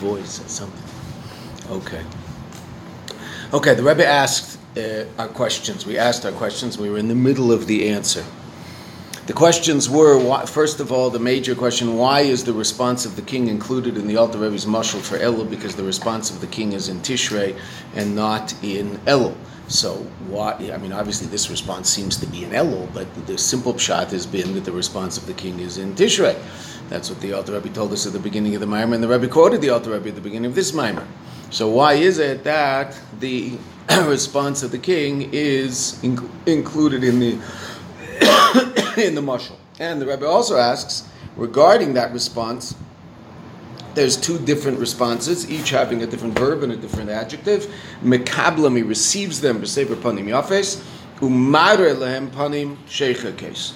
voice 0.00 0.40
or 0.44 0.48
something. 0.48 0.88
Okay. 1.70 2.02
Okay, 3.52 3.74
the 3.74 3.82
Rebbe 3.82 4.06
asked 4.06 4.58
uh, 4.76 5.04
our 5.18 5.28
questions. 5.28 5.84
We 5.84 5.98
asked 5.98 6.24
our 6.24 6.32
questions. 6.32 6.78
We 6.78 6.88
were 6.90 6.98
in 6.98 7.08
the 7.08 7.14
middle 7.14 7.52
of 7.52 7.66
the 7.66 7.88
answer. 7.90 8.24
The 9.26 9.32
questions 9.34 9.88
were, 9.88 10.18
why, 10.18 10.46
first 10.46 10.80
of 10.80 10.90
all, 10.90 11.10
the 11.10 11.20
major 11.20 11.54
question, 11.54 11.96
why 11.96 12.22
is 12.22 12.42
the 12.42 12.52
response 12.52 13.04
of 13.06 13.14
the 13.14 13.22
king 13.22 13.46
included 13.46 13.96
in 13.96 14.08
the 14.08 14.16
Alter 14.16 14.38
Rebbe's 14.38 14.66
mashal 14.66 15.00
for 15.00 15.18
Elul? 15.18 15.48
Because 15.48 15.76
the 15.76 15.84
response 15.84 16.30
of 16.30 16.40
the 16.40 16.48
king 16.48 16.72
is 16.72 16.88
in 16.88 16.98
Tishrei 17.00 17.56
and 17.94 18.16
not 18.16 18.52
in 18.64 18.98
Elul. 19.06 19.36
So 19.68 19.94
why, 20.26 20.54
I 20.74 20.78
mean, 20.78 20.92
obviously 20.92 21.28
this 21.28 21.48
response 21.48 21.88
seems 21.88 22.16
to 22.16 22.26
be 22.26 22.42
in 22.42 22.50
Elul, 22.50 22.92
but 22.92 23.06
the 23.28 23.38
simple 23.38 23.74
pshat 23.74 24.10
has 24.10 24.26
been 24.26 24.52
that 24.54 24.64
the 24.64 24.72
response 24.72 25.16
of 25.16 25.26
the 25.26 25.34
king 25.34 25.60
is 25.60 25.78
in 25.78 25.94
Tishrei. 25.94 26.36
That's 26.90 27.08
what 27.08 27.20
the 27.20 27.32
Alter 27.32 27.52
Rebbe 27.52 27.68
told 27.70 27.92
us 27.92 28.04
at 28.04 28.12
the 28.12 28.18
beginning 28.18 28.54
of 28.56 28.60
the 28.60 28.66
Maimer, 28.66 28.94
and 28.94 29.02
the 29.02 29.08
Rebbe 29.08 29.28
quoted 29.28 29.62
the 29.62 29.70
Alter 29.70 29.92
Rebbe 29.92 30.08
at 30.08 30.16
the 30.16 30.20
beginning 30.20 30.50
of 30.50 30.56
this 30.56 30.72
Maimer. 30.72 31.06
So 31.48 31.68
why 31.68 31.94
is 31.94 32.18
it 32.18 32.44
that 32.44 32.98
the 33.20 33.56
response 34.04 34.62
of 34.62 34.72
the 34.72 34.78
king 34.78 35.30
is 35.32 36.02
in, 36.02 36.30
included 36.46 37.04
in 37.04 37.20
the 37.20 37.32
in 38.96 39.14
the 39.14 39.20
mashal. 39.20 39.56
And 39.78 40.00
the 40.00 40.06
Rebbe 40.06 40.26
also 40.26 40.56
asks 40.56 41.08
regarding 41.36 41.94
that 41.94 42.12
response. 42.12 42.74
There's 43.94 44.16
two 44.16 44.38
different 44.38 44.78
responses, 44.78 45.50
each 45.50 45.70
having 45.70 46.02
a 46.02 46.06
different 46.06 46.38
verb 46.38 46.62
and 46.62 46.72
a 46.72 46.76
different 46.76 47.10
adjective. 47.10 47.72
Mekablam, 48.02 48.76
he 48.76 48.82
receives 48.82 49.40
them, 49.40 49.60
b'sefer 49.60 49.96
panim 49.96 50.26
yafes, 50.26 50.84
umarer 51.16 51.96
lehem 51.96 52.30
panim 52.30 52.76
sheikha 52.86 53.36
case. 53.36 53.74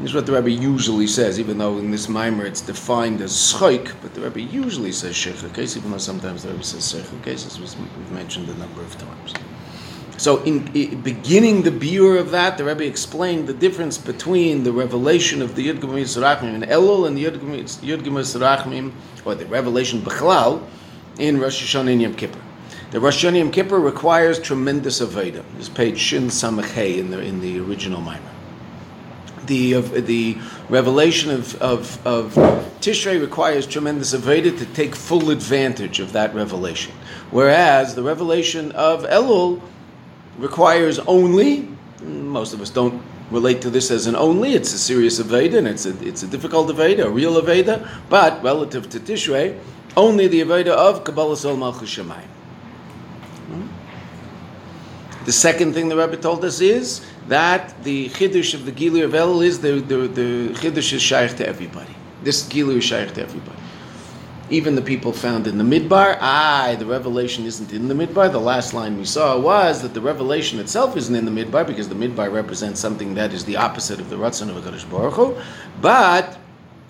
This 0.00 0.12
is 0.12 0.14
what 0.14 0.24
the 0.24 0.32
Rebbe 0.32 0.50
usually 0.50 1.06
says, 1.06 1.38
even 1.38 1.58
though 1.58 1.76
in 1.76 1.90
this 1.90 2.08
mimer 2.08 2.46
it's 2.46 2.62
defined 2.62 3.20
as 3.20 3.32
schoik, 3.32 3.92
but 4.00 4.14
the 4.14 4.22
Rebbe 4.22 4.40
usually 4.40 4.92
says 4.92 5.14
sheikha 5.14 5.52
case, 5.54 5.76
even 5.76 5.90
though 5.90 5.98
sometimes 5.98 6.42
the 6.42 6.48
Rebbe 6.48 6.62
says 6.62 6.90
sheikha 6.90 7.22
case, 7.22 7.44
as 7.44 7.60
we've 7.60 8.10
mentioned 8.10 8.48
a 8.48 8.54
number 8.54 8.80
of 8.80 8.96
times. 8.96 9.34
So, 10.16 10.42
in, 10.44 10.74
in, 10.74 11.02
beginning 11.02 11.62
the 11.62 11.70
biur 11.70 12.18
of 12.18 12.30
that, 12.30 12.56
the 12.56 12.64
Rebbe 12.64 12.86
explained 12.86 13.46
the 13.46 13.52
difference 13.52 13.98
between 13.98 14.64
the 14.64 14.72
revelation 14.72 15.42
of 15.42 15.54
the 15.54 15.68
Yud 15.68 15.80
Gimel 15.80 16.00
Yisrachmim 16.00 16.54
in 16.54 16.62
Elul 16.62 17.06
and 17.06 17.14
the 17.14 17.24
Yud 17.24 17.36
Gimel 17.36 17.62
Yisrachmim, 17.62 18.92
or 19.26 19.34
the 19.34 19.44
revelation 19.46 20.00
Bechlal, 20.00 20.66
in 21.18 21.38
Rosh 21.38 21.62
Hashanah 21.62 21.92
and 21.92 22.00
Yom 22.00 22.14
Kippur. 22.14 22.40
The 22.90 23.00
Rosh 23.00 23.22
Hashanah 23.22 23.38
Yom 23.38 23.50
Kippur 23.50 23.78
requires 23.78 24.40
tremendous 24.40 25.02
aveda. 25.02 25.44
This 25.58 25.68
page 25.68 25.98
Shin 25.98 26.28
Samachay 26.28 26.96
in 26.96 27.10
the 27.10 27.20
in 27.20 27.40
the 27.40 27.60
original 27.60 28.00
Maimon. 28.00 28.39
The 29.50 29.72
of 29.72 30.06
the 30.06 30.38
revelation 30.68 31.32
of, 31.32 31.60
of, 31.60 32.06
of 32.06 32.34
Tishrei 32.80 33.20
requires 33.20 33.66
tremendous 33.66 34.14
aveda 34.14 34.56
to 34.56 34.64
take 34.66 34.94
full 34.94 35.30
advantage 35.30 35.98
of 35.98 36.12
that 36.12 36.32
revelation, 36.36 36.94
whereas 37.32 37.96
the 37.96 38.02
revelation 38.04 38.70
of 38.72 39.02
Elul 39.02 39.60
requires 40.38 41.00
only, 41.00 41.68
most 42.00 42.54
of 42.54 42.60
us 42.60 42.70
don't 42.70 43.02
relate 43.32 43.60
to 43.62 43.70
this 43.70 43.90
as 43.90 44.06
an 44.06 44.14
only, 44.14 44.54
it's 44.54 44.72
a 44.72 44.78
serious 44.78 45.20
Aveda 45.20 45.58
and 45.58 45.66
it's 45.66 45.84
a, 45.84 46.06
it's 46.06 46.22
a 46.22 46.28
difficult 46.28 46.68
Aveda, 46.68 47.06
a 47.06 47.10
real 47.10 47.34
Aveda, 47.42 47.88
but 48.08 48.40
relative 48.44 48.88
to 48.90 49.00
Tishrei, 49.00 49.58
only 49.96 50.28
the 50.28 50.42
Aveda 50.42 50.68
of 50.68 51.02
Kabbalas 51.02 51.44
Ol 51.44 51.56
Malchus 51.56 51.90
Shemayim. 51.96 52.22
Hmm? 53.48 53.66
The 55.24 55.32
second 55.32 55.74
thing 55.74 55.88
the 55.88 55.96
Rebbe 55.96 56.16
told 56.16 56.44
us 56.44 56.60
is 56.60 57.06
that 57.28 57.82
the 57.84 58.08
Chiddush 58.08 58.54
of 58.54 58.64
the 58.64 58.72
Gilu 58.72 59.04
of 59.04 59.14
El 59.14 59.40
is 59.42 59.60
the, 59.60 59.72
the, 59.80 60.08
the 60.08 60.48
Chiddush 60.54 60.92
is 60.92 61.02
shaykh 61.02 61.36
to 61.36 61.46
everybody. 61.46 61.94
This 62.22 62.42
Gilu 62.48 62.78
is 62.78 62.84
shaykh 62.84 63.12
to 63.14 63.22
everybody 63.22 63.60
even 64.50 64.74
the 64.74 64.82
people 64.82 65.12
found 65.12 65.46
in 65.46 65.58
the 65.58 65.64
midbar. 65.64 66.18
Ah, 66.20 66.74
the 66.78 66.84
revelation 66.84 67.46
isn't 67.46 67.72
in 67.72 67.88
the 67.88 67.94
midbar. 67.94 68.30
The 68.30 68.40
last 68.40 68.74
line 68.74 68.98
we 68.98 69.04
saw 69.04 69.38
was 69.38 69.80
that 69.82 69.94
the 69.94 70.00
revelation 70.00 70.58
itself 70.58 70.96
isn't 70.96 71.14
in 71.14 71.24
the 71.24 71.30
midbar 71.44 71.66
because 71.66 71.88
the 71.88 71.94
midbar 71.94 72.32
represents 72.32 72.80
something 72.80 73.14
that 73.14 73.32
is 73.32 73.44
the 73.44 73.56
opposite 73.56 74.00
of 74.00 74.10
the 74.10 74.16
Ratzon 74.16 74.50
of 74.50 74.62
Hakadosh 74.62 74.90
Baruch 74.90 75.14
Hu. 75.14 75.36
But 75.80 76.38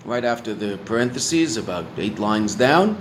right 0.05 0.25
after 0.25 0.53
the 0.53 0.77
parentheses, 0.85 1.57
about 1.57 1.85
eight 1.97 2.17
lines 2.17 2.55
down, 2.55 2.97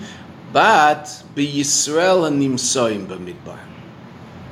but 0.52 1.22
be 1.34 1.50
Yisrael 1.50 2.26
and 2.26 2.40
Nimsoim 2.40 3.06
b'midbar. 3.06 3.69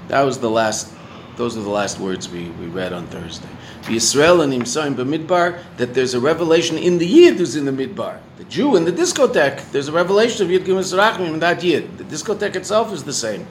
That 0.09 0.23
was 0.23 0.39
the 0.39 0.51
last. 0.51 0.93
Those 1.37 1.57
are 1.57 1.63
the 1.63 1.71
last 1.71 2.01
words 2.01 2.29
we, 2.29 2.49
we 2.51 2.67
read 2.67 2.93
on 2.93 3.07
Thursday. 3.07 3.49
The 3.83 3.95
Yisrael 3.95 4.43
and 4.43 4.53
Imsaim 4.53 4.97
b'midbar 4.97 5.63
that 5.77 5.95
there's 5.95 6.15
a 6.15 6.21
revelation 6.21 6.77
in 6.77 6.99
the 6.99 7.07
Yid 7.07 7.37
who's 7.37 7.55
in 7.55 7.65
the 7.65 7.71
midbar. 7.71 8.19
The 8.39 8.45
Jew 8.45 8.75
in 8.75 8.85
the 8.85 8.91
discotheque, 8.91 9.71
there's 9.71 9.87
a 9.87 9.93
revelation 9.93 10.45
of 10.45 10.51
Yid 10.51 10.65
Gimus 10.65 10.93
Rachmim 10.93 11.35
in 11.35 11.39
that 11.39 11.63
Yid. 11.63 11.97
The 11.97 12.05
discotheque 12.05 12.57
itself 12.57 12.93
is 12.93 13.05
the 13.05 13.13
same. 13.13 13.47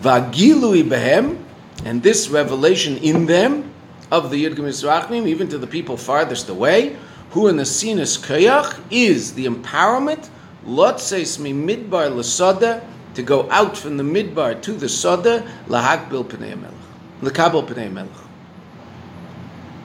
Vagilui 0.00 0.82
behem, 0.82 1.40
and 1.84 2.02
this 2.02 2.28
revelation 2.28 2.96
in 2.98 3.26
them 3.26 3.72
of 4.10 4.30
the 4.30 4.38
Yid 4.38 4.56
Gimus 4.56 4.84
Rachmim, 4.84 5.28
even 5.28 5.48
to 5.48 5.58
the 5.58 5.68
people 5.68 5.96
farthest 5.96 6.48
away, 6.48 6.96
who 7.30 7.46
in 7.46 7.56
the 7.56 7.64
sinus 7.64 8.18
kayach 8.18 8.78
is 8.90 9.34
the 9.34 9.46
empowerment, 9.46 10.28
lotseis 10.66 11.38
mi 11.38 11.52
midbar 11.52 12.14
l'soda, 12.14 12.82
to 13.14 13.22
go 13.22 13.50
out 13.50 13.76
from 13.76 13.96
the 13.96 14.04
midbar 14.04 14.60
to 14.62 14.72
the 14.72 14.88
soda, 14.88 15.46
lahakbil 15.68 16.24
pnei 16.24 16.56
melech 17.90 18.08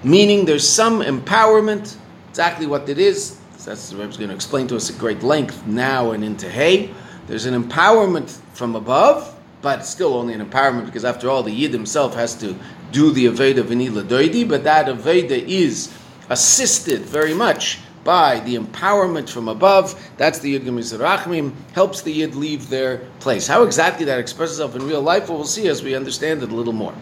meaning 0.03 0.45
there's 0.45 0.67
some 0.67 1.01
empowerment, 1.01 1.95
exactly 2.29 2.65
what 2.65 2.87
it 2.89 2.99
is. 2.99 3.37
That's 3.65 3.89
the 3.89 3.97
Rebbe's 3.97 4.15
going 4.15 4.29
to 4.29 4.35
explain 4.35 4.67
to 4.67 4.77
us 4.77 4.89
at 4.89 4.97
great 4.97 5.23
length 5.23 5.67
now 5.67 6.11
and 6.11 6.23
into 6.23 6.49
Hay. 6.49 6.93
There's 7.27 7.45
an 7.45 7.61
empowerment 7.61 8.29
from 8.53 8.75
above, 8.75 9.35
but 9.61 9.81
still 9.81 10.13
only 10.13 10.33
an 10.33 10.47
empowerment 10.47 10.85
because 10.85 11.03
after 11.03 11.29
all, 11.29 11.43
the 11.43 11.51
Yid 11.51 11.73
himself 11.73 12.15
has 12.15 12.33
to 12.35 12.55
do 12.93 13.11
the 13.11 13.25
Aveda 13.25 13.63
Vinila 13.63 14.03
Doidi, 14.03 14.47
but 14.47 14.63
that 14.63 14.85
Aveda 14.85 15.31
is 15.31 15.93
assisted 16.29 17.01
very 17.01 17.33
much 17.33 17.79
by 18.07 18.39
the 18.39 18.55
empowerment 18.55 19.29
from 19.29 19.49
above. 19.49 20.01
That's 20.15 20.39
the 20.39 20.51
Yid 20.51 20.63
Rachmim, 20.63 21.51
helps 21.73 22.01
the 22.03 22.13
Yid 22.13 22.35
leave 22.35 22.69
their 22.69 22.99
place. 23.19 23.47
How 23.47 23.63
exactly 23.63 24.05
that 24.05 24.17
expresses 24.17 24.59
itself 24.59 24.77
in 24.77 24.87
real 24.87 25.01
life, 25.01 25.27
well, 25.27 25.43
see 25.43 25.67
as 25.67 25.83
we 25.83 25.93
understand 25.93 26.41
it 26.41 26.49
a 26.49 26.55
little 26.55 26.71
more. 26.71 26.95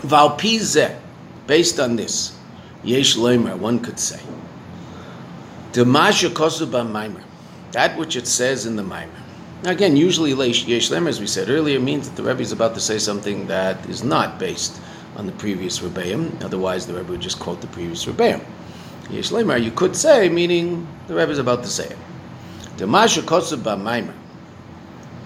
Valpizeh 0.00 0.96
Based 1.46 1.78
on 1.78 1.96
this, 1.96 2.34
Yesh 2.82 3.16
Leimer, 3.16 3.58
one 3.58 3.80
could 3.80 3.98
say, 3.98 4.20
Demasha 5.72 6.30
Kosuba 6.30 6.88
Maimer, 6.90 7.22
that 7.72 7.98
which 7.98 8.16
it 8.16 8.26
says 8.26 8.64
in 8.64 8.76
the 8.76 8.82
Maimer. 8.82 9.08
Now 9.64 9.72
again, 9.72 9.96
usually 9.96 10.30
Yesh 10.30 10.90
Leimer, 10.90 11.08
as 11.08 11.20
we 11.20 11.26
said 11.26 11.50
earlier, 11.50 11.78
means 11.78 12.08
that 12.08 12.16
the 12.16 12.22
Rebbe 12.22 12.40
is 12.40 12.52
about 12.52 12.72
to 12.74 12.80
say 12.80 12.98
something 12.98 13.48
that 13.48 13.84
is 13.90 14.02
not 14.02 14.38
based 14.38 14.80
on 15.16 15.26
the 15.26 15.32
previous 15.32 15.80
Rebbeim, 15.80 16.42
otherwise 16.42 16.86
the 16.86 16.94
Rebbe 16.94 17.10
would 17.10 17.20
just 17.20 17.38
quote 17.38 17.60
the 17.60 17.66
previous 17.66 18.06
Rebbeim. 18.06 18.42
You 19.12 19.70
could 19.72 19.96
say, 19.96 20.28
meaning 20.28 20.86
the 21.08 21.14
Rebbe 21.14 21.32
is 21.32 21.38
about 21.38 21.64
to 21.64 21.68
say 21.68 21.86
it. 21.86 21.98
Demasha 22.76 23.22
Kosuba 23.22 23.76
Maimer, 23.76 24.14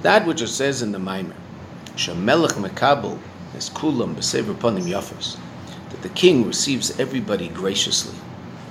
that 0.02 0.26
which 0.26 0.40
it 0.40 0.48
says 0.48 0.82
in 0.82 0.90
the 0.90 0.98
Maimer, 0.98 1.34
Shemelech 1.96 2.52
Mekabel, 2.54 3.18
es 3.54 3.68
kulam 3.70 4.14
b'sever 4.14 4.54
panim 4.54 4.84
yafos 4.84 5.36
that 5.90 6.02
the 6.02 6.08
king 6.08 6.46
receives 6.46 6.98
everybody 6.98 7.48
graciously. 7.48 8.14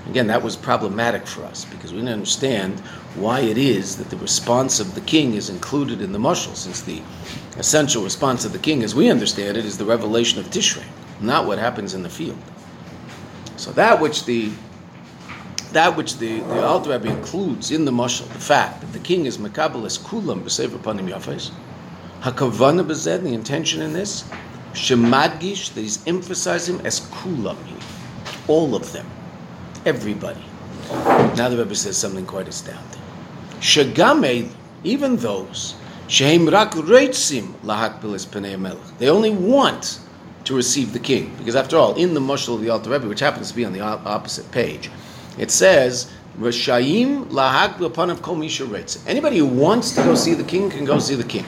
Again, 0.09 0.27
that 0.27 0.43
was 0.43 0.57
problematic 0.57 1.25
for 1.25 1.43
us 1.43 1.63
because 1.63 1.93
we 1.93 1.99
didn't 1.99 2.13
understand 2.13 2.79
why 3.15 3.39
it 3.39 3.57
is 3.57 3.95
that 3.97 4.09
the 4.09 4.17
response 4.17 4.81
of 4.81 4.95
the 4.95 5.01
king 5.01 5.35
is 5.35 5.49
included 5.49 6.01
in 6.01 6.11
the 6.11 6.19
mushal, 6.19 6.55
since 6.55 6.81
the 6.81 7.01
essential 7.57 8.03
response 8.03 8.43
of 8.43 8.51
the 8.51 8.59
king, 8.59 8.83
as 8.83 8.93
we 8.93 9.09
understand 9.09 9.55
it, 9.55 9.63
is 9.63 9.77
the 9.77 9.85
revelation 9.85 10.39
of 10.39 10.47
Tishrei, 10.47 10.83
not 11.21 11.45
what 11.47 11.59
happens 11.59 11.93
in 11.93 12.03
the 12.03 12.09
field. 12.09 12.37
So 13.55 13.71
that 13.73 14.01
which 14.01 14.25
the 14.25 14.51
that 15.73 15.97
which 15.97 16.17
the, 16.17 16.39
the 16.39 16.63
Alter 16.65 16.91
Rebbe 16.91 17.07
includes 17.07 17.71
in 17.71 17.85
the 17.85 17.91
mushal, 17.91 18.27
the 18.33 18.39
fact 18.39 18.81
that 18.81 18.93
the 18.93 18.99
king 18.99 19.25
is 19.25 19.37
mekabelis 19.37 19.99
kulam 19.99 20.41
b'sefer 20.41 20.77
panim 20.77 21.09
yafes, 21.09 21.51
hakavana 22.21 22.85
bezed, 22.85 23.23
the 23.23 23.33
intention 23.33 23.81
in 23.81 23.93
this 23.93 24.23
Shemadgish, 24.73 25.73
that 25.73 25.81
he's 25.81 26.05
emphasizing 26.07 26.83
as 26.85 27.01
kulam 27.01 27.57
all 28.47 28.75
of 28.75 28.91
them, 28.91 29.05
everybody. 29.85 30.43
Now 30.89 31.49
the 31.49 31.57
Rebbe 31.57 31.75
says 31.75 31.97
something 31.97 32.25
quite 32.25 32.47
astounding. 32.47 32.99
Shagame, 33.59 34.49
even 34.83 35.15
those, 35.17 35.75
shehem 36.07 36.47
rak 36.47 36.71
reitzim 36.71 37.53
lahakbilis 37.63 38.27
penei 38.27 38.59
melech. 38.59 38.97
They 38.97 39.09
only 39.09 39.29
want 39.29 39.99
to 40.45 40.55
receive 40.55 40.91
the 40.91 40.99
king, 40.99 41.33
because 41.37 41.55
after 41.55 41.77
all, 41.77 41.95
in 41.95 42.13
the 42.13 42.19
mushal 42.19 42.55
of 42.55 42.61
the 42.61 42.69
Alter 42.69 42.89
Rebbe, 42.89 43.07
which 43.07 43.21
happens 43.21 43.49
to 43.49 43.55
be 43.55 43.63
on 43.63 43.73
the 43.73 43.79
opposite 43.79 44.51
page, 44.51 44.89
it 45.37 45.51
says. 45.51 46.11
Rashayim 46.39 47.27
lahak 47.27 47.79
of 48.09 48.21
kol 48.23 48.35
misha 48.35 48.67
Anybody 49.05 49.37
who 49.37 49.45
wants 49.45 49.91
to 49.91 50.01
go 50.01 50.15
see 50.15 50.33
the 50.33 50.43
king 50.43 50.67
can 50.67 50.83
go 50.83 50.97
see 50.97 51.13
the 51.13 51.23
king, 51.23 51.45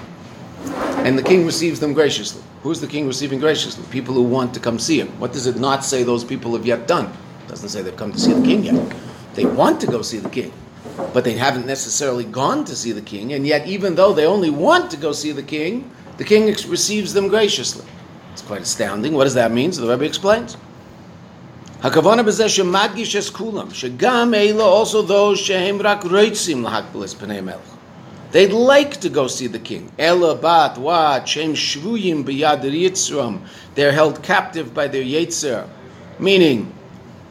and 0.97 1.17
the 1.17 1.23
king 1.23 1.43
receives 1.43 1.79
them 1.79 1.93
graciously. 1.93 2.43
Who's 2.61 2.81
the 2.81 2.87
king 2.87 3.07
receiving 3.07 3.39
graciously? 3.39 3.83
People 3.89 4.13
who 4.13 4.21
want 4.21 4.53
to 4.53 4.59
come 4.59 4.77
see 4.77 4.99
him. 4.99 5.07
What 5.19 5.33
does 5.33 5.47
it 5.47 5.57
not 5.57 5.83
say 5.83 6.03
those 6.03 6.23
people 6.23 6.53
have 6.55 6.67
yet 6.67 6.87
done? 6.87 7.05
It 7.05 7.47
doesn't 7.47 7.69
say 7.69 7.81
they've 7.81 7.95
come 7.95 8.11
to 8.11 8.19
see 8.19 8.33
the 8.33 8.43
king 8.43 8.63
yet. 8.63 8.95
They 9.33 9.45
want 9.45 9.81
to 9.81 9.87
go 9.87 10.03
see 10.03 10.19
the 10.19 10.29
king. 10.29 10.53
but 11.13 11.23
they 11.23 11.33
haven't 11.33 11.65
necessarily 11.65 12.23
gone 12.23 12.63
to 12.65 12.75
see 12.75 12.91
the 12.91 13.01
king, 13.01 13.33
and 13.33 13.45
yet 13.45 13.67
even 13.67 13.95
though 13.95 14.13
they 14.13 14.25
only 14.25 14.49
want 14.49 14.91
to 14.91 14.97
go 14.97 15.11
see 15.11 15.31
the 15.31 15.43
king, 15.43 15.89
the 16.17 16.23
king 16.23 16.45
receives 16.45 17.13
them 17.13 17.27
graciously. 17.27 17.85
It's 18.31 18.41
quite 18.41 18.61
astounding. 18.61 19.13
What 19.13 19.25
does 19.25 19.33
that 19.33 19.51
mean? 19.51 19.71
So 19.71 19.81
the 19.81 19.91
Rebbe 19.91 20.05
explains. 20.05 20.57
הכוונה 21.82 22.22
בזה 22.22 22.48
שמדגיש 22.48 23.16
את 23.16 23.34
כולם, 23.34 23.66
שגם 23.72 24.34
אלה 24.34 24.64
also 24.64 25.08
those 25.10 25.36
שהם 25.36 25.78
רק 25.82 26.04
רוצים 26.04 26.64
להקבלס 26.64 27.14
פני 27.14 27.40
מלך. 27.40 27.70
They'd 28.32 28.52
like 28.52 29.00
to 29.00 29.08
go 29.08 29.26
see 29.26 29.48
the 29.48 29.58
king. 29.58 29.90
Ela 29.98 30.36
bat 30.36 30.78
wat 30.78 31.26
shem 31.26 31.54
shvuyim 31.54 32.24
biyad 32.24 32.62
yitzram. 32.62 33.40
They're 33.74 33.90
held 33.90 34.22
captive 34.22 34.72
by 34.72 34.86
their 34.86 35.02
yetzer. 35.02 35.66
Meaning, 36.20 36.72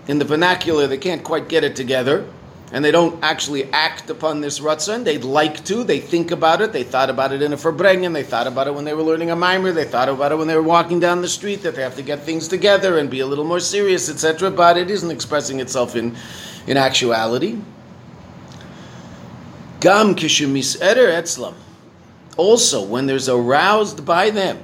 in 0.10 0.20
the 0.20 0.26
vernacular, 0.26 0.88
they 0.88 0.98
can't 0.98 1.24
quite 1.24 1.48
get 1.48 1.64
it 1.64 1.76
together 1.78 2.26
and 2.73 2.85
they 2.85 2.91
don't 2.91 3.23
actually 3.23 3.71
act 3.73 4.11
upon 4.11 4.41
this 4.41 4.59
ratzon. 4.59 5.05
They'd 5.05 5.25
like 5.25 5.65
to. 5.67 5.85
They 5.85 6.01
think 6.01 6.31
about 6.31 6.61
it. 6.61 6.73
They 6.73 6.83
thought 6.83 7.11
about 7.11 7.33
it 7.33 7.43
in 7.43 7.53
a 7.53 7.57
farbrengen. 7.57 8.13
They 8.15 8.23
thought 8.23 8.47
about 8.47 8.67
it 8.67 8.75
when 8.75 8.85
they 8.85 8.95
were 8.95 9.03
learning 9.03 9.31
a 9.31 9.37
mimer. 9.37 9.73
They 9.73 9.85
thought 9.85 10.09
about 10.09 10.33
it 10.33 10.37
when 10.37 10.49
they 10.49 10.57
were 10.57 10.63
walking 10.63 10.99
down 10.99 11.21
the 11.21 11.29
street 11.29 11.63
that 11.63 11.75
they 11.75 11.83
have 11.83 11.97
to 11.97 12.03
get 12.03 12.23
things 12.23 12.49
together 12.49 12.99
and 12.99 13.11
be 13.11 13.21
a 13.21 13.27
little 13.27 13.45
more 13.45 13.61
serious, 13.61 14.09
etc. 14.09 14.51
But 14.51 14.77
it 14.77 14.91
isn't 14.91 15.11
expressing 15.11 15.61
itself 15.61 15.95
in, 15.95 16.17
in 16.67 16.77
actuality. 16.77 17.59
Gam 19.81 20.15
kishemis 20.15 20.81
eder 20.81 21.09
etzlam. 21.09 21.55
Also, 22.37 22.83
when 22.83 23.07
there's 23.07 23.29
aroused 23.29 24.05
by 24.05 24.31
them, 24.31 24.59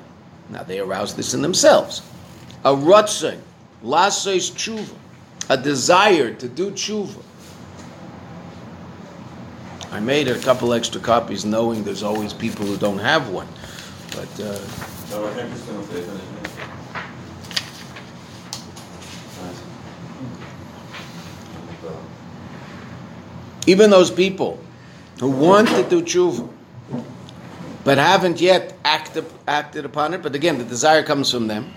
now 0.49 0.64
they 0.64 0.81
arouse 0.81 1.14
this 1.14 1.35
in 1.35 1.43
themselves, 1.43 2.02
a 2.64 2.75
ratzon, 2.75 3.38
lasos 3.85 4.50
tshuva, 4.50 4.94
a 5.49 5.56
desire 5.56 6.35
to 6.35 6.49
do 6.49 6.73
tshuva 6.73 7.23
I 9.92 9.98
made 9.98 10.28
a 10.28 10.38
couple 10.38 10.72
extra 10.72 11.00
copies 11.00 11.44
knowing 11.44 11.82
there's 11.82 12.04
always 12.04 12.32
people 12.32 12.64
who 12.64 12.76
don't 12.76 12.98
have 12.98 13.28
one. 13.31 13.48
But 14.12 14.28
uh, 14.40 14.58
even 23.66 23.90
those 23.90 24.10
people 24.10 24.60
who 25.19 25.31
want 25.31 25.69
to 25.69 25.82
do 25.88 26.02
tshuva 26.02 26.48
but 27.82 27.98
haven't 27.98 28.40
yet 28.40 28.76
acted, 28.84 29.25
acted 29.48 29.84
upon 29.84 30.14
it, 30.14 30.22
but 30.22 30.34
again, 30.34 30.58
the 30.58 30.64
desire 30.64 31.02
comes 31.02 31.31
from 31.31 31.46
them 31.46 31.72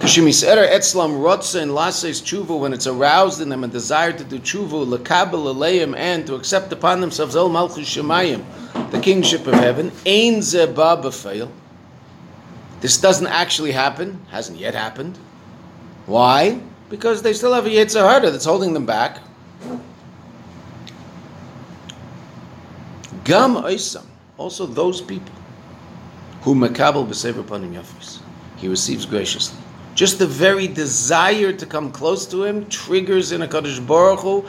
Kishimisera 0.00 0.66
etzlam 0.66 1.20
rotza 1.20 1.60
and 1.60 1.74
lases 1.74 2.22
tshuva 2.22 2.58
when 2.58 2.72
it's 2.72 2.86
aroused 2.86 3.42
in 3.42 3.50
them 3.50 3.64
a 3.64 3.68
desire 3.68 4.14
to 4.14 4.24
do 4.24 4.38
tshuva 4.38 4.86
lekabel 4.86 5.54
aleim 5.54 5.94
and 5.94 6.26
to 6.26 6.34
accept 6.34 6.72
upon 6.72 7.02
themselves 7.02 7.36
el 7.36 7.50
malchus 7.50 7.86
shemayim, 7.86 8.42
the 8.92 9.00
kingship 9.00 9.46
of 9.46 9.52
heaven. 9.52 9.92
Ein 10.06 10.40
zeba 10.40 11.02
b'feil. 11.02 11.50
This 12.80 12.96
doesn't 12.96 13.26
actually 13.26 13.72
happen. 13.72 14.24
Hasn't 14.30 14.58
yet 14.58 14.74
happened. 14.74 15.18
Why? 16.06 16.58
Because 16.88 17.20
they 17.20 17.34
still 17.34 17.52
have 17.52 17.66
a 17.66 17.68
yetzer 17.68 18.00
hara 18.00 18.30
that's 18.30 18.46
holding 18.46 18.72
them 18.72 18.86
back. 18.86 19.18
Gam 23.24 23.56
oisam. 23.56 24.06
Also 24.38 24.64
those 24.64 25.02
people 25.02 25.34
who 26.40 26.54
makabel 26.54 27.06
b'sever 27.06 27.42
panim 27.42 27.74
yafis. 27.74 28.20
He 28.56 28.66
receives 28.66 29.04
graciously. 29.04 29.58
Just 29.94 30.18
the 30.18 30.26
very 30.26 30.68
desire 30.68 31.52
to 31.52 31.66
come 31.66 31.90
close 31.90 32.26
to 32.26 32.44
him 32.44 32.66
triggers 32.68 33.32
in 33.32 33.42
a 33.42 33.48
Kadosh 33.48 33.84
Baruch 33.84 34.20
Hu 34.20 34.44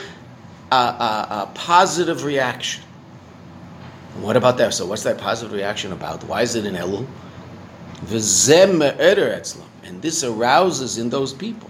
a, 0.72 0.76
a, 0.76 1.28
a 1.30 1.52
positive 1.54 2.24
reaction. 2.24 2.84
What 4.20 4.38
about 4.38 4.58
that? 4.58 4.74
So, 4.74 4.86
what's 4.86 5.04
that 5.04 5.18
positive 5.18 5.54
reaction 5.54 5.92
about? 5.94 6.24
Why 6.26 6.42
is 6.42 6.56
it 6.56 6.66
in 6.66 6.76
Elul? 6.76 7.08
And 9.84 10.02
this 10.02 10.24
arouses 10.24 10.98
in 10.98 11.10
those 11.10 11.34
people 11.34 11.70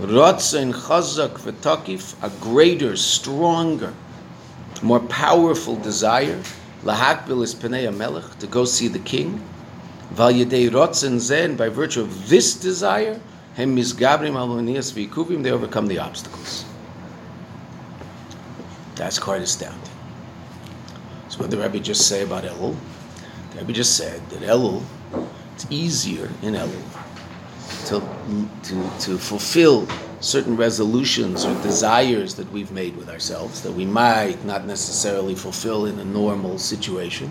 Ratzin 0.00 0.74
chazak 0.74 1.38
v'takif, 1.40 2.14
a 2.22 2.28
greater, 2.42 2.96
stronger, 2.96 3.94
more 4.82 5.00
powerful 5.00 5.76
desire, 5.76 6.38
lahakbil 6.84 7.42
is 7.42 7.54
penei 7.54 7.94
melech, 7.96 8.38
to 8.38 8.46
go 8.46 8.66
see 8.66 8.88
the 8.88 8.98
king. 8.98 9.42
Zen, 10.14 11.56
by 11.56 11.68
virtue 11.68 12.00
of 12.02 12.28
this 12.28 12.54
desire, 12.54 13.20
Hem 13.54 13.76
Misgabrim 13.76 14.34
Alonias 14.34 14.92
Vikuvim, 14.92 15.42
they 15.42 15.50
overcome 15.50 15.86
the 15.86 15.98
obstacles. 15.98 16.64
That's 18.94 19.18
quite 19.18 19.42
astounding. 19.42 19.90
So 21.28 21.40
what 21.40 21.50
the 21.50 21.56
Rebbe 21.58 21.80
just 21.80 22.08
say 22.08 22.22
about 22.22 22.44
Elul? 22.44 22.76
The 23.52 23.58
Rebbe 23.58 23.72
just 23.72 23.96
said 23.96 24.26
that 24.30 24.40
Elul, 24.40 24.82
it's 25.54 25.66
easier 25.70 26.30
in 26.42 26.54
Elul 26.54 26.82
to, 27.86 28.00
to, 28.64 28.90
to 29.00 29.18
fulfill 29.18 29.86
certain 30.20 30.56
resolutions 30.56 31.44
or 31.44 31.54
desires 31.62 32.34
that 32.34 32.50
we've 32.52 32.72
made 32.72 32.96
with 32.96 33.08
ourselves 33.08 33.62
that 33.62 33.72
we 33.72 33.84
might 33.84 34.42
not 34.44 34.66
necessarily 34.66 35.34
fulfill 35.34 35.86
in 35.86 35.98
a 35.98 36.04
normal 36.04 36.58
situation. 36.58 37.30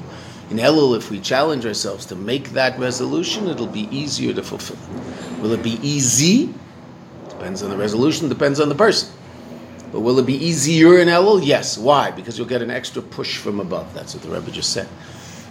In 0.50 0.58
Elul, 0.58 0.96
if 0.96 1.10
we 1.10 1.20
challenge 1.20 1.66
ourselves 1.66 2.06
to 2.08 2.16
make 2.16 2.52
that 2.52 2.78
resolution, 2.78 3.48
it'll 3.48 3.66
be 3.66 3.88
easier 3.96 4.34
to 4.34 4.44
fulfill. 4.44 4.78
Will 5.42 5.52
it 5.54 5.64
be 5.64 5.80
easy? 5.82 6.54
Depends 7.30 7.64
on 7.64 7.72
the 7.72 7.78
resolution, 7.78 8.30
depends 8.30 8.60
on 8.60 8.70
the 8.70 8.76
person. 8.76 9.10
But 9.92 10.02
will 10.02 10.20
it 10.20 10.26
be 10.26 10.36
easier 10.36 11.00
in 11.00 11.08
Elul? 11.08 11.42
Yes. 11.44 11.78
Why? 11.78 12.12
Because 12.12 12.38
you'll 12.38 12.48
get 12.48 12.62
an 12.62 12.70
extra 12.70 13.02
push 13.02 13.38
from 13.38 13.60
above. 13.60 13.94
That's 13.94 14.14
what 14.14 14.24
the 14.24 14.30
Rebbe 14.30 14.52
just 14.52 14.72
said. 14.72 14.88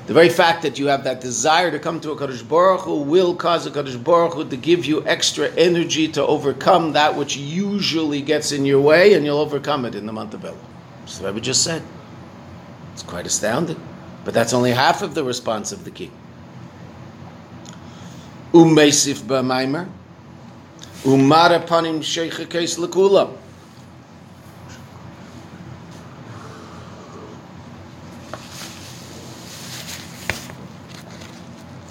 The 0.06 0.12
very 0.12 0.28
fact 0.28 0.62
that 0.62 0.78
you 0.78 0.88
have 0.88 1.04
that 1.04 1.22
desire 1.22 1.70
to 1.70 1.78
come 1.78 1.98
to 2.00 2.10
a 2.10 2.16
Kadosh 2.16 2.46
Baruch 2.46 2.82
Hu 2.82 3.02
will 3.02 3.34
cause 3.34 3.64
a 3.64 3.70
Kadosh 3.70 4.02
Baruch 4.02 4.34
Hu 4.34 4.48
to 4.48 4.56
give 4.56 4.84
you 4.84 5.04
extra 5.06 5.48
energy 5.52 6.08
to 6.08 6.26
overcome 6.26 6.92
that 6.92 7.16
which 7.16 7.38
usually 7.38 8.20
gets 8.20 8.52
in 8.52 8.66
your 8.66 8.82
way, 8.82 9.14
and 9.14 9.24
you'll 9.24 9.38
overcome 9.38 9.86
it 9.86 9.94
in 9.94 10.04
the 10.04 10.12
month 10.12 10.34
of 10.34 10.42
Elul. 10.42 10.56
That's 11.00 11.18
the 11.18 11.26
Rebbe 11.26 11.40
just 11.40 11.64
said. 11.64 11.82
It's 12.92 13.02
quite 13.02 13.26
astounding. 13.26 13.80
But 14.24 14.32
that's 14.32 14.52
only 14.52 14.70
half 14.70 15.02
of 15.02 15.14
the 15.14 15.22
response 15.22 15.70
of 15.70 15.84
the 15.84 15.90
king. 15.90 16.10
Umesif 18.52 19.20
b'maimer, 19.22 19.88
umara 21.02 21.66
panim 21.66 21.98
sheikha 21.98 22.48
case 22.48 22.78
lekula. 22.78 23.36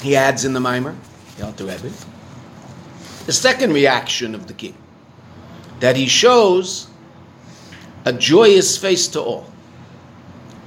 He 0.02 0.18
adds 0.18 0.44
in 0.44 0.52
the 0.52 0.60
mimer, 0.60 0.96
the 1.38 1.64
Rebbe, 1.64 1.90
the 3.26 3.32
second 3.32 3.72
reaction 3.72 4.36
of 4.36 4.48
the 4.48 4.54
king, 4.54 4.76
that 5.80 5.96
he 5.96 6.08
shows 6.08 6.88
a 8.04 8.12
joyous 8.12 8.78
face 8.78 9.08
to 9.10 9.22
all. 9.22 9.53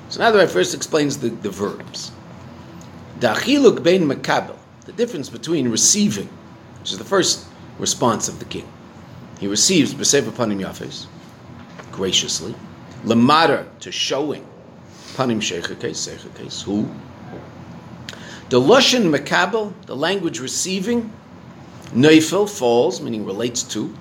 So 0.09 0.21
now 0.21 0.31
the 0.31 0.39
Rebbe 0.39 0.51
first 0.51 0.75
explains 0.75 1.19
the, 1.19 1.31
the 1.31 1.51
verbs. 1.51 2.13
Dachiluk 3.19 3.83
bein 3.83 4.03
makabel, 4.03 4.57
the 4.85 4.93
difference 4.93 5.29
between 5.29 5.69
receiving, 5.69 6.29
which 6.81 6.93
is 6.93 6.99
the 6.99 7.05
first 7.05 7.47
response 7.79 8.29
of 8.29 8.39
the 8.39 8.45
king. 8.45 8.69
He 9.41 9.49
receives 9.49 9.95
b'sefer 9.95 10.31
panim 10.31 10.61
yafes, 10.61 11.07
graciously. 11.93 12.55
Lamara, 13.05 13.67
to 13.81 13.91
showing, 13.91 14.47
panim 15.15 15.39
sheichakes, 15.39 16.09
seichakes, 16.09 16.63
who? 16.63 16.89
The 18.49 18.61
lushan 18.61 19.15
makabel, 19.15 19.73
the 19.87 19.97
language 19.97 20.39
receiving, 20.39 21.13
neifel, 21.93 22.49
falls, 22.49 23.01
meaning 23.01 23.25
relates 23.25 23.63
to, 23.65 23.93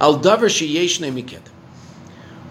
al 0.00 0.18
davar 0.18 0.50
sheyesh 0.50 1.00
miket 1.10 1.42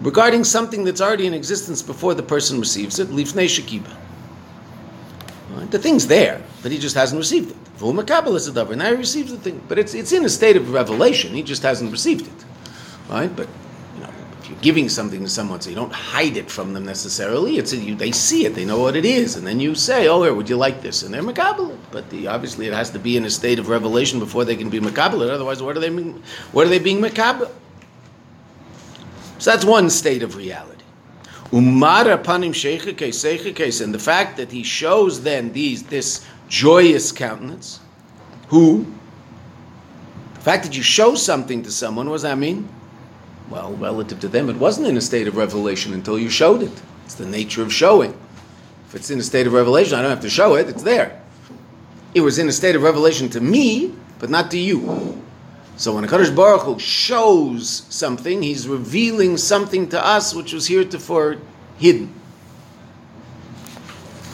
regarding 0.06 0.44
something 0.44 0.84
that's 0.84 1.00
already 1.00 1.26
in 1.26 1.34
existence 1.34 1.82
before 1.82 2.14
the 2.14 2.22
person 2.22 2.60
receives 2.60 3.00
it, 3.00 3.08
lifnei 3.08 3.46
shekiba. 3.46 3.92
Right? 5.50 5.68
The 5.68 5.80
thing's 5.80 6.06
there, 6.06 6.40
but 6.62 6.70
he 6.70 6.78
just 6.78 6.94
hasn't 6.94 7.18
received 7.18 7.50
it. 7.50 7.56
V'umakabel 7.80 8.36
is 8.36 8.46
a 8.46 8.52
davar. 8.52 8.76
Now 8.76 8.90
he 8.90 8.94
receives 8.94 9.32
the 9.32 9.38
thing, 9.38 9.60
but 9.66 9.80
it's, 9.80 9.94
it's 9.94 10.12
in 10.12 10.24
a 10.24 10.28
state 10.28 10.56
of 10.56 10.72
revelation. 10.72 11.34
He 11.34 11.42
just 11.42 11.62
hasn't 11.64 11.90
received 11.90 12.28
it, 12.28 12.44
right? 13.10 13.34
But 13.34 13.48
you 13.96 14.02
know, 14.02 14.10
if 14.40 14.48
you're 14.48 14.60
giving 14.60 14.88
something 14.88 15.24
to 15.24 15.28
someone, 15.28 15.60
so 15.60 15.70
you 15.70 15.76
don't 15.76 15.92
hide 15.92 16.36
it 16.36 16.48
from 16.52 16.72
them 16.72 16.84
necessarily. 16.84 17.58
It's 17.58 17.72
a, 17.72 17.76
you, 17.76 17.96
they 17.96 18.12
see 18.12 18.46
it, 18.46 18.54
they 18.54 18.64
know 18.64 18.78
what 18.78 18.94
it 18.94 19.04
is, 19.04 19.34
and 19.34 19.44
then 19.44 19.58
you 19.58 19.74
say, 19.74 20.06
"Oh, 20.06 20.22
here, 20.22 20.34
would 20.34 20.48
you 20.48 20.56
like 20.56 20.82
this?" 20.82 21.02
And 21.02 21.12
they're 21.12 21.22
makabel 21.22 21.76
But 21.90 22.08
the, 22.10 22.28
obviously, 22.28 22.68
it 22.68 22.74
has 22.74 22.90
to 22.90 23.00
be 23.00 23.16
in 23.16 23.24
a 23.24 23.30
state 23.30 23.58
of 23.58 23.68
revelation 23.68 24.20
before 24.20 24.44
they 24.44 24.54
can 24.54 24.70
be 24.70 24.78
makabel 24.78 25.28
Otherwise, 25.28 25.62
what 25.62 25.76
are 25.76 25.80
they? 25.80 25.90
What 25.90 26.64
are 26.64 26.70
they 26.70 26.78
being 26.78 27.00
makabel? 27.00 27.50
So 29.38 29.50
that's 29.50 29.64
one 29.64 29.90
state 29.90 30.22
of 30.22 30.36
reality. 30.36 30.84
Umara 31.50 32.22
panim 32.22 32.54
case, 33.54 33.80
and 33.80 33.94
the 33.94 33.98
fact 33.98 34.36
that 34.36 34.50
he 34.50 34.62
shows 34.62 35.22
then 35.22 35.52
these 35.52 35.84
this 35.84 36.26
joyous 36.48 37.12
countenance, 37.12 37.80
who 38.48 38.86
the 40.34 40.40
fact 40.40 40.64
that 40.64 40.76
you 40.76 40.82
show 40.82 41.14
something 41.14 41.62
to 41.62 41.70
someone, 41.70 42.08
what 42.08 42.16
does 42.16 42.22
that 42.22 42.38
mean? 42.38 42.68
Well, 43.50 43.74
relative 43.74 44.20
to 44.20 44.28
them, 44.28 44.48
it 44.48 44.56
wasn't 44.56 44.88
in 44.88 44.96
a 44.96 45.00
state 45.00 45.28
of 45.28 45.36
revelation 45.36 45.92
until 45.94 46.18
you 46.18 46.30
showed 46.30 46.62
it. 46.62 46.82
It's 47.04 47.14
the 47.14 47.26
nature 47.26 47.62
of 47.62 47.72
showing. 47.72 48.16
If 48.88 48.94
it's 48.94 49.10
in 49.10 49.18
a 49.18 49.22
state 49.22 49.46
of 49.46 49.52
revelation, 49.52 49.98
I 49.98 50.02
don't 50.02 50.10
have 50.10 50.20
to 50.22 50.30
show 50.30 50.54
it, 50.54 50.68
it's 50.68 50.82
there. 50.82 51.20
It 52.14 52.22
was 52.22 52.38
in 52.38 52.48
a 52.48 52.52
state 52.52 52.74
of 52.74 52.82
revelation 52.82 53.28
to 53.30 53.40
me, 53.40 53.94
but 54.18 54.30
not 54.30 54.50
to 54.52 54.58
you. 54.58 55.22
So 55.78 55.94
when 55.94 56.06
Kadosh 56.06 56.34
Baruch 56.34 56.62
Hu 56.62 56.78
shows 56.78 57.82
something, 57.90 58.42
he's 58.42 58.66
revealing 58.66 59.36
something 59.36 59.88
to 59.90 60.04
us 60.04 60.34
which 60.34 60.54
was 60.54 60.66
heretofore 60.68 61.36
hidden. 61.78 62.14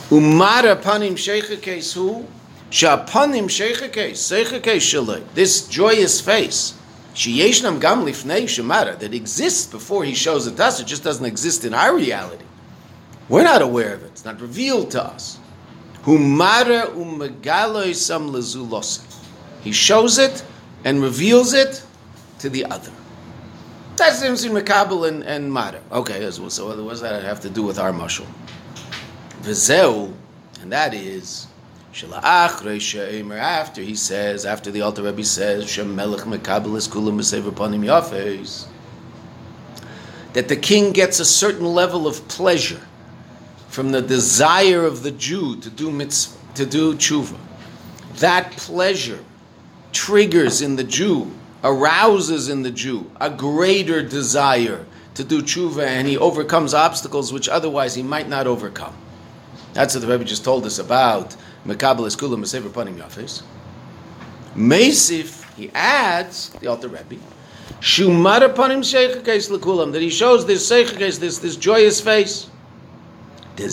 Umara 0.08 0.80
panim 0.80 1.16
hu, 1.94 2.28
shapanim. 2.70 3.48
This 5.34 5.66
joyous 5.66 6.20
face, 6.20 6.74
sheyeshnam 7.14 7.80
gam 7.80 8.04
lifnei 8.04 8.44
shemara, 8.44 8.96
that 9.00 9.12
exists 9.12 9.66
before 9.66 10.04
he 10.04 10.14
shows 10.14 10.46
it 10.46 10.56
to 10.58 10.64
us, 10.64 10.78
it 10.78 10.86
just 10.86 11.02
doesn't 11.02 11.26
exist 11.26 11.64
in 11.64 11.74
our 11.74 11.96
reality. 11.96 12.44
We're 13.28 13.42
not 13.42 13.62
aware 13.62 13.94
of 13.94 14.04
it, 14.04 14.08
it's 14.08 14.24
not 14.24 14.40
revealed 14.40 14.92
to 14.92 15.02
us. 15.02 15.38
Humara 16.04 16.86
umegaloi 16.94 17.94
sam. 17.96 18.32
He 19.62 19.72
shows 19.72 20.18
it 20.18 20.44
and 20.84 21.02
reveals 21.02 21.52
it 21.52 21.84
to 22.40 22.50
the 22.50 22.64
other. 22.66 22.90
That's 23.96 24.18
the 24.18 24.26
difference 24.26 24.44
between 24.44 24.64
Makabal 24.64 25.08
and, 25.08 25.22
and 25.22 25.52
Mara. 25.52 25.80
Okay, 25.92 26.28
so 26.30 26.42
what 26.42 26.88
does 26.88 27.00
that 27.00 27.22
have 27.22 27.40
to 27.40 27.50
do 27.50 27.62
with 27.62 27.78
our 27.78 27.92
mushal? 27.92 28.26
Vizeu, 29.42 30.12
and 30.60 30.72
that 30.72 30.94
is 30.94 31.46
after 32.22 32.72
he 33.82 33.94
says, 33.94 34.46
after 34.46 34.70
the 34.70 34.80
Alter 34.80 35.02
Rebbe 35.02 35.22
says, 35.24 35.64
kulam 35.66 35.98
panim 37.52 37.84
yafes, 37.84 38.66
that 40.32 40.48
the 40.48 40.56
king 40.56 40.92
gets 40.92 41.20
a 41.20 41.24
certain 41.24 41.66
level 41.66 42.06
of 42.06 42.26
pleasure 42.28 42.80
from 43.68 43.92
the 43.92 44.00
desire 44.00 44.84
of 44.84 45.02
the 45.02 45.10
Jew 45.10 45.56
to 45.60 45.68
do 45.68 45.90
mitzvah, 45.90 46.38
to 46.54 46.64
do 46.64 46.94
tshuva. 46.94 47.36
That 48.16 48.52
pleasure 48.52 49.22
triggers 49.92 50.62
in 50.62 50.76
the 50.76 50.84
Jew, 50.84 51.30
arouses 51.62 52.48
in 52.48 52.62
the 52.62 52.70
Jew 52.70 53.10
a 53.20 53.30
greater 53.30 54.02
desire 54.02 54.84
to 55.14 55.24
do 55.24 55.42
tshuva, 55.42 55.86
and 55.86 56.08
he 56.08 56.16
overcomes 56.16 56.74
obstacles 56.74 57.32
which 57.32 57.48
otherwise 57.48 57.94
he 57.94 58.02
might 58.02 58.28
not 58.28 58.46
overcome. 58.46 58.96
That's 59.74 59.94
what 59.94 60.00
the 60.00 60.06
Rebbe 60.06 60.24
just 60.24 60.44
told 60.44 60.66
us 60.66 60.78
about 60.78 61.36
Mekabel 61.66 62.06
Eskulam 62.06 62.40
Mesever 62.40 62.70
Panim 62.70 62.96
Yafes. 62.96 63.42
Mesif, 64.54 65.44
he 65.54 65.70
adds, 65.74 66.50
the 66.60 66.66
Alter 66.66 66.88
Rebbe, 66.88 67.16
Shumar 67.80 68.52
Panim 68.54 68.80
Sheichakes 68.80 69.50
Lekulam, 69.50 69.92
that 69.92 70.02
he 70.02 70.10
shows 70.10 70.46
this 70.46 70.68
Sheichakes, 70.70 71.18
this, 71.18 71.38
this 71.38 71.56
joyous 71.56 72.00
face. 72.00 72.48
That 73.56 73.70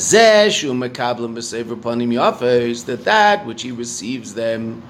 that 3.06 3.46
which 3.46 3.62
he 3.62 3.72
receives 3.72 4.34
them. 4.34 4.84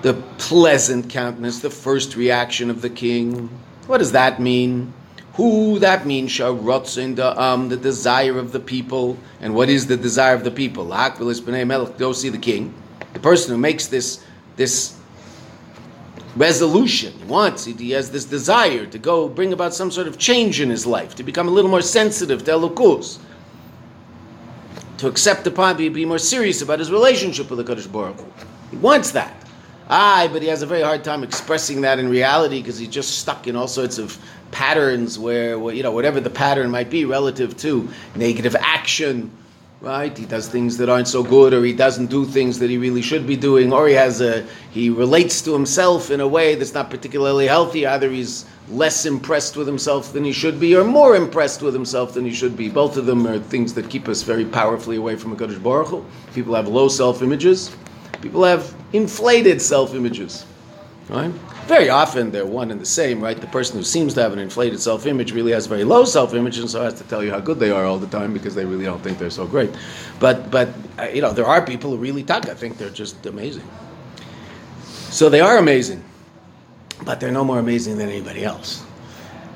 The 0.00 0.14
pleasant 0.38 1.10
countenance, 1.10 1.60
the 1.60 1.70
first 1.70 2.16
reaction 2.16 2.70
of 2.70 2.82
the 2.82 2.90
king. 2.90 3.50
What 3.86 3.98
does 3.98 4.12
that 4.12 4.40
mean? 4.40 4.92
Who 5.34 5.78
that 5.78 6.06
means 6.06 6.32
sharotzin 6.32 7.14
the 7.14 7.40
um 7.40 7.68
the 7.68 7.76
desire 7.76 8.38
of 8.38 8.50
the 8.50 8.60
people. 8.60 9.16
And 9.40 9.54
what 9.54 9.68
is 9.68 9.86
the 9.86 9.96
desire 9.96 10.34
of 10.34 10.42
the 10.42 10.50
people? 10.50 10.86
Go 10.86 12.12
see 12.12 12.28
the 12.28 12.38
king. 12.38 12.74
The 13.12 13.20
person 13.20 13.52
who 13.52 13.58
makes 13.58 13.86
this 13.86 14.24
this 14.56 14.97
resolution. 16.38 17.12
He 17.12 17.24
wants, 17.24 17.64
he 17.64 17.90
has 17.90 18.10
this 18.10 18.24
desire 18.24 18.86
to 18.86 18.98
go 18.98 19.28
bring 19.28 19.52
about 19.52 19.74
some 19.74 19.90
sort 19.90 20.06
of 20.06 20.18
change 20.18 20.60
in 20.60 20.70
his 20.70 20.86
life, 20.86 21.14
to 21.16 21.22
become 21.22 21.48
a 21.48 21.50
little 21.50 21.70
more 21.70 21.82
sensitive 21.82 22.44
to 22.44 22.52
Elokus 22.52 23.18
to 24.98 25.06
accept 25.06 25.44
the 25.44 25.74
be, 25.76 25.88
be 25.88 26.04
more 26.04 26.18
serious 26.18 26.60
about 26.60 26.78
his 26.80 26.90
relationship 26.90 27.50
with 27.50 27.64
the 27.64 27.74
Kadosh 27.74 27.90
Baruch. 27.90 28.18
He 28.70 28.76
wants 28.76 29.12
that. 29.12 29.34
Aye, 29.88 30.28
but 30.32 30.42
he 30.42 30.48
has 30.48 30.60
a 30.60 30.66
very 30.66 30.82
hard 30.82 31.02
time 31.02 31.22
expressing 31.22 31.80
that 31.80 31.98
in 31.98 32.10
reality 32.10 32.60
because 32.60 32.78
he's 32.78 32.88
just 32.88 33.20
stuck 33.20 33.46
in 33.46 33.56
all 33.56 33.68
sorts 33.68 33.96
of 33.96 34.18
patterns 34.50 35.18
where, 35.18 35.72
you 35.72 35.82
know, 35.82 35.92
whatever 35.92 36.20
the 36.20 36.30
pattern 36.30 36.70
might 36.70 36.90
be 36.90 37.04
relative 37.04 37.56
to 37.58 37.88
negative 38.14 38.54
action, 38.56 39.30
right? 39.80 40.16
He 40.16 40.26
does 40.26 40.48
things 40.48 40.76
that 40.78 40.88
aren't 40.88 41.08
so 41.08 41.22
good, 41.22 41.54
or 41.54 41.64
he 41.64 41.72
doesn't 41.72 42.06
do 42.06 42.24
things 42.24 42.58
that 42.58 42.70
he 42.70 42.78
really 42.78 43.02
should 43.02 43.26
be 43.26 43.36
doing, 43.36 43.72
or 43.72 43.88
he 43.88 43.94
has 43.94 44.20
a 44.20 44.46
he 44.70 44.90
relates 44.90 45.40
to 45.42 45.52
himself 45.52 46.10
in 46.10 46.20
a 46.20 46.26
way 46.26 46.54
that's 46.54 46.74
not 46.74 46.90
particularly 46.90 47.46
healthy. 47.46 47.86
Either 47.86 48.10
he's 48.10 48.44
less 48.70 49.06
impressed 49.06 49.56
with 49.56 49.66
himself 49.66 50.12
than 50.12 50.24
he 50.24 50.32
should 50.32 50.58
be, 50.58 50.76
or 50.76 50.84
more 50.84 51.16
impressed 51.16 51.62
with 51.62 51.74
himself 51.74 52.14
than 52.14 52.24
he 52.24 52.32
should 52.32 52.56
be. 52.56 52.68
Both 52.68 52.96
of 52.96 53.06
them 53.06 53.26
are 53.26 53.38
things 53.38 53.72
that 53.74 53.88
keep 53.88 54.08
us 54.08 54.22
very 54.22 54.44
powerfully 54.44 54.96
away 54.96 55.16
from 55.16 55.32
a 55.32 55.36
Kadosh 55.36 55.62
Baruch 55.62 55.88
Hu. 55.88 56.04
People 56.34 56.54
have 56.54 56.68
low 56.68 56.88
self 56.88 57.22
images. 57.22 57.74
People 58.20 58.44
have 58.44 58.74
inflated 58.92 59.62
self 59.62 59.94
images. 59.94 60.44
Right? 61.08 61.30
Very 61.66 61.88
often 61.88 62.30
they're 62.30 62.44
one 62.44 62.70
and 62.70 62.80
the 62.80 62.86
same, 62.86 63.20
right? 63.20 63.40
The 63.40 63.46
person 63.46 63.78
who 63.78 63.82
seems 63.82 64.12
to 64.14 64.22
have 64.22 64.32
an 64.34 64.38
inflated 64.38 64.80
self 64.80 65.06
image 65.06 65.32
really 65.32 65.52
has 65.52 65.66
very 65.66 65.84
low 65.84 66.04
self 66.04 66.34
image 66.34 66.58
and 66.58 66.68
so 66.68 66.82
has 66.82 66.94
to 66.94 67.04
tell 67.04 67.24
you 67.24 67.30
how 67.30 67.40
good 67.40 67.58
they 67.58 67.70
are 67.70 67.84
all 67.84 67.98
the 67.98 68.06
time 68.08 68.32
because 68.32 68.54
they 68.54 68.64
really 68.64 68.84
don't 68.84 69.02
think 69.02 69.18
they're 69.18 69.30
so 69.30 69.46
great. 69.46 69.70
But, 70.20 70.50
but 70.50 70.68
uh, 70.98 71.04
you 71.04 71.22
know, 71.22 71.32
there 71.32 71.46
are 71.46 71.64
people 71.64 71.90
who 71.90 71.96
really 71.96 72.22
talk. 72.22 72.48
I 72.48 72.54
think 72.54 72.76
they're 72.76 72.90
just 72.90 73.24
amazing. 73.26 73.64
So 75.10 75.28
they 75.30 75.40
are 75.40 75.56
amazing 75.56 76.04
but 77.04 77.20
they're 77.20 77.32
no 77.32 77.44
more 77.44 77.58
amazing 77.58 77.96
than 77.98 78.08
anybody 78.08 78.44
else. 78.44 78.84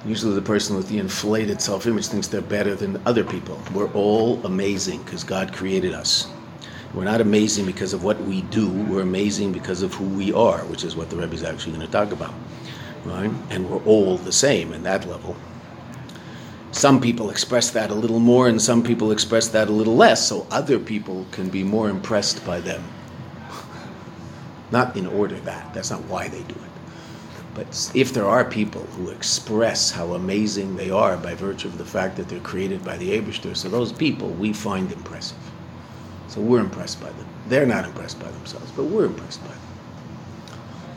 Usually, 0.05 0.35
the 0.35 0.43
person 0.43 0.77
with 0.77 0.89
the 0.89 0.99
inflated 0.99 1.61
self 1.61 1.87
image 1.87 2.09
thinks 2.09 2.27
they're 2.27 2.41
better 2.41 2.75
than 2.75 3.01
other 3.07 3.25
people. 3.25 3.61
We're 3.73 3.93
all 3.93 4.45
amazing 4.45 5.03
because 5.05 5.23
God 5.23 5.53
created 5.53 5.93
us. 5.93 6.29
We're 6.95 7.05
not 7.05 7.23
amazing 7.23 7.65
because 7.65 7.95
of 7.95 8.05
what 8.05 8.21
we 8.23 8.43
do, 8.43 8.69
we're 8.69 9.01
amazing 9.01 9.53
because 9.53 9.83
of 9.83 9.95
who 9.95 10.05
we 10.05 10.33
are, 10.33 10.59
which 10.67 10.85
is 10.85 10.95
what 10.95 11.09
the 11.09 11.17
Rebbe 11.17 11.35
is 11.35 11.43
actually 11.43 11.73
going 11.73 11.87
to 11.87 11.93
talk 11.93 12.13
about. 12.13 12.35
Right? 13.05 13.31
And 13.51 13.69
we're 13.69 13.83
all 13.85 14.19
the 14.19 14.33
same 14.33 14.73
in 14.75 14.83
that 14.83 15.09
level. 15.09 15.35
Some 16.71 17.01
people 17.01 17.31
express 17.31 17.71
that 17.71 17.91
a 17.91 17.95
little 17.95 18.19
more, 18.19 18.49
and 18.49 18.61
some 18.61 18.83
people 18.83 19.11
express 19.11 19.49
that 19.49 19.69
a 19.69 19.73
little 19.73 19.97
less, 19.97 20.27
so 20.29 20.47
other 20.51 20.79
people 20.79 21.27
can 21.31 21.49
be 21.49 21.63
more 21.63 21.89
impressed 21.89 22.45
by 22.45 22.61
them. 22.61 22.83
Not 24.71 24.97
in 24.97 25.07
order 25.07 25.39
that, 25.41 25.73
that's 25.75 25.91
not 25.91 26.03
why 26.05 26.29
they 26.29 26.43
do 26.43 26.55
it. 26.55 26.73
But 27.55 27.93
if 27.95 28.15
there 28.15 28.27
are 28.27 28.45
people 28.45 28.83
who 28.83 29.11
express 29.11 29.91
how 29.91 30.15
amazing 30.15 30.77
they 30.77 30.91
are 30.91 31.19
by 31.19 31.35
virtue 31.35 31.69
of 31.69 31.77
the 31.77 31.85
fact 31.85 32.17
that 32.17 32.29
they're 32.29 32.41
created 32.41 32.83
by 32.83 32.97
the 32.97 33.19
Abishter, 33.19 33.55
so 33.55 33.69
those 33.69 33.93
people 33.93 34.29
we 34.29 34.55
find 34.55 34.91
impressive. 34.91 35.52
So 36.33 36.41
we're 36.41 36.61
impressed 36.61 36.99
by 36.99 37.11
them. 37.11 37.27
They're 37.49 37.67
not 37.67 37.85
impressed 37.85 38.19
by 38.19 38.31
themselves, 38.31 38.71
but 38.75 38.85
we're 38.85 39.05
impressed 39.05 39.43
by 39.43 39.49
them. 39.49 39.59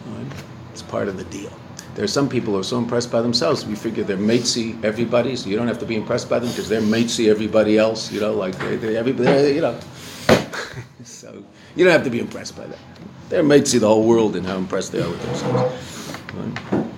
Right? 0.08 0.44
It's 0.72 0.82
part 0.82 1.10
of 1.10 1.18
the 1.18 1.26
deal. 1.26 1.52
There 1.94 2.06
are 2.06 2.08
some 2.08 2.30
people 2.30 2.54
who 2.54 2.60
are 2.62 2.64
so 2.64 2.78
impressed 2.78 3.12
by 3.12 3.22
themselves, 3.22 3.66
we 3.66 3.76
figure 3.76 4.06
they're 4.06 4.16
matesy 4.16 4.82
everybody, 4.82 5.36
so 5.36 5.50
you 5.50 5.58
don't 5.58 5.68
have 5.68 5.80
to 5.80 5.86
be 5.86 5.98
impressed 5.98 6.30
by 6.30 6.40
them 6.40 6.48
because 6.48 6.70
they're 6.70 6.80
matesy 6.80 7.30
everybody 7.30 7.78
else, 7.78 8.14
you 8.14 8.22
know, 8.22 8.34
like 8.34 8.58
they, 8.60 8.78
they, 8.78 8.96
everybody, 8.96 9.56
you 9.56 9.60
know. 9.60 9.78
so 11.04 11.44
you 11.76 11.84
don't 11.84 11.92
have 11.92 12.06
to 12.06 12.10
be 12.10 12.22
impressed 12.22 12.56
by 12.56 12.68
that. 12.68 12.80
They're 13.28 13.44
matesy 13.44 13.82
the 13.82 13.90
whole 13.90 14.08
world 14.08 14.38
and 14.38 14.46
how 14.46 14.56
impressed 14.56 14.94
they 14.94 15.02
are 15.02 15.10
with 15.10 15.22
themselves. 15.22 16.95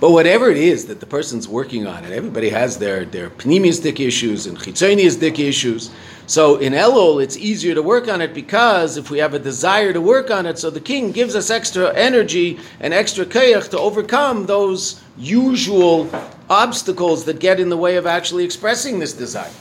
But 0.00 0.12
whatever 0.12 0.50
it 0.50 0.56
is 0.56 0.86
that 0.86 1.00
the 1.00 1.06
person's 1.06 1.46
working 1.46 1.86
on, 1.86 2.04
and 2.04 2.14
everybody 2.14 2.48
has 2.48 2.78
their, 2.78 3.04
their 3.04 3.28
pneumistic 3.28 4.00
issues 4.00 4.46
and 4.46 4.58
chitzoniistic 4.58 5.38
issues. 5.38 5.90
So 6.26 6.56
in 6.56 6.72
Elul, 6.72 7.22
it's 7.22 7.36
easier 7.36 7.74
to 7.74 7.82
work 7.82 8.08
on 8.08 8.22
it 8.22 8.32
because 8.32 8.96
if 8.96 9.10
we 9.10 9.18
have 9.18 9.34
a 9.34 9.38
desire 9.38 9.92
to 9.92 10.00
work 10.00 10.30
on 10.30 10.46
it, 10.46 10.58
so 10.58 10.70
the 10.70 10.80
king 10.80 11.12
gives 11.12 11.36
us 11.36 11.50
extra 11.50 11.94
energy 11.94 12.58
and 12.80 12.94
extra 12.94 13.26
kayach 13.26 13.68
to 13.70 13.78
overcome 13.78 14.46
those 14.46 15.02
usual 15.18 16.08
obstacles 16.48 17.26
that 17.26 17.38
get 17.38 17.60
in 17.60 17.68
the 17.68 17.76
way 17.76 17.96
of 17.96 18.06
actually 18.06 18.44
expressing 18.44 19.00
this 19.00 19.12
desire. 19.12 19.52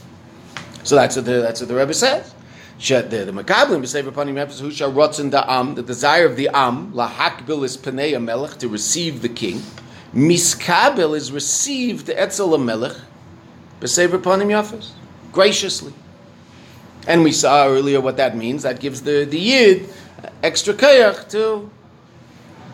So 0.84 0.96
that's 0.96 1.18
what 1.18 1.26
the, 1.26 1.42
that's 1.42 1.60
what 1.60 1.68
the 1.68 1.76
Rebbe 1.76 1.94
says 1.94 2.34
the 2.80 3.02
the 3.02 3.32
makablim 3.34 3.82
b'sefer 3.82 4.10
panim 4.10 4.36
nefesh 4.36 4.62
hu 4.62 4.70
rotzen 4.94 5.30
da 5.30 5.44
am 5.50 5.76
the 5.76 5.84
desire 5.84 6.26
of 6.26 6.38
the 6.38 6.48
am 6.54 6.94
lahakbil 6.94 7.66
is 7.66 7.76
penei 7.76 8.22
melech 8.24 8.58
to 8.58 8.70
receive 8.70 9.22
the 9.22 9.28
king 9.28 9.62
miskabel 10.14 11.16
is 11.16 11.32
received 11.32 12.10
etzel 12.10 12.58
melech 12.58 12.98
b'sefer 13.80 14.22
panim 14.22 14.48
yafes 14.48 14.90
graciously 15.32 15.94
and 17.08 17.24
we 17.24 17.32
saw 17.32 17.68
earlier 17.68 18.02
what 18.02 18.18
that 18.18 18.36
means 18.36 18.64
that 18.64 18.80
gives 18.80 19.02
the 19.02 19.26
the 19.26 19.40
yid 19.40 19.90
extra 20.44 20.74
kayach 20.74 21.30
to 21.30 21.70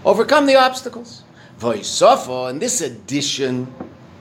overcome 0.06 0.46
the 0.46 0.56
obstacles 0.56 1.24
Voisofo, 1.60 2.50
and 2.50 2.62
this 2.62 2.82
addition 2.82 3.74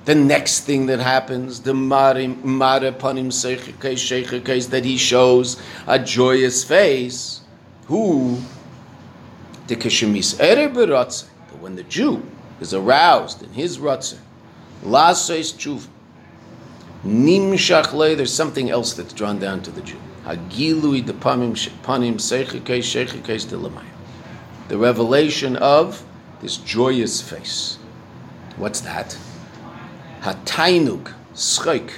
the 0.05 0.15
next 0.15 0.61
thing 0.61 0.87
that 0.87 1.01
happens, 1.01 1.61
the 1.61 1.73
marim 1.73 2.37
panim 2.43 4.45
case 4.45 4.67
that 4.67 4.85
he 4.85 4.97
shows 4.97 5.61
a 5.87 5.99
joyous 5.99 6.63
face. 6.63 7.41
Who 7.87 8.39
The 9.67 9.77
Keshemis 9.77 10.39
That 10.39 11.61
when 11.61 11.77
the 11.77 11.83
Jew 11.85 12.23
is 12.65 12.75
aroused 12.75 13.43
in 13.43 13.53
his 13.53 13.79
Ratzah, 13.79 14.19
Lasois 14.83 15.53
Tshuva, 15.55 15.87
Nimshach 17.05 18.17
there's 18.17 18.33
something 18.33 18.71
else 18.71 18.95
that's 18.95 19.13
drawn 19.13 19.39
down 19.39 19.61
to 19.63 19.71
the 19.71 19.83
Jew. 19.83 20.01
Hagilui 20.25 21.05
panim 21.05 21.53
panim 21.83 22.15
seichikes 22.15 22.63
sheichikes. 22.63 23.83
The 24.69 24.79
revelation 24.79 25.57
of 25.57 26.03
this 26.41 26.57
joyous 26.57 27.21
face. 27.21 27.77
What's 28.57 28.81
that? 28.81 29.19
Hatainuk, 30.23 31.13
schik. 31.35 31.91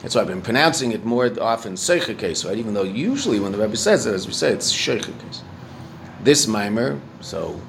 That's 0.00 0.16
why 0.16 0.22
I've 0.22 0.26
been 0.26 0.42
pronouncing 0.42 0.90
it 0.90 1.04
more 1.04 1.30
often 1.40 1.76
case, 1.76 2.44
right? 2.44 2.58
Even 2.58 2.74
though 2.74 2.82
usually 2.82 3.38
when 3.38 3.52
the 3.52 3.58
Rebbe 3.58 3.76
says 3.76 4.04
it, 4.04 4.14
as 4.14 4.26
we 4.26 4.32
say, 4.32 4.50
it's 4.50 4.74
case. 4.74 5.42
This 6.24 6.48
mimer, 6.48 7.00
so 7.20 7.60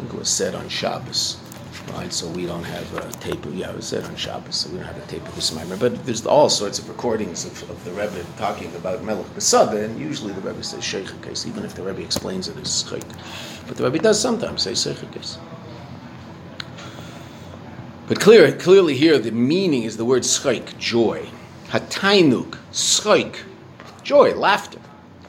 think 0.00 0.14
it 0.14 0.18
was 0.18 0.30
said 0.30 0.54
on 0.54 0.68
Shabbos, 0.68 1.36
right? 1.92 2.12
So 2.12 2.26
we 2.28 2.46
don't 2.46 2.64
have 2.64 2.94
a 2.94 3.12
tape. 3.18 3.44
Of, 3.44 3.54
yeah, 3.54 3.70
it 3.70 3.76
was 3.76 3.86
said 3.86 4.04
on 4.04 4.16
Shabbos, 4.16 4.56
so 4.56 4.70
we 4.70 4.78
don't 4.78 4.86
have 4.86 4.96
a 4.96 5.06
tape 5.06 5.26
of 5.28 5.34
this 5.34 5.52
mimer. 5.54 5.76
But 5.76 6.04
there's 6.06 6.24
all 6.26 6.48
sorts 6.48 6.78
of 6.78 6.88
recordings 6.88 7.44
of, 7.44 7.70
of 7.70 7.84
the 7.84 7.90
Rebbe 7.90 8.24
talking 8.38 8.74
about 8.76 9.04
Melech 9.04 9.26
Besada, 9.34 9.84
and 9.84 10.00
usually 10.00 10.32
the 10.32 10.40
Rebbe 10.40 10.62
says 10.62 10.88
case, 11.22 11.46
even 11.46 11.64
if 11.64 11.74
the 11.74 11.82
Rebbe 11.82 12.02
explains 12.02 12.48
it 12.48 12.56
as 12.56 12.88
Sheikh. 12.88 13.04
But 13.66 13.76
the 13.76 13.84
Rebbe 13.84 13.98
does 13.98 14.20
sometimes 14.20 14.62
say 14.62 14.74
case. 15.12 15.38
But 18.08 18.20
clear, 18.20 18.50
clearly 18.52 18.96
here, 18.96 19.18
the 19.18 19.30
meaning 19.30 19.84
is 19.84 19.96
the 19.96 20.04
word 20.04 20.22
schaik, 20.22 20.76
joy. 20.78 21.28
Hatainuk, 21.68 22.58
schaik, 22.72 23.36
joy, 24.02 24.34
laughter. 24.34 24.80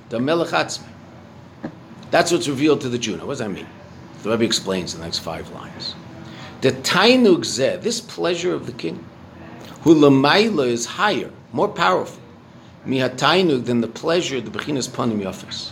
The 0.10 0.18
melachatzme. 0.18 0.88
That's 2.10 2.32
what's 2.32 2.48
revealed 2.48 2.82
to 2.82 2.90
the 2.90 2.98
Juno. 2.98 3.26
What 3.26 3.34
does 3.34 3.40
that 3.40 3.50
mean? 3.50 3.68
The 4.24 4.30
Rebbe 4.30 4.44
explains 4.46 4.94
in 4.94 5.00
the 5.00 5.06
next 5.06 5.20
five 5.20 5.50
lines. 5.52 5.96
The 6.62 6.72
tainuk 6.72 7.40
zeh, 7.40 7.82
this 7.82 8.00
pleasure 8.00 8.54
of 8.54 8.68
the 8.68 8.72
king, 8.72 9.04
who 9.82 9.96
lamaila 9.96 10.68
is 10.68 10.86
higher, 10.86 11.32
more 11.52 11.68
powerful, 11.68 12.22
mihatainuk 12.86 13.66
than 13.66 13.82
the 13.82 13.88
pleasure, 13.88 14.38
of 14.38 14.52
the 14.52 14.58
bechinas 14.58 14.88
panim 14.88 15.22
yafis. 15.22 15.72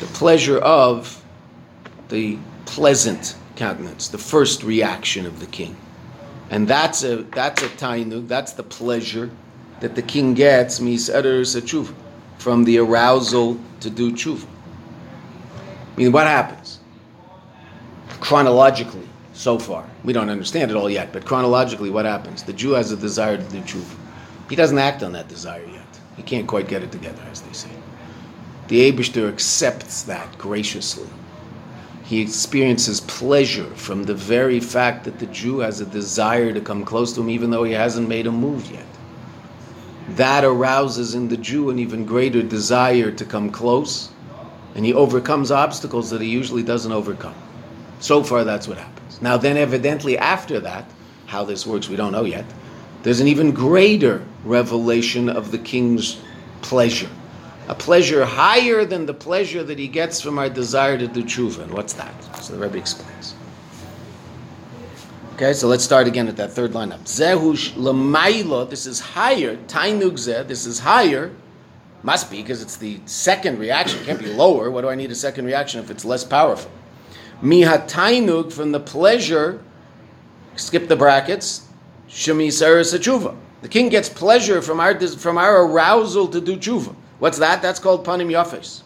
The 0.00 0.06
pleasure 0.06 0.58
of 0.58 1.24
the 2.08 2.38
pleasant 2.66 3.36
countenance, 3.54 4.08
the 4.08 4.18
first 4.18 4.64
reaction 4.64 5.26
of 5.26 5.38
the 5.38 5.46
king. 5.46 5.76
And 6.50 6.66
that's 6.66 7.04
a 7.04 7.18
that's 7.22 7.62
a 7.62 7.68
tainug, 7.68 8.26
that's 8.26 8.52
the 8.54 8.64
pleasure 8.64 9.30
that 9.78 9.94
the 9.94 10.02
king 10.02 10.34
gets 10.34 10.80
me 10.80 10.96
shuva, 10.96 11.94
from 12.38 12.64
the 12.64 12.78
arousal 12.78 13.60
to 13.78 13.90
do 13.90 14.10
tshuva. 14.10 14.46
I 15.94 15.96
mean, 15.96 16.10
what 16.10 16.26
happens? 16.26 16.79
Chronologically, 18.30 19.08
so 19.32 19.58
far, 19.58 19.84
we 20.04 20.12
don't 20.12 20.30
understand 20.30 20.70
it 20.70 20.76
all 20.76 20.88
yet, 20.88 21.12
but 21.12 21.24
chronologically, 21.24 21.90
what 21.90 22.04
happens? 22.04 22.44
The 22.44 22.52
Jew 22.52 22.74
has 22.74 22.92
a 22.92 22.96
desire 22.96 23.36
to 23.36 23.42
do 23.42 23.58
tshuva. 23.62 23.96
He 24.48 24.54
doesn't 24.54 24.78
act 24.78 25.02
on 25.02 25.10
that 25.14 25.26
desire 25.26 25.66
yet. 25.66 26.00
He 26.16 26.22
can't 26.22 26.46
quite 26.46 26.68
get 26.68 26.84
it 26.84 26.92
together, 26.92 27.20
as 27.28 27.40
they 27.40 27.52
say. 27.52 27.72
The 28.68 28.88
Abishter 28.88 29.28
accepts 29.28 30.04
that 30.04 30.38
graciously 30.38 31.08
he 32.04 32.20
experiences 32.20 33.00
pleasure 33.00 33.68
from 33.74 34.04
the 34.04 34.14
very 34.14 34.60
fact 34.60 35.02
that 35.06 35.18
the 35.18 35.26
Jew 35.26 35.58
has 35.58 35.80
a 35.80 35.86
desire 35.86 36.52
to 36.52 36.60
come 36.60 36.84
close 36.84 37.12
to 37.14 37.22
him, 37.22 37.30
even 37.30 37.50
though 37.50 37.64
he 37.64 37.72
hasn't 37.72 38.08
made 38.08 38.28
a 38.28 38.30
move 38.30 38.70
yet. 38.70 38.86
That 40.10 40.44
arouses 40.44 41.16
in 41.16 41.26
the 41.26 41.36
Jew 41.36 41.68
an 41.68 41.80
even 41.80 42.04
greater 42.04 42.44
desire 42.44 43.10
to 43.10 43.24
come 43.24 43.50
close, 43.50 44.10
and 44.76 44.86
he 44.86 44.94
overcomes 44.94 45.50
obstacles 45.50 46.10
that 46.10 46.20
he 46.20 46.28
usually 46.28 46.62
doesn't 46.62 46.92
overcome. 46.92 47.34
So 48.00 48.24
far, 48.24 48.44
that's 48.44 48.66
what 48.66 48.78
happens. 48.78 49.22
Now, 49.22 49.36
then, 49.36 49.56
evidently, 49.56 50.18
after 50.18 50.60
that, 50.60 50.90
how 51.26 51.44
this 51.44 51.66
works, 51.66 51.88
we 51.88 51.96
don't 51.96 52.12
know 52.12 52.24
yet. 52.24 52.44
There's 53.02 53.20
an 53.20 53.28
even 53.28 53.52
greater 53.52 54.26
revelation 54.44 55.28
of 55.28 55.52
the 55.52 55.58
king's 55.58 56.20
pleasure 56.62 57.08
a 57.70 57.74
pleasure 57.74 58.24
higher 58.24 58.84
than 58.84 59.06
the 59.06 59.14
pleasure 59.14 59.62
that 59.62 59.78
he 59.78 59.86
gets 59.86 60.20
from 60.20 60.40
our 60.40 60.48
desire 60.48 60.98
to 60.98 61.06
do 61.06 61.22
tshuva. 61.22 61.60
And 61.60 61.72
what's 61.72 61.92
that? 61.92 62.12
So 62.42 62.54
the 62.54 62.58
Rebbe 62.58 62.76
explains. 62.76 63.36
Okay, 65.34 65.52
so 65.52 65.68
let's 65.68 65.84
start 65.84 66.08
again 66.08 66.26
at 66.26 66.36
that 66.36 66.52
third 66.52 66.74
line 66.74 66.90
up. 66.90 67.04
Zehush 67.04 67.72
lemaila, 67.74 68.68
this 68.68 68.86
is 68.86 68.98
higher. 68.98 69.56
Tainug 69.68 70.14
zeh, 70.14 70.46
this 70.48 70.66
is 70.66 70.80
higher. 70.80 71.30
Must 72.02 72.28
be 72.28 72.38
because 72.38 72.60
it's 72.60 72.76
the 72.76 72.98
second 73.06 73.60
reaction. 73.60 74.00
It 74.00 74.06
can't 74.06 74.18
be 74.18 74.26
lower. 74.26 74.68
What 74.68 74.80
do 74.80 74.88
I 74.88 74.96
need 74.96 75.12
a 75.12 75.14
second 75.14 75.44
reaction 75.44 75.80
if 75.80 75.92
it's 75.92 76.04
less 76.04 76.24
powerful? 76.24 76.72
Miha 77.42 77.88
tainug 77.88 78.52
from 78.52 78.72
the 78.72 78.80
pleasure. 78.80 79.62
Skip 80.56 80.88
the 80.88 80.96
brackets. 80.96 81.68
Shemi 82.08 82.48
tshuva. 82.48 83.36
The 83.62 83.68
king 83.68 83.88
gets 83.88 84.08
pleasure 84.08 84.62
from 84.62 84.80
our 84.80 84.98
from 85.08 85.38
our 85.38 85.64
arousal 85.64 86.28
to 86.28 86.40
do 86.40 86.56
tshuva. 86.56 86.94
What's 87.18 87.38
that? 87.38 87.62
That's 87.62 87.78
called 87.78 88.04
panim 88.04 88.30
yafes. 88.30 88.82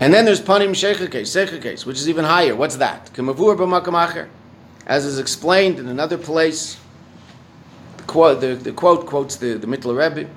And 0.00 0.12
then 0.12 0.24
there's 0.24 0.40
panim 0.40 0.70
sheichakes, 0.70 1.62
case, 1.62 1.86
which 1.86 1.96
is 1.96 2.08
even 2.08 2.24
higher. 2.24 2.56
What's 2.56 2.76
that? 2.76 3.12
Kemavur 3.12 3.56
b'makam 3.56 4.28
As 4.84 5.04
is 5.04 5.20
explained 5.20 5.78
in 5.78 5.86
another 5.86 6.18
place, 6.18 6.76
the 7.98 8.02
quote, 8.04 8.40
the, 8.40 8.54
the 8.56 8.72
quote 8.72 9.06
quotes 9.06 9.36
the, 9.36 9.54
the 9.54 9.66
Mittler 9.68 9.96
Rebbe. 9.96 10.28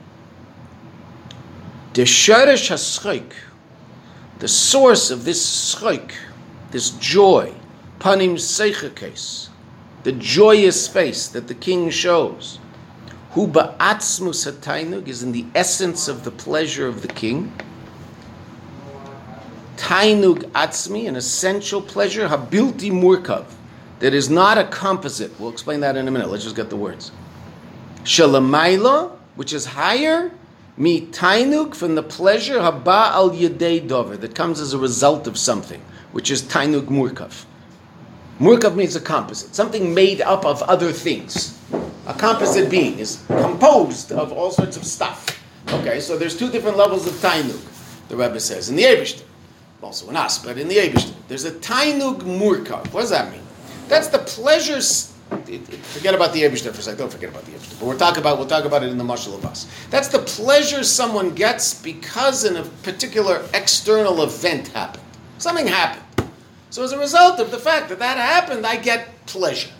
The 1.93 2.03
sharish 2.03 2.69
haschik, 2.69 3.31
the 4.39 4.47
source 4.47 5.11
of 5.11 5.25
this 5.25 5.45
schik, 5.45 6.11
this 6.71 6.91
joy, 6.91 7.53
panim 7.99 8.95
case, 8.95 9.49
the 10.03 10.11
joyous 10.11 10.87
face 10.87 11.27
that 11.29 11.47
the 11.47 11.55
king 11.55 11.89
shows, 11.89 12.59
Hu 13.35 13.47
ba'atzmus 13.47 14.49
hatainug 14.49 15.09
is 15.09 15.21
in 15.21 15.33
the 15.33 15.45
essence 15.53 16.07
of 16.07 16.23
the 16.23 16.31
pleasure 16.31 16.87
of 16.87 17.01
the 17.01 17.09
king. 17.09 17.51
Tainug 19.75 20.43
atzmi, 20.51 21.09
an 21.09 21.17
essential 21.17 21.81
pleasure, 21.81 22.29
habilti 22.29 22.91
murkav, 22.91 23.45
that 23.99 24.13
is 24.13 24.29
not 24.29 24.57
a 24.57 24.63
composite. 24.63 25.37
We'll 25.37 25.49
explain 25.49 25.81
that 25.81 25.97
in 25.97 26.07
a 26.07 26.11
minute. 26.11 26.29
Let's 26.29 26.45
just 26.45 26.55
get 26.55 26.69
the 26.69 26.77
words. 26.77 27.11
Shalamaila, 28.03 29.11
which 29.35 29.51
is 29.51 29.65
higher, 29.65 30.31
mi 30.77 31.07
tainug, 31.07 31.75
from 31.75 31.95
the 31.95 32.03
pleasure, 32.03 32.59
haba 32.59 33.11
al 33.11 33.31
yedei 33.31 33.87
dover, 33.87 34.17
that 34.17 34.35
comes 34.35 34.59
as 34.59 34.73
a 34.73 34.77
result 34.77 35.27
of 35.27 35.37
something, 35.37 35.81
which 36.11 36.31
is 36.31 36.43
tainuk 36.43 36.87
murkav. 36.87 37.45
Murkav 38.39 38.75
means 38.75 38.95
a 38.95 39.01
composite, 39.01 39.55
something 39.55 39.93
made 39.93 40.21
up 40.21 40.45
of 40.45 40.61
other 40.63 40.91
things 40.91 41.55
a 42.07 42.13
composite 42.13 42.69
being 42.69 42.99
is 42.99 43.23
composed 43.27 44.11
of 44.11 44.31
all 44.31 44.51
sorts 44.51 44.77
of 44.77 44.85
stuff. 44.85 45.25
Okay, 45.69 45.99
so 45.99 46.17
there's 46.17 46.37
two 46.37 46.51
different 46.51 46.77
levels 46.77 47.07
of 47.07 47.13
tainuk. 47.13 47.59
the 48.09 48.15
Rebbe 48.15 48.39
says. 48.39 48.69
In 48.69 48.75
the 48.75 48.83
Abishter, 48.83 49.23
also 49.81 50.09
in 50.09 50.15
us, 50.15 50.43
but 50.43 50.57
in 50.57 50.67
the 50.67 50.75
Abishter, 50.75 51.13
there's 51.27 51.45
a 51.45 51.51
tainuk 51.51 52.19
murkav. 52.19 52.93
What 52.93 53.01
does 53.01 53.09
that 53.09 53.31
mean? 53.31 53.41
That's 53.87 54.07
the 54.07 54.19
Forget 55.37 56.13
about 56.13 56.33
the 56.33 56.43
Abishter 56.43 56.71
for 56.71 56.79
a 56.79 56.83
second. 56.83 56.99
Don't 56.99 57.11
forget 57.11 57.29
about 57.29 57.45
the 57.45 57.51
Abishter. 57.51 57.79
But 57.79 57.85
we're 57.87 57.97
talking 57.97 58.19
about 58.19 58.37
we'll 58.37 58.47
talk 58.47 58.65
about 58.65 58.83
it 58.83 58.89
in 58.89 58.97
the 58.97 59.03
Mashal 59.03 59.35
of 59.35 59.45
us. 59.45 59.67
That's 59.89 60.07
the 60.07 60.19
pleasure 60.19 60.83
someone 60.83 61.33
gets 61.33 61.73
because 61.81 62.43
in 62.45 62.55
a 62.55 62.63
particular 62.83 63.43
external 63.53 64.23
event 64.23 64.69
happened. 64.69 65.03
Something 65.37 65.67
happened. 65.67 66.03
So 66.69 66.83
as 66.83 66.91
a 66.91 66.99
result 66.99 67.39
of 67.39 67.51
the 67.51 67.57
fact 67.57 67.89
that 67.89 67.99
that 67.99 68.17
happened, 68.17 68.65
I 68.65 68.75
get 68.75 69.07
pleasure. 69.25 69.71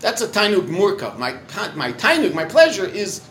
That's 0.00 0.22
a 0.22 0.28
tainug 0.28 0.68
murkav. 0.68 1.18
My, 1.18 1.32
my 1.74 1.92
tainug, 1.92 2.34
my 2.34 2.44
pleasure, 2.44 2.86
is 2.86 3.22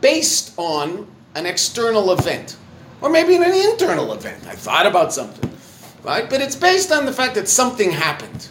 based 0.00 0.54
on 0.56 1.06
an 1.34 1.46
external 1.46 2.12
event. 2.12 2.56
Or 3.00 3.10
maybe 3.10 3.36
an 3.36 3.42
internal 3.42 4.12
event. 4.12 4.46
I 4.46 4.54
thought 4.54 4.86
about 4.86 5.12
something. 5.12 5.50
Right? 6.02 6.28
But 6.28 6.40
it's 6.40 6.56
based 6.56 6.92
on 6.92 7.06
the 7.06 7.12
fact 7.12 7.34
that 7.34 7.48
something 7.48 7.90
happened. 7.90 8.48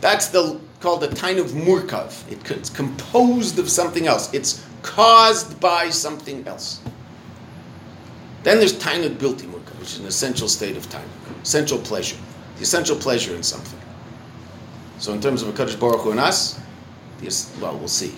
That's 0.00 0.28
the 0.28 0.60
called 0.80 1.00
the 1.00 1.08
tainug 1.08 1.50
murkav. 1.50 2.30
It, 2.30 2.50
it's 2.50 2.70
composed 2.70 3.58
of 3.58 3.68
something 3.68 4.06
else. 4.06 4.32
It's 4.32 4.64
caused 4.82 5.60
by 5.60 5.90
something 5.90 6.46
else. 6.46 6.80
Then 8.44 8.58
there's 8.58 8.72
tainug 8.72 9.16
bilti 9.16 9.46
murkav, 9.46 9.78
which 9.78 9.92
is 9.92 9.98
an 9.98 10.06
essential 10.06 10.48
state 10.48 10.76
of 10.76 10.86
tainug, 10.88 11.42
essential 11.42 11.78
pleasure, 11.78 12.16
the 12.56 12.62
essential 12.62 12.96
pleasure 12.96 13.34
in 13.34 13.42
something. 13.42 13.78
So 14.98 15.12
in 15.12 15.20
terms 15.20 15.42
of 15.42 15.48
a 15.48 15.52
Kadosh 15.52 15.78
Baruch 15.78 16.00
Hu 16.00 16.10
and 16.12 16.20
us, 16.20 16.60
yes, 17.22 17.56
well, 17.60 17.76
we'll 17.76 17.88
see. 17.88 18.14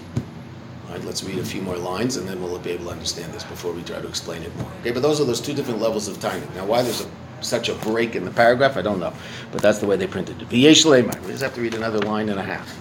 All 0.86 0.94
right, 0.94 1.04
let's 1.04 1.22
read 1.22 1.38
a 1.38 1.44
few 1.44 1.62
more 1.62 1.76
lines 1.76 2.16
and 2.16 2.28
then 2.28 2.42
we'll 2.42 2.58
be 2.58 2.70
able 2.70 2.86
to 2.86 2.90
understand 2.90 3.32
this 3.32 3.44
before 3.44 3.72
we 3.72 3.82
try 3.82 4.00
to 4.00 4.08
explain 4.08 4.42
it 4.42 4.54
more. 4.56 4.70
Okay, 4.80 4.90
but 4.90 5.02
those 5.02 5.20
are 5.20 5.24
those 5.24 5.40
two 5.40 5.54
different 5.54 5.80
levels 5.80 6.08
of 6.08 6.18
tainug. 6.18 6.54
Now, 6.54 6.66
why 6.66 6.82
there's 6.82 7.02
a, 7.02 7.10
such 7.42 7.68
a 7.68 7.74
break 7.74 8.14
in 8.14 8.24
the 8.24 8.30
paragraph, 8.30 8.76
I 8.76 8.82
don't 8.82 9.00
know, 9.00 9.12
but 9.52 9.62
that's 9.62 9.78
the 9.78 9.86
way 9.86 9.96
they 9.96 10.06
printed 10.06 10.40
it. 10.40 10.48
V'yesh 10.48 10.84
We 11.24 11.30
just 11.30 11.42
have 11.42 11.54
to 11.54 11.60
read 11.60 11.74
another 11.74 11.98
line 12.00 12.28
and 12.28 12.38
a 12.38 12.42
half. 12.42 12.78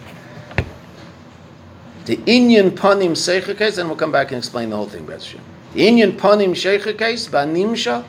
The 2.05 2.17
Inyan 2.17 2.71
Panim 2.71 3.11
Seicha 3.11 3.55
case, 3.57 3.77
and 3.77 3.87
we'll 3.87 3.97
come 3.97 4.11
back 4.11 4.31
and 4.31 4.39
explain 4.39 4.71
the 4.71 4.75
whole 4.75 4.87
thing, 4.87 5.05
Beth 5.05 5.21
The 5.73 5.87
Inyan 5.87 6.17
Panim 6.17 6.51
Seicha 6.51 6.97
case, 6.97 7.27
Banimsha, 7.27 8.03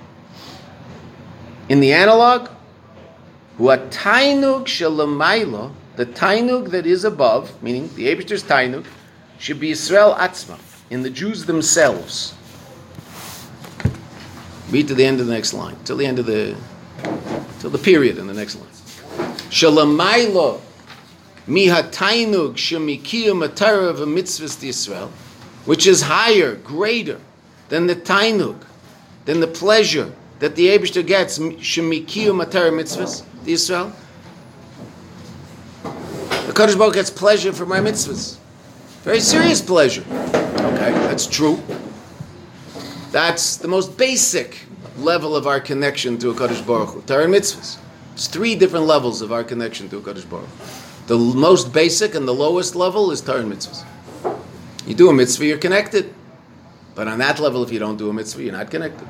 In 1.69 1.81
the 1.81 1.93
analog, 1.93 2.49
what 3.59 3.91
tainug 3.91 4.65
shalamaila, 4.65 5.73
the 5.97 6.07
tainug 6.07 6.71
that 6.71 6.87
is 6.87 7.05
above, 7.05 7.63
meaning 7.63 7.91
the 7.95 8.07
Abishter's 8.07 8.43
tainug, 8.43 8.87
should 9.39 9.61
be 9.61 9.71
Israel 9.71 10.15
Atzma, 10.19 10.59
in 10.89 11.03
the 11.03 11.11
Jews 11.11 11.45
themselves. 11.45 12.35
Read 14.71 14.89
to 14.89 14.95
the 14.95 15.05
end 15.05 15.21
of 15.21 15.27
the 15.27 15.33
next 15.33 15.53
line, 15.53 15.77
till 15.85 15.97
the 15.97 16.07
end 16.07 16.19
of 16.19 16.27
the, 16.27 16.57
till 17.59 17.71
the 17.71 17.79
period 17.79 18.19
in 18.19 18.27
the 18.27 18.35
next 18.35 18.57
line. 18.57 18.71
Shalamaila 19.51 20.61
mihatainug 21.49 22.55
shemikiya 22.55 23.33
matara 23.33 24.61
to 24.61 24.67
Israel, 24.67 25.11
which 25.65 25.87
is 25.87 26.03
higher, 26.03 26.55
greater 26.55 27.21
than 27.69 27.87
the 27.87 27.97
tainug, 27.97 28.63
than 29.25 29.41
the 29.41 29.49
pleasure 29.49 30.13
that 30.39 30.55
the 30.55 30.69
Abishter 30.69 31.05
gets 31.05 31.39
shemikiya 31.39 32.33
matara 32.33 32.71
mitzvahs 32.71 33.25
the 33.45 33.53
Israel. 33.53 33.93
The 35.83 36.53
Kadosh 36.53 36.79
Baruch 36.79 36.95
gets 36.95 37.11
pleasure 37.11 37.53
from 37.53 37.69
my 37.69 37.81
mitzvahs. 37.81 38.37
Very 39.03 39.21
serious 39.21 39.61
pleasure. 39.61 40.05
Okay, 40.11 40.93
that's 41.07 41.27
true. 41.27 41.61
That's 43.11 43.57
the 43.57 43.67
most 43.67 43.99
basic 43.99 44.61
level 44.99 45.35
of 45.35 45.49
our 45.49 45.59
connection 45.59 46.17
to 46.19 46.31
a 46.31 46.35
Kadosh 46.35 46.65
Baruch 46.65 46.91
Hu, 46.91 47.03
Torah 47.03 47.27
mitzvahs. 47.27 47.77
It's 48.15 48.29
three 48.29 48.55
different 48.55 48.87
levels 48.87 49.21
of 49.21 49.33
our 49.33 49.43
connection 49.43 49.89
to 49.89 49.99
a 49.99 50.01
Kadosh 50.01 50.29
Baruch 50.31 50.49
The 51.09 51.19
most 51.19 51.73
basic 51.73 52.15
and 52.15 52.29
the 52.29 52.35
lowest 52.35 52.77
level 52.77 53.11
is 53.11 53.21
Torah 53.21 53.43
mitzvahs. 53.43 53.85
You 54.87 54.95
do 54.95 55.09
a 55.11 55.13
mitzvah, 55.13 55.45
you're 55.45 55.59
connected. 55.59 56.15
But 56.95 57.09
on 57.09 57.19
that 57.19 57.41
level, 57.41 57.65
if 57.65 57.73
you 57.73 57.81
don't 57.81 57.97
do 57.97 58.11
a 58.11 58.13
mitzvah, 58.13 58.45
you're 58.45 58.53
not 58.53 58.71
connected. 58.71 59.09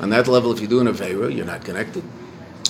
On 0.00 0.08
that 0.10 0.28
level, 0.28 0.50
if 0.52 0.60
you 0.60 0.66
do 0.66 0.80
an 0.80 0.86
Avera, 0.86 1.34
you're 1.34 1.44
not 1.44 1.62
connected. 1.62 2.04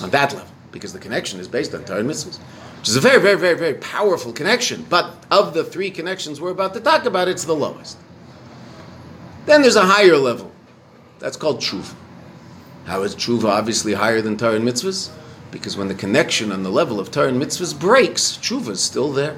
On 0.01 0.09
that 0.09 0.33
level, 0.33 0.51
because 0.73 0.91
the 0.91 0.99
connection 0.99 1.39
is 1.39 1.47
based 1.47 1.73
on 1.75 1.85
Torah 1.85 2.03
mitzvahs, 2.03 2.39
which 2.79 2.89
is 2.89 2.97
a 2.97 3.01
very, 3.01 3.21
very, 3.21 3.37
very, 3.37 3.57
very 3.57 3.75
powerful 3.75 4.33
connection. 4.33 4.85
But 4.89 5.25
of 5.31 5.53
the 5.53 5.63
three 5.63 5.91
connections 5.91 6.41
we're 6.41 6.51
about 6.51 6.73
to 6.73 6.81
talk 6.81 7.05
about, 7.05 7.29
it's 7.29 7.45
the 7.45 7.55
lowest. 7.55 7.97
Then 9.45 9.61
there's 9.61 9.77
a 9.77 9.85
higher 9.85 10.17
level. 10.17 10.51
That's 11.19 11.37
called 11.37 11.59
tshuva. 11.59 11.93
How 12.85 13.03
is 13.03 13.15
tshuva 13.15 13.45
obviously 13.45 13.93
higher 13.93 14.21
than 14.21 14.37
Torah 14.37 14.55
and 14.55 14.67
mitzvahs? 14.67 15.09
Because 15.51 15.77
when 15.77 15.87
the 15.87 15.95
connection 15.95 16.51
on 16.51 16.63
the 16.63 16.69
level 16.69 16.99
of 16.99 17.11
Torah 17.11 17.29
and 17.29 17.41
mitzvahs 17.41 17.77
breaks, 17.77 18.37
tshuva 18.37 18.69
is 18.69 18.81
still 18.81 19.11
there. 19.11 19.37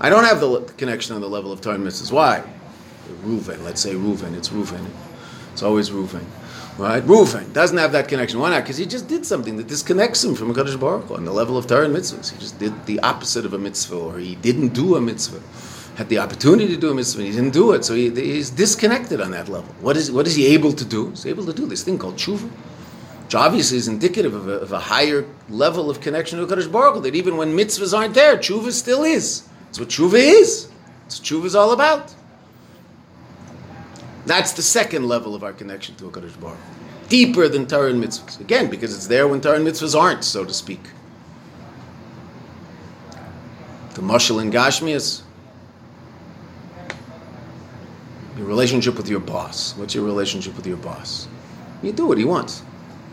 I 0.00 0.10
don't 0.10 0.24
have 0.24 0.40
the 0.40 0.60
connection 0.76 1.14
on 1.14 1.20
the 1.20 1.28
level 1.28 1.52
of 1.52 1.60
Torah 1.60 1.76
and 1.76 1.86
mitzvahs. 1.86 2.12
Why? 2.12 2.44
Reuven, 3.22 3.62
let's 3.64 3.80
say 3.80 3.94
Reuven, 3.94 4.34
it's 4.34 4.48
Reuven. 4.48 4.86
It's 5.52 5.62
always 5.62 5.90
Reuven. 5.90 6.24
Right? 6.78 7.02
Reuven 7.04 7.52
doesn't 7.52 7.78
have 7.78 7.92
that 7.92 8.08
connection. 8.08 8.40
Why 8.40 8.50
not? 8.50 8.62
Because 8.62 8.76
he 8.76 8.86
just 8.86 9.08
did 9.08 9.24
something 9.24 9.56
that 9.58 9.68
disconnects 9.68 10.24
him 10.24 10.34
from 10.34 10.50
a 10.50 10.54
Kadosh 10.54 10.78
Baruch 10.78 11.04
Hu 11.04 11.14
on 11.16 11.24
the 11.24 11.32
level 11.32 11.56
of 11.56 11.66
Torah 11.66 11.84
and 11.84 11.94
mitzvahs. 11.94 12.32
He 12.32 12.38
just 12.38 12.58
did 12.58 12.86
the 12.86 13.00
opposite 13.00 13.44
of 13.44 13.52
a 13.52 13.58
mitzvah, 13.58 13.96
or 13.96 14.18
he 14.18 14.34
didn't 14.36 14.68
do 14.68 14.96
a 14.96 15.00
mitzvah 15.00 15.42
had 15.94 16.08
the 16.08 16.18
opportunity 16.18 16.68
to 16.74 16.76
do 16.76 16.90
a 16.90 16.94
mitzvah, 16.94 17.22
he 17.22 17.30
didn't 17.30 17.52
do 17.52 17.72
it, 17.72 17.84
so 17.84 17.94
he, 17.94 18.10
he's 18.10 18.50
disconnected 18.50 19.20
on 19.20 19.30
that 19.30 19.48
level. 19.48 19.72
What 19.80 19.96
is, 19.96 20.10
what 20.10 20.26
is 20.26 20.34
he 20.34 20.46
able 20.48 20.72
to 20.72 20.84
do? 20.84 21.10
He's 21.10 21.26
able 21.26 21.46
to 21.46 21.52
do 21.52 21.66
this 21.66 21.84
thing 21.84 21.98
called 21.98 22.16
tshuva, 22.16 22.50
which 23.24 23.34
obviously 23.34 23.78
is 23.78 23.86
indicative 23.86 24.34
of 24.34 24.48
a, 24.48 24.54
of 24.54 24.72
a 24.72 24.78
higher 24.78 25.24
level 25.48 25.90
of 25.90 26.00
connection 26.00 26.38
to 26.38 26.46
Kadosh 26.46 26.70
Baruch 26.70 26.96
Hu, 26.96 27.00
that 27.02 27.14
even 27.14 27.36
when 27.36 27.56
mitzvahs 27.56 27.96
aren't 27.96 28.14
there, 28.14 28.36
tshuva 28.36 28.72
still 28.72 29.04
is. 29.04 29.48
That's 29.66 29.78
what 29.78 29.88
tshuva 29.88 30.14
is. 30.14 30.68
That's 31.04 31.20
what 31.20 31.26
tshuva 31.26 31.44
is 31.44 31.54
all 31.54 31.72
about. 31.72 32.12
That's 34.26 34.52
the 34.52 34.62
second 34.62 35.06
level 35.06 35.34
of 35.34 35.44
our 35.44 35.52
connection 35.52 35.94
to 35.96 36.06
a 36.06 36.10
Kadosh 36.10 36.38
Baruch. 36.40 36.58
Deeper 37.08 37.48
than 37.48 37.66
Torah 37.66 37.90
and 37.90 38.02
mitzvahs. 38.02 38.40
Again, 38.40 38.68
because 38.68 38.94
it's 38.94 39.06
there 39.06 39.28
when 39.28 39.40
Torah 39.40 39.56
and 39.56 39.66
mitzvahs 39.66 39.96
aren't, 39.96 40.24
so 40.24 40.44
to 40.44 40.54
speak. 40.54 40.80
The 43.94 44.00
mashal 44.00 44.42
in 44.42 44.50
Gashmias, 44.50 45.23
your 48.36 48.46
relationship 48.46 48.96
with 48.96 49.08
your 49.08 49.20
boss. 49.20 49.76
What's 49.76 49.94
your 49.94 50.04
relationship 50.04 50.56
with 50.56 50.66
your 50.66 50.76
boss? 50.76 51.28
You 51.82 51.92
do 51.92 52.06
what 52.06 52.18
he 52.18 52.24
wants. 52.24 52.62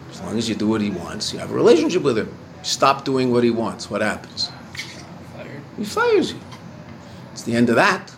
As 0.10 0.22
long 0.22 0.38
as 0.38 0.50
you 0.50 0.56
do 0.56 0.68
what 0.68 0.82
he 0.82 0.90
wants, 0.90 1.32
you 1.34 1.40
have 1.40 1.52
a 1.52 1.54
relationship 1.54 2.04
with 2.04 2.18
him. 2.18 2.34
Stop 2.64 3.06
doing 3.06 3.32
what 3.32 3.44
he 3.44 3.52
wants. 3.52 3.90
What 3.90 4.02
happens? 4.02 4.52
Fired. 5.34 5.62
He 5.78 5.86
fires 5.86 6.34
you. 6.34 6.40
It's 7.32 7.44
the 7.44 7.56
end 7.56 7.70
of 7.70 7.76
that. 7.76 8.14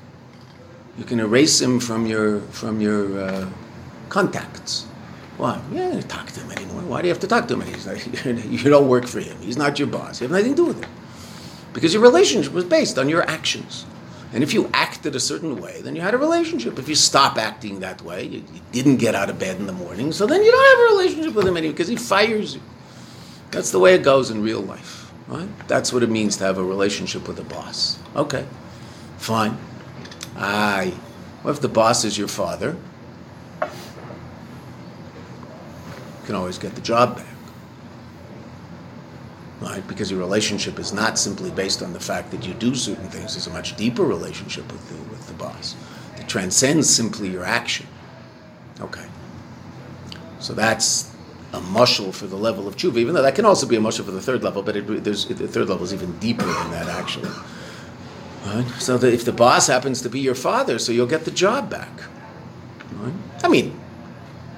You 0.98 1.04
can 1.06 1.20
erase 1.20 1.62
him 1.62 1.80
from 1.80 2.06
your 2.06 2.42
from 2.52 2.82
your 2.82 3.20
uh, 3.20 3.50
contacts. 4.10 4.86
Why? 5.38 5.60
Yeah, 5.72 5.88
you 5.88 5.94
don't 5.94 6.10
talk 6.10 6.28
to 6.28 6.39
him 6.39 6.52
anymore. 6.52 6.82
Why 6.84 7.02
do 7.02 7.08
you 7.08 7.13
have 7.13 7.22
to 7.22 7.28
talk 7.28 7.48
to 7.48 7.60
him? 7.60 7.62
He's 7.62 7.88
like, 7.88 8.26
you 8.26 8.70
don't 8.70 8.88
work 8.88 9.08
for 9.08 9.20
him. 9.20 9.36
He's 9.42 9.58
not 9.58 9.80
your 9.80 9.88
boss. 9.88 10.22
You 10.22 10.28
have 10.28 10.32
nothing 10.32 10.52
to 10.52 10.56
do 10.56 10.66
with 10.66 10.84
him. 10.84 10.89
Because 11.74 11.94
your 11.94 12.04
relationship 12.04 12.54
was 12.54 12.66
based 12.66 13.00
on 13.00 13.10
your 13.10 13.24
actions. 13.28 13.86
And 14.34 14.41
if 14.41 14.54
you 14.54 14.67
acted 14.74 15.15
a 15.15 15.19
certain 15.19 15.62
way, 15.62 15.82
then 15.82 15.96
you 15.96 16.02
had 16.02 16.15
a 16.15 16.17
relationship. 16.17 16.80
If 16.80 16.89
you 16.89 16.96
stop 16.96 17.38
acting 17.38 17.82
that 17.82 18.02
way, 18.02 18.24
you, 18.24 18.43
you, 18.52 18.62
didn't 18.72 18.98
get 18.98 19.13
out 19.13 19.30
of 19.30 19.38
bed 19.38 19.58
in 19.58 19.67
the 19.67 19.74
morning, 19.74 20.12
so 20.12 20.26
then 20.26 20.43
you 20.43 20.52
don't 20.52 20.80
have 20.80 20.80
a 20.80 20.96
relationship 20.98 21.36
with 21.36 21.48
him 21.48 21.56
anymore 21.56 21.74
because 21.74 21.88
he 21.88 21.96
fires 21.96 22.56
you. 22.56 22.62
That's 23.52 23.69
the 23.69 23.78
way 23.78 23.93
it 23.93 24.02
goes 24.02 24.32
in 24.32 24.41
real 24.41 24.62
life, 24.62 25.13
right? 25.28 25.48
That's 25.67 25.93
what 25.93 26.02
it 26.02 26.10
means 26.10 26.38
to 26.38 26.46
have 26.46 26.58
a 26.58 26.63
relationship 26.63 27.28
with 27.28 27.38
a 27.39 27.43
boss. 27.43 28.00
Okay, 28.15 28.48
fine. 29.17 29.56
I. 30.36 30.93
What 31.43 31.52
if 31.52 31.62
the 31.62 31.69
boss 31.69 32.04
is 32.04 32.17
your 32.17 32.28
father? 32.28 32.76
You 33.62 33.67
can 36.26 36.36
always 36.36 36.58
get 36.58 36.74
the 36.74 36.82
job 36.82 37.17
back 37.17 37.33
right? 39.63 39.88
Because 39.88 40.12
your 40.12 40.19
relationship 40.19 40.78
is 40.78 40.93
not 40.93 41.17
simply 41.17 41.49
based 41.52 41.82
on 41.82 41.93
the 41.93 41.99
fact 41.99 42.32
that 42.32 42.45
you 42.45 42.54
do 42.54 42.76
certain 42.76 43.08
things. 43.10 43.36
It's 43.36 43.47
a 43.47 43.49
much 43.49 43.76
deeper 43.76 44.04
relationship 44.04 44.69
with 44.71 44.88
the, 44.89 44.95
with 45.10 45.26
the 45.28 45.34
boss 45.34 45.76
that 46.17 46.28
transcends 46.28 46.93
simply 46.93 47.30
your 47.30 47.43
action. 47.43 47.88
Okay. 48.82 49.06
So 50.39 50.54
that's 50.54 51.12
a 51.54 51.60
mushal 51.60 52.13
for 52.13 52.28
the 52.28 52.36
level 52.36 52.67
of 52.67 52.76
tshuva, 52.76 52.97
even 52.97 53.13
though 53.13 53.21
that 53.21 53.36
can 53.36 53.45
also 53.45 53.65
be 53.65 53.76
a 53.78 53.80
mushal 53.80 54.04
for 54.04 54.12
the 54.12 54.21
third 54.21 54.43
level, 54.43 54.62
but 54.63 54.76
it, 54.76 55.04
there's, 55.04 55.26
the 55.26 55.47
third 55.47 55.69
level 55.69 55.84
is 55.84 55.93
even 55.93 56.17
deeper 56.19 56.45
than 56.45 56.71
that, 56.71 56.88
actually. 56.88 57.30
Right? 58.45 58.67
So 58.80 58.97
that 58.97 59.13
if 59.13 59.23
the 59.23 59.32
boss 59.32 59.67
happens 59.67 60.02
to 60.02 60.10
be 60.10 60.19
your 60.19 60.36
father, 60.36 60.78
so 60.78 60.91
you'll 60.91 61.08
get 61.08 61.23
the 61.23 61.32
job 61.32 61.69
back. 61.69 61.91
Right? 62.95 63.13
I 63.43 63.47
mean, 63.47 63.80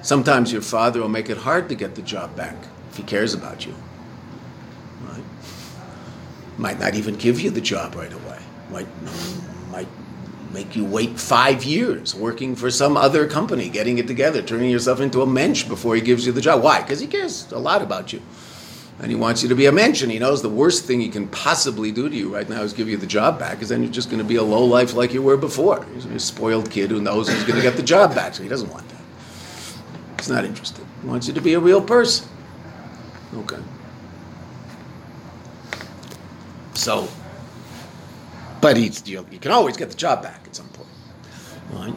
sometimes 0.01 0.51
your 0.51 0.63
father 0.63 1.01
will 1.01 1.09
make 1.09 1.29
it 1.29 1.37
hard 1.37 1.69
to 1.69 1.75
get 1.75 1.93
the 1.93 2.01
job 2.01 2.35
back 2.35 2.55
if 2.89 2.97
he 2.97 3.03
cares 3.03 3.35
about 3.35 3.67
you 3.67 3.75
might 6.57 6.79
not 6.79 6.95
even 6.95 7.15
give 7.15 7.39
you 7.39 7.49
the 7.49 7.61
job 7.61 7.95
right 7.95 8.13
away. 8.13 8.39
Might 8.71 8.87
might 9.71 9.87
make 10.53 10.75
you 10.75 10.85
wait 10.85 11.19
five 11.19 11.65
years 11.65 12.15
working 12.15 12.55
for 12.55 12.71
some 12.71 12.95
other 12.95 13.27
company, 13.27 13.69
getting 13.69 13.97
it 13.97 14.07
together, 14.07 14.41
turning 14.41 14.71
yourself 14.71 15.01
into 15.01 15.21
a 15.21 15.25
mensch 15.25 15.67
before 15.67 15.95
he 15.95 16.01
gives 16.01 16.25
you 16.25 16.31
the 16.31 16.41
job. 16.41 16.63
Why? 16.63 16.81
Because 16.81 16.99
he 16.99 17.07
cares 17.07 17.51
a 17.51 17.59
lot 17.59 17.81
about 17.81 18.13
you. 18.13 18.21
And 18.97 19.11
he 19.11 19.15
wants 19.17 19.43
you 19.43 19.49
to 19.49 19.55
be 19.55 19.65
a 19.65 19.73
mensch, 19.73 20.01
and 20.01 20.09
he 20.09 20.19
knows 20.19 20.41
the 20.41 20.49
worst 20.49 20.85
thing 20.85 21.01
he 21.01 21.09
can 21.09 21.27
possibly 21.27 21.91
do 21.91 22.07
to 22.07 22.15
you 22.15 22.33
right 22.33 22.47
now 22.47 22.61
is 22.61 22.71
give 22.71 22.87
you 22.87 22.95
the 22.95 23.05
job 23.05 23.37
back, 23.37 23.51
because 23.51 23.67
then 23.67 23.83
you're 23.83 23.91
just 23.91 24.09
going 24.09 24.21
to 24.21 24.27
be 24.27 24.37
a 24.37 24.43
low 24.43 24.63
life 24.63 24.93
like 24.93 25.13
you 25.13 25.21
were 25.21 25.35
before. 25.35 25.85
He's 25.93 26.05
a 26.05 26.17
spoiled 26.17 26.71
kid 26.71 26.91
who 26.91 27.01
knows 27.01 27.27
he's 27.27 27.43
going 27.43 27.57
to 27.57 27.61
get 27.61 27.75
the 27.75 27.83
job 27.83 28.15
back, 28.15 28.33
so 28.33 28.41
he 28.41 28.47
doesn't 28.47 28.71
want 28.71 28.87
that. 28.87 29.01
He's 30.17 30.29
not 30.29 30.45
interested. 30.45 30.85
He 31.01 31.07
wants 31.09 31.27
you 31.27 31.33
to 31.33 31.41
be 31.41 31.55
a 31.55 31.59
real 31.59 31.81
person. 31.81 32.29
Okay. 33.35 33.59
So, 36.75 37.07
but 38.61 38.77
he's, 38.77 39.07
you, 39.07 39.25
you 39.31 39.39
can 39.39 39.51
always 39.51 39.77
get 39.77 39.89
the 39.89 39.95
job 39.95 40.21
back 40.21 40.41
at 40.45 40.55
some 40.55 40.67
point. 40.69 40.89
Right? 41.71 41.95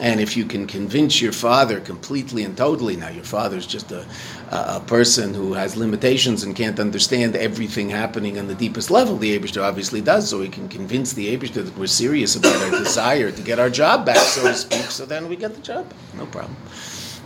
And 0.00 0.18
if 0.18 0.34
you 0.34 0.46
can 0.46 0.66
convince 0.66 1.20
your 1.20 1.32
father 1.32 1.78
completely 1.78 2.44
and 2.44 2.56
totally, 2.56 2.96
now 2.96 3.10
your 3.10 3.24
father's 3.24 3.66
just 3.66 3.92
a, 3.92 4.06
a, 4.50 4.80
person 4.80 5.34
who 5.34 5.52
has 5.52 5.76
limitations 5.76 6.42
and 6.42 6.56
can't 6.56 6.80
understand 6.80 7.36
everything 7.36 7.90
happening 7.90 8.38
on 8.38 8.48
the 8.48 8.54
deepest 8.54 8.90
level. 8.90 9.18
The 9.18 9.38
Abishter 9.38 9.62
obviously 9.62 10.00
does, 10.00 10.30
so 10.30 10.40
he 10.40 10.48
can 10.48 10.70
convince 10.70 11.12
the 11.12 11.36
Abishter 11.36 11.62
that 11.64 11.76
we're 11.76 11.86
serious 11.86 12.34
about 12.34 12.56
our 12.62 12.70
desire 12.70 13.30
to 13.30 13.42
get 13.42 13.58
our 13.58 13.68
job 13.68 14.06
back, 14.06 14.16
so 14.16 14.42
to 14.42 14.54
speak. 14.54 14.90
So 14.90 15.04
then 15.04 15.28
we 15.28 15.36
get 15.36 15.54
the 15.54 15.60
job 15.60 15.86
back, 15.90 15.98
no 16.16 16.24
problem. 16.26 16.56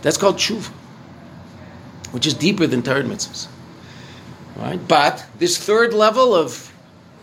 That's 0.01 0.17
called 0.17 0.35
tshuva, 0.35 0.67
which 2.11 2.27
is 2.27 2.33
deeper 2.33 2.67
than 2.67 2.83
Torah 2.83 3.03
mitzvahs. 3.03 3.47
Right? 4.55 4.79
But 4.87 5.25
this 5.37 5.57
third 5.57 5.93
level 5.93 6.33
of 6.33 6.71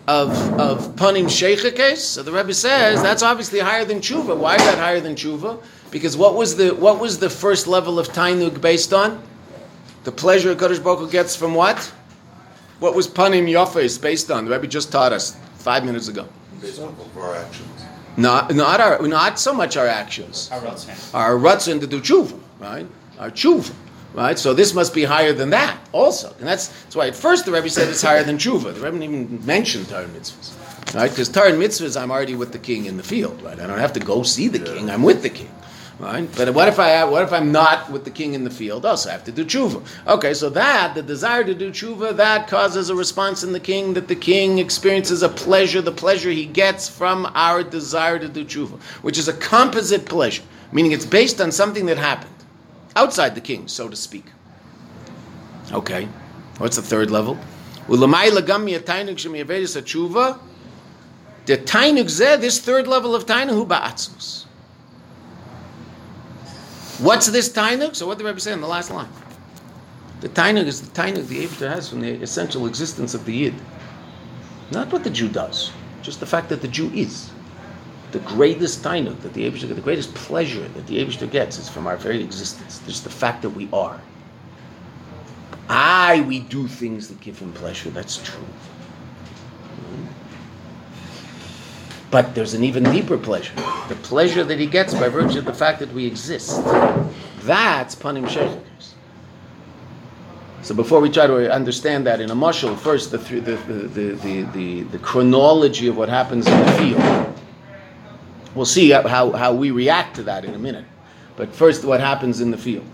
of 0.09 0.31
of 0.59 0.97
panim 0.97 1.27
sheikha 1.27 1.75
case, 1.75 2.03
so 2.03 2.23
the 2.23 2.33
Rebbe 2.33 2.53
says 2.53 3.03
that's 3.03 3.23
obviously 3.23 3.61
higher 3.61 3.85
than 3.85 4.01
tshuva. 4.01 4.37
Why 4.37 4.57
is 4.57 4.65
that 4.65 4.79
higher 4.79 5.01
than 5.01 5.15
tshuva? 5.15 5.63
Because 5.91 6.17
what 6.17 6.35
was 6.35 6.57
the 6.57 6.75
what 6.75 6.99
was 6.99 7.19
the 7.19 7.31
first 7.31 7.67
level 7.67 7.99
of 7.99 8.09
tainug 8.09 8.61
based 8.61 8.93
on? 8.93 9.23
The 10.05 10.13
pleasure 10.13 10.55
Kadosh 10.55 10.83
Baruch 10.83 10.99
Hu 11.01 11.11
gets 11.11 11.37
from 11.37 11.55
what? 11.55 11.79
What 12.81 12.95
was 12.97 13.07
panim 13.07 13.49
yafes 13.49 14.01
based 14.01 14.31
on? 14.31 14.45
The 14.45 14.51
Rebbe 14.51 14.67
just 14.67 14.91
taught 14.91 15.13
us 15.13 15.37
five 15.55 15.85
minutes 15.85 16.09
ago. 16.09 16.29
Based 16.61 16.81
on 16.81 16.95
our 17.17 17.37
actions. 17.37 17.69
Not 18.17 18.55
not 18.55 18.81
our 18.81 19.01
not 19.07 19.39
so 19.39 19.55
much 19.55 19.77
our 19.77 19.87
actions. 19.87 20.51
Our 20.53 20.61
rutzin. 20.61 21.15
Our 21.15 21.35
rutzin 21.37 21.81
to 21.81 21.87
do 21.87 22.01
tshuva, 22.01 22.39
right? 22.59 22.87
Our 23.19 23.31
tshuva. 23.31 23.73
Right? 24.15 24.39
So 24.39 24.53
this 24.53 24.75
must 24.75 24.95
be 24.95 25.05
higher 25.05 25.33
than 25.33 25.51
that 25.51 25.79
also. 25.93 26.35
And 26.39 26.47
that's, 26.47 26.69
that's 26.69 26.97
why 26.97 27.09
at 27.09 27.17
first 27.17 27.47
the 27.47 27.53
Rebbe 27.53 27.71
said 27.71 27.89
it's 27.89 28.03
higher 28.03 28.23
than 28.23 28.37
tshuva. 28.37 28.75
The 28.75 28.81
Rebbe 28.81 28.99
didn't 28.99 29.03
even 29.03 29.47
mention 29.47 29.85
Torah 29.87 30.07
mitzvahs. 30.07 30.95
Right? 30.95 31.11
Because 31.11 31.31
Torah 31.31 31.53
mitzvahs, 31.53 32.01
I'm 32.01 32.11
already 32.11 32.35
with 32.35 32.53
the 32.53 32.59
king 32.59 32.85
in 32.85 32.99
the 32.99 33.03
field. 33.03 33.41
Right? 33.43 33.59
I 33.59 33.67
don't 33.67 33.79
have 33.79 33.95
to 33.95 34.01
go 34.01 34.23
see 34.23 34.49
the 34.49 34.59
king. 34.59 34.91
I'm 34.91 35.03
with 35.03 35.23
the 35.23 35.31
king. 35.31 35.51
Right? 35.99 36.29
But 36.37 36.53
what 36.53 36.67
if 36.67 36.81
I 36.81 37.05
what 37.05 37.23
if 37.23 37.33
I'm 37.33 37.53
not 37.53 37.89
with 37.91 38.05
the 38.05 38.11
king 38.11 38.35
in 38.35 38.43
the 38.43 38.51
field? 38.51 38.85
Also, 38.85 39.09
I 39.09 39.13
have 39.13 39.25
to 39.25 39.31
do 39.33 39.45
tshuva. 39.45 39.87
Okay, 40.09 40.35
so 40.35 40.51
that 40.51 40.97
the 40.97 41.03
desire 41.03 41.45
to 41.45 41.55
do 41.55 41.71
tshuva 41.71 42.17
that 42.17 42.49
causes 42.49 42.91
a 42.91 42.95
response 42.95 43.45
in 43.45 43.53
the 43.53 43.61
king 43.61 43.95
that 43.95 44.09
the 44.09 44.17
king 44.17 44.59
experiences 44.59 45.23
a 45.23 45.29
pleasure, 45.29 45.81
the 45.81 45.93
pleasure 45.93 46.31
he 46.31 46.45
gets 46.45 46.89
from 46.89 47.31
our 47.35 47.63
desire 47.63 48.19
to 48.19 48.27
do 48.27 48.45
tshuva, 48.45 48.81
which 49.03 49.17
is 49.17 49.29
a 49.29 49.33
composite 49.35 50.05
pleasure, 50.07 50.43
meaning 50.73 50.91
it's 50.91 51.07
based 51.07 51.41
on 51.41 51.53
something 51.53 51.87
that 51.87 51.99
happened 51.99 52.33
outside 52.97 53.35
the 53.35 53.41
king, 53.41 53.69
so 53.69 53.89
to 53.89 53.97
speak. 53.97 54.27
Okay, 55.73 56.09
what's 56.59 56.77
the 56.77 56.83
third 56.83 57.11
level? 57.11 57.39
The 57.89 57.97
tainuk 61.59 62.41
this 62.41 62.61
third 62.61 62.87
level 62.87 63.15
of 63.15 63.27
tainuk, 63.27 63.51
hu 63.51 63.67
ba'atzmus. 63.67 64.45
What's 67.01 67.27
this 67.27 67.49
tainuk? 67.49 67.97
So 67.97 68.07
what 68.07 68.19
did 68.19 68.25
Rebbe 68.25 68.39
say 68.39 68.53
in 68.53 68.61
the 68.61 68.69
last 68.69 68.91
line? 68.93 69.09
The 70.21 70.29
tainuk 70.29 70.67
is 70.67 70.81
the 70.89 71.03
tainuk 71.03 71.27
the 71.27 71.45
Abishter 71.45 71.69
has 71.69 71.89
from 71.89 72.01
the 72.01 72.13
essential 72.23 72.67
existence 72.67 73.15
of 73.15 73.25
the 73.25 73.33
Yid. 73.33 73.55
Not 74.71 74.93
what 74.93 75.03
the 75.03 75.11
Jew 75.11 75.29
does, 75.29 75.73
just 76.01 76.21
the 76.21 76.27
fact 76.27 76.49
that 76.51 76.63
the 76.63 76.69
Jew 76.69 76.91
is. 76.95 77.32
The 78.13 78.21
greatest 78.21 78.83
tainuk 78.83 79.21
that 79.23 79.33
the 79.33 79.51
Abishter, 79.51 79.75
the 79.75 79.81
greatest 79.81 80.15
pleasure 80.15 80.69
that 80.69 80.87
the 80.87 81.03
Abishter 81.03 81.31
gets 81.31 81.59
is 81.59 81.69
from 81.69 81.87
our 81.87 81.97
very 81.97 82.23
existence. 82.23 82.81
Just 82.87 83.05
the 83.05 83.11
fact 83.11 83.43
that 83.43 83.51
we 83.51 83.69
are. 83.73 84.01
I, 85.69 86.21
we 86.29 86.41
do 86.41 86.69
things 86.69 87.09
that 87.09 87.21
give 87.21 87.39
him 87.39 87.53
pleasure. 87.55 87.89
That's 87.89 88.19
true. 88.23 88.45
But 92.11 92.35
there's 92.35 92.53
an 92.53 92.63
even 92.63 92.85
deeper 92.85 93.17
pleasure. 93.17 93.55
The 93.89 93.97
pleasure 94.03 94.45
that 94.45 94.59
he 94.59 94.67
gets 94.67 94.93
by 94.93 95.09
virtue 95.09 95.39
of 95.39 95.47
the 95.47 95.55
fact 95.55 95.79
that 95.79 95.91
we 95.95 96.05
exist. 96.05 96.63
That's 97.45 97.95
panim 97.95 98.27
shechikers. 98.27 98.93
So 100.61 100.75
before 100.75 101.01
we 101.01 101.11
try 101.11 101.27
to 101.27 101.51
understand 101.51 102.07
that 102.07 102.21
in 102.21 102.31
a 102.31 102.37
mushal, 102.37 102.79
first 102.79 103.11
the, 103.11 103.17
the, 103.17 103.57
the, 103.57 104.43
the, 104.53 104.83
the 104.83 104.99
chronology 104.99 105.89
of 105.89 105.97
what 105.97 106.11
happens 106.11 106.47
in 106.47 106.61
the 106.61 106.73
field. 106.73 107.39
We'll 108.55 108.67
see 108.67 108.91
how, 108.91 109.33
how 109.33 109.55
we 109.55 109.71
react 109.71 110.17
to 110.17 110.23
that 110.25 110.45
in 110.45 110.55
a 110.55 110.59
minute. 110.59 110.85
But 111.37 111.55
first, 111.55 111.85
what 111.85 112.01
happens 112.01 112.41
in 112.41 112.51
the 112.51 112.59
field. 112.59 112.87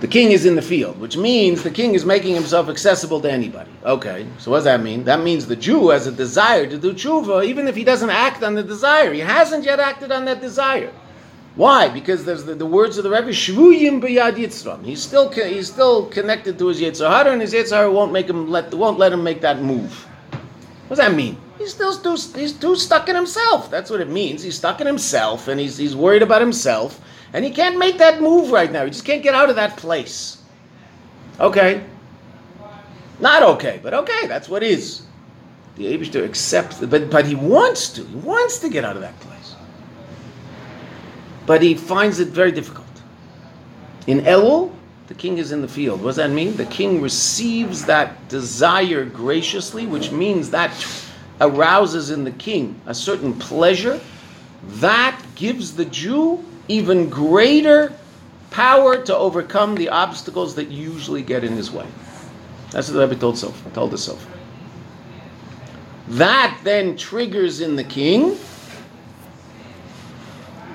The 0.00 0.08
king 0.08 0.32
is 0.32 0.46
in 0.46 0.56
the 0.56 0.62
field, 0.62 0.98
which 0.98 1.16
means 1.16 1.62
the 1.62 1.70
king 1.70 1.94
is 1.94 2.04
making 2.04 2.34
himself 2.34 2.68
accessible 2.68 3.20
to 3.20 3.30
anybody. 3.30 3.70
Okay, 3.84 4.26
so 4.38 4.50
what 4.50 4.58
does 4.58 4.64
that 4.64 4.82
mean? 4.82 5.04
That 5.04 5.22
means 5.22 5.46
the 5.46 5.54
Jew 5.54 5.90
has 5.90 6.08
a 6.08 6.10
desire 6.10 6.66
to 6.66 6.76
do 6.76 6.92
tshuva, 6.92 7.46
even 7.46 7.68
if 7.68 7.76
he 7.76 7.84
doesn't 7.84 8.10
act 8.10 8.42
on 8.42 8.56
the 8.56 8.64
desire. 8.64 9.12
He 9.12 9.20
hasn't 9.20 9.64
yet 9.64 9.78
acted 9.78 10.10
on 10.10 10.24
that 10.24 10.40
desire. 10.40 10.92
Why? 11.54 11.88
Because 11.88 12.24
there's 12.24 12.42
the, 12.44 12.56
the 12.56 12.66
words 12.66 12.98
of 12.98 13.04
the 13.04 13.10
Rebbe, 13.10 13.28
Shvuyim 13.28 14.02
b'yad 14.02 14.34
yitzram. 14.34 14.84
He's 14.84 15.00
still 15.00 15.30
he's 15.30 15.70
still 15.70 16.06
connected 16.06 16.58
to 16.58 16.66
his 16.66 16.80
yitzhar, 16.80 17.26
and 17.26 17.40
his 17.40 17.54
yitzhar 17.54 17.92
won't 17.92 18.10
make 18.10 18.28
him 18.28 18.50
let 18.50 18.74
won't 18.74 18.98
let 18.98 19.12
him 19.12 19.22
make 19.22 19.42
that 19.42 19.62
move. 19.62 19.92
What 20.88 20.96
does 20.96 20.98
that 20.98 21.14
mean? 21.14 21.36
He's 21.62 21.74
still 21.74 21.96
too, 21.96 22.16
he's 22.38 22.52
too 22.52 22.76
stuck 22.76 23.08
in 23.08 23.16
himself. 23.16 23.70
That's 23.70 23.88
what 23.88 24.00
it 24.00 24.08
means. 24.08 24.42
He's 24.42 24.56
stuck 24.56 24.80
in 24.80 24.86
himself, 24.86 25.48
and 25.48 25.60
he's 25.60 25.76
he's 25.76 25.94
worried 25.94 26.22
about 26.22 26.40
himself 26.40 27.00
and 27.32 27.44
he 27.44 27.50
can't 27.50 27.78
make 27.78 27.98
that 27.98 28.20
move 28.20 28.50
right 28.50 28.70
now. 28.70 28.84
He 28.84 28.90
just 28.90 29.04
can't 29.04 29.22
get 29.22 29.34
out 29.34 29.48
of 29.48 29.56
that 29.56 29.76
place. 29.76 30.38
Okay. 31.40 31.84
Not 33.20 33.42
okay, 33.42 33.80
but 33.82 33.94
okay, 33.94 34.26
that's 34.26 34.48
what 34.48 34.62
is. 34.62 35.02
The 35.76 35.96
Abishter 35.96 36.24
accepts, 36.24 36.80
but, 36.80 37.10
but 37.10 37.24
he 37.24 37.34
wants 37.34 37.88
to. 37.90 38.04
He 38.04 38.16
wants 38.16 38.58
to 38.58 38.68
get 38.68 38.84
out 38.84 38.96
of 38.96 39.02
that 39.02 39.18
place. 39.20 39.54
But 41.46 41.62
he 41.62 41.74
finds 41.74 42.20
it 42.20 42.28
very 42.28 42.52
difficult. 42.52 42.86
In 44.06 44.20
Elul, 44.20 44.74
the 45.06 45.14
king 45.14 45.38
is 45.38 45.52
in 45.52 45.62
the 45.62 45.68
field. 45.68 46.00
What 46.00 46.10
does 46.10 46.16
that 46.16 46.30
mean? 46.30 46.56
The 46.56 46.66
king 46.66 47.00
receives 47.00 47.84
that 47.86 48.28
desire 48.28 49.04
graciously, 49.04 49.86
which 49.86 50.10
means 50.10 50.50
that 50.50 50.70
arouses 51.42 52.10
in 52.10 52.24
the 52.24 52.30
king 52.30 52.80
a 52.86 52.94
certain 52.94 53.34
pleasure. 53.34 54.00
That 54.64 55.20
gives 55.34 55.74
the 55.74 55.84
Jew 55.84 56.44
even 56.68 57.10
greater 57.10 57.92
power 58.50 59.02
to 59.04 59.16
overcome 59.16 59.74
the 59.74 59.88
obstacles 59.88 60.54
that 60.54 60.68
usually 60.68 61.22
get 61.22 61.42
in 61.42 61.52
his 61.52 61.70
way. 61.70 61.86
That's 62.70 62.88
what 62.88 62.94
the 62.94 63.06
Rebbe 63.06 63.20
told, 63.20 63.36
so, 63.36 63.52
told 63.74 63.92
us 63.92 64.04
so 64.04 64.14
far. 64.14 64.32
That 66.08 66.58
then 66.62 66.96
triggers 66.96 67.60
in 67.60 67.76
the 67.76 67.84
king 67.84 68.38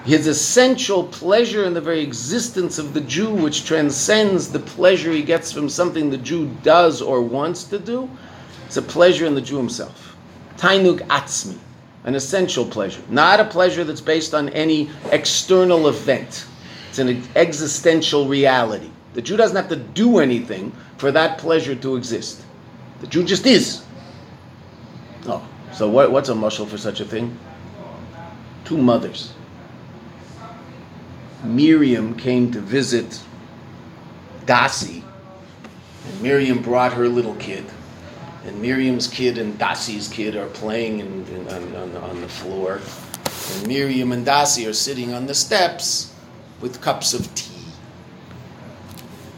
his 0.08 0.26
essential 0.26 1.04
pleasure 1.04 1.66
in 1.66 1.74
the 1.74 1.82
very 1.82 2.00
existence 2.00 2.80
of 2.80 2.94
the 2.94 3.02
Jew, 3.02 3.30
which 3.30 3.66
transcends 3.66 4.50
the 4.50 4.60
pleasure 4.60 5.12
he 5.12 5.22
gets 5.22 5.52
from 5.52 5.68
something 5.68 6.10
the 6.10 6.18
Jew 6.18 6.50
does 6.64 7.02
or 7.02 7.22
wants 7.22 7.66
to 7.66 7.78
do. 7.78 8.10
It's 8.66 8.78
a 8.78 8.82
pleasure 8.82 9.26
in 9.26 9.36
the 9.36 9.42
Jew 9.42 9.58
himself. 9.58 10.07
Tainug 10.58 11.00
atzmi 11.08 11.58
an 12.08 12.16
essential 12.16 12.66
pleasure, 12.66 13.02
not 13.10 13.42
a 13.42 13.46
pleasure 13.46 13.84
that's 13.84 14.00
based 14.00 14.34
on 14.34 14.48
any 14.50 14.90
external 15.12 15.90
event. 15.90 16.46
It's 16.88 17.00
an 17.00 17.22
existential 17.36 18.30
reality. 18.30 18.90
The 19.14 19.22
Jew 19.22 19.36
doesn't 19.36 19.58
have 19.58 19.68
to 19.70 19.76
do 19.76 20.20
anything 20.20 20.72
for 20.96 21.12
that 21.12 21.38
pleasure 21.38 21.76
to 21.76 21.98
exist. 21.98 22.42
The 23.02 23.08
Jew 23.08 23.26
just 23.26 23.46
is. 23.46 23.84
Oh, 25.26 25.46
so 25.74 25.90
what, 25.90 26.14
what's 26.14 26.30
a 26.30 26.34
mushal 26.34 26.66
for 26.66 26.78
such 26.78 27.02
a 27.02 27.06
thing? 27.06 27.38
Two 28.64 28.78
mothers. 28.78 29.34
Miriam 31.44 32.16
came 32.16 32.54
to 32.54 32.62
visit 32.62 33.22
Dasi, 34.46 35.04
and 36.06 36.22
Miriam 36.22 36.62
brought 36.62 36.94
her 36.94 37.10
little 37.10 37.36
kid 37.36 37.66
and 38.48 38.62
Miriam's 38.62 39.08
kid 39.08 39.38
and 39.38 39.60
Dasi's 39.60 40.08
kid 40.08 40.38
are 40.38 40.48
playing 40.48 41.00
in, 41.00 41.26
in, 41.28 41.48
on, 41.50 41.76
on, 41.76 41.96
on, 41.98 42.22
the 42.22 42.30
floor, 42.30 42.80
and 43.54 43.68
Miriam 43.68 44.14
and 44.14 44.26
Dasi 44.26 44.68
are 44.68 44.74
sitting 44.74 45.14
on 45.14 45.28
the 45.28 45.36
steps 45.36 46.16
with 46.62 46.82
cups 46.82 47.14
of 47.14 47.34
tea, 47.36 47.66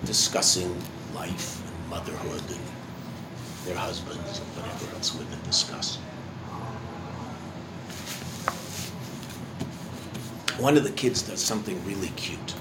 discussing 0.06 0.78
life 1.16 1.60
and 1.66 1.90
motherhood 1.90 2.44
and 2.50 2.60
their 3.66 3.76
husbands 3.76 4.40
and 4.40 4.48
whatever 4.56 4.96
else 4.96 5.16
women 5.16 5.40
discuss. 5.44 5.98
One 10.60 10.78
of 10.78 10.84
the 10.84 10.92
kids 10.92 11.24
does 11.24 11.42
something 11.42 11.84
really 11.86 12.10
cute. 12.10 12.54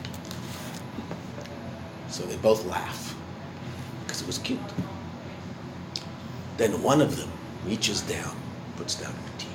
So 2.08 2.22
they 2.24 2.36
both 2.36 2.64
laugh 2.64 3.14
because 4.06 4.22
it 4.22 4.26
was 4.26 4.38
cute. 4.38 4.60
Then 6.58 6.82
one 6.82 7.00
of 7.00 7.16
them 7.16 7.30
reaches 7.64 8.02
down, 8.02 8.36
puts 8.76 8.96
down 8.96 9.12
her 9.12 9.38
tea, 9.38 9.46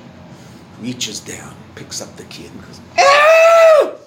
reaches 0.80 1.20
down, 1.20 1.54
picks 1.74 2.00
up 2.00 2.16
the 2.16 2.24
kid, 2.24 2.50
and 2.50 2.62
goes, 2.62 2.80
"Oh, 2.98 3.98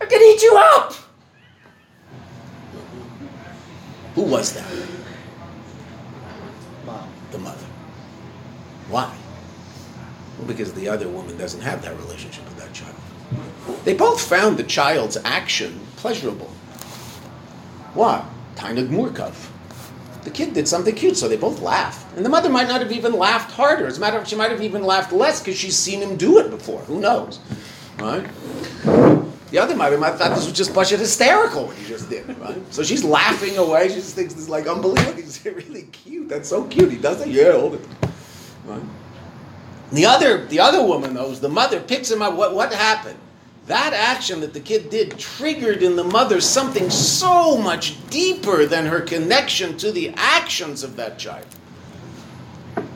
I 0.00 0.04
can 0.06 0.20
eat 0.20 0.42
you 0.42 0.56
up!" 0.56 0.92
Who 4.16 4.22
was 4.22 4.52
that? 4.54 4.70
Mom. 6.84 7.08
The 7.30 7.38
mother. 7.38 7.66
Why? 8.88 9.12
Well, 10.38 10.48
because 10.48 10.72
the 10.72 10.88
other 10.88 11.08
woman 11.08 11.36
doesn't 11.38 11.60
have 11.60 11.80
that 11.82 11.96
relationship 11.98 12.44
with 12.44 12.58
that 12.58 12.72
child. 12.72 12.94
They 13.84 13.94
both 13.94 14.20
found 14.20 14.56
the 14.56 14.64
child's 14.64 15.16
action 15.24 15.80
pleasurable. 15.96 16.50
Why? 17.94 18.24
Tainug 18.56 18.88
Murkav 18.88 19.43
the 20.24 20.30
kid 20.30 20.54
did 20.54 20.66
something 20.66 20.94
cute, 20.94 21.16
so 21.16 21.28
they 21.28 21.36
both 21.36 21.60
laughed. 21.60 22.16
And 22.16 22.24
the 22.24 22.30
mother 22.30 22.48
might 22.48 22.68
not 22.68 22.80
have 22.80 22.92
even 22.92 23.12
laughed 23.12 23.52
harder. 23.52 23.86
As 23.86 23.98
a 23.98 24.00
matter 24.00 24.16
of 24.16 24.22
fact, 24.22 24.30
she 24.30 24.36
might 24.36 24.50
have 24.50 24.62
even 24.62 24.82
laughed 24.82 25.12
less 25.12 25.40
because 25.40 25.58
she's 25.58 25.76
seen 25.76 26.00
him 26.00 26.16
do 26.16 26.38
it 26.38 26.50
before. 26.50 26.80
Who 26.82 27.00
knows? 27.00 27.40
Right? 27.98 28.26
The 29.50 29.58
other 29.58 29.76
mother 29.76 29.98
might 29.98 30.08
have 30.08 30.18
thought 30.18 30.34
this 30.34 30.46
was 30.46 30.56
just 30.56 30.74
busted 30.74 30.98
hysterical 30.98 31.66
what 31.66 31.76
he 31.76 31.86
just 31.86 32.10
did, 32.10 32.26
right? 32.40 32.60
So 32.74 32.82
she's 32.82 33.04
laughing 33.04 33.56
away. 33.56 33.88
She 33.88 33.94
just 33.94 34.16
thinks 34.16 34.34
this 34.34 34.44
is 34.44 34.48
like 34.48 34.66
unbelievable. 34.66 35.12
He's 35.22 35.44
really 35.44 35.82
cute. 35.92 36.28
That's 36.28 36.48
so 36.48 36.64
cute. 36.64 36.90
He 36.90 36.98
does 36.98 37.18
that. 37.18 37.28
Yeah, 37.28 37.52
hold 37.52 37.74
it. 37.74 37.86
Right? 38.64 38.82
The 39.92 40.06
other, 40.06 40.44
the 40.46 40.58
other 40.58 40.82
woman 40.84 41.14
knows. 41.14 41.38
The 41.38 41.48
mother 41.48 41.78
picks 41.78 42.10
him 42.10 42.20
up. 42.20 42.34
What, 42.34 42.56
what 42.56 42.72
happened? 42.72 43.18
That 43.66 43.94
action 43.94 44.40
that 44.40 44.52
the 44.52 44.60
kid 44.60 44.90
did 44.90 45.18
triggered 45.18 45.82
in 45.82 45.96
the 45.96 46.04
mother 46.04 46.40
something 46.40 46.90
so 46.90 47.56
much 47.56 47.96
deeper 48.10 48.66
than 48.66 48.84
her 48.86 49.00
connection 49.00 49.76
to 49.78 49.90
the 49.90 50.12
actions 50.16 50.82
of 50.82 50.96
that 50.96 51.18
child. 51.18 51.46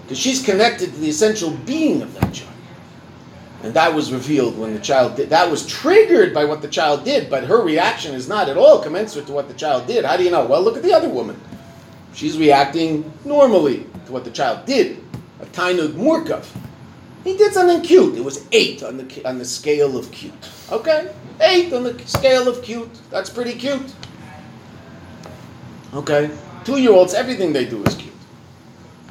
Because 0.02 0.18
she's 0.18 0.44
connected 0.44 0.92
to 0.92 1.00
the 1.00 1.08
essential 1.08 1.50
being 1.50 2.02
of 2.02 2.12
that 2.14 2.34
child. 2.34 2.52
And 3.62 3.74
that 3.74 3.92
was 3.92 4.12
revealed 4.12 4.56
when 4.56 4.72
the 4.72 4.80
child 4.80 5.16
did. 5.16 5.30
That 5.30 5.50
was 5.50 5.66
triggered 5.66 6.32
by 6.32 6.44
what 6.44 6.62
the 6.62 6.68
child 6.68 7.04
did, 7.04 7.28
but 7.28 7.44
her 7.44 7.62
reaction 7.62 8.14
is 8.14 8.28
not 8.28 8.48
at 8.48 8.56
all 8.56 8.80
commensurate 8.82 9.26
to 9.26 9.32
what 9.32 9.48
the 9.48 9.54
child 9.54 9.86
did. 9.86 10.04
How 10.04 10.16
do 10.16 10.22
you 10.22 10.30
know? 10.30 10.46
Well, 10.46 10.62
look 10.62 10.76
at 10.76 10.82
the 10.82 10.92
other 10.92 11.08
woman. 11.08 11.40
She's 12.14 12.38
reacting 12.38 13.10
normally 13.24 13.86
to 14.06 14.12
what 14.12 14.24
the 14.24 14.30
child 14.30 14.66
did. 14.66 15.02
A 15.40 15.46
tainug 15.46 15.94
murkav. 15.94 16.46
He 17.24 17.36
did 17.36 17.52
something 17.52 17.82
cute. 17.82 18.16
It 18.16 18.24
was 18.24 18.46
eight 18.52 18.82
on 18.82 18.96
the 18.96 19.28
on 19.28 19.38
the 19.38 19.44
scale 19.44 19.96
of 19.96 20.10
cute. 20.12 20.48
Okay, 20.70 21.12
eight 21.40 21.72
on 21.72 21.82
the 21.84 21.98
scale 22.06 22.48
of 22.48 22.62
cute. 22.62 22.90
That's 23.10 23.30
pretty 23.30 23.54
cute. 23.54 23.94
Okay, 25.94 26.30
two-year-olds, 26.64 27.14
everything 27.14 27.52
they 27.52 27.64
do 27.64 27.82
is 27.84 27.94
cute. 27.94 28.12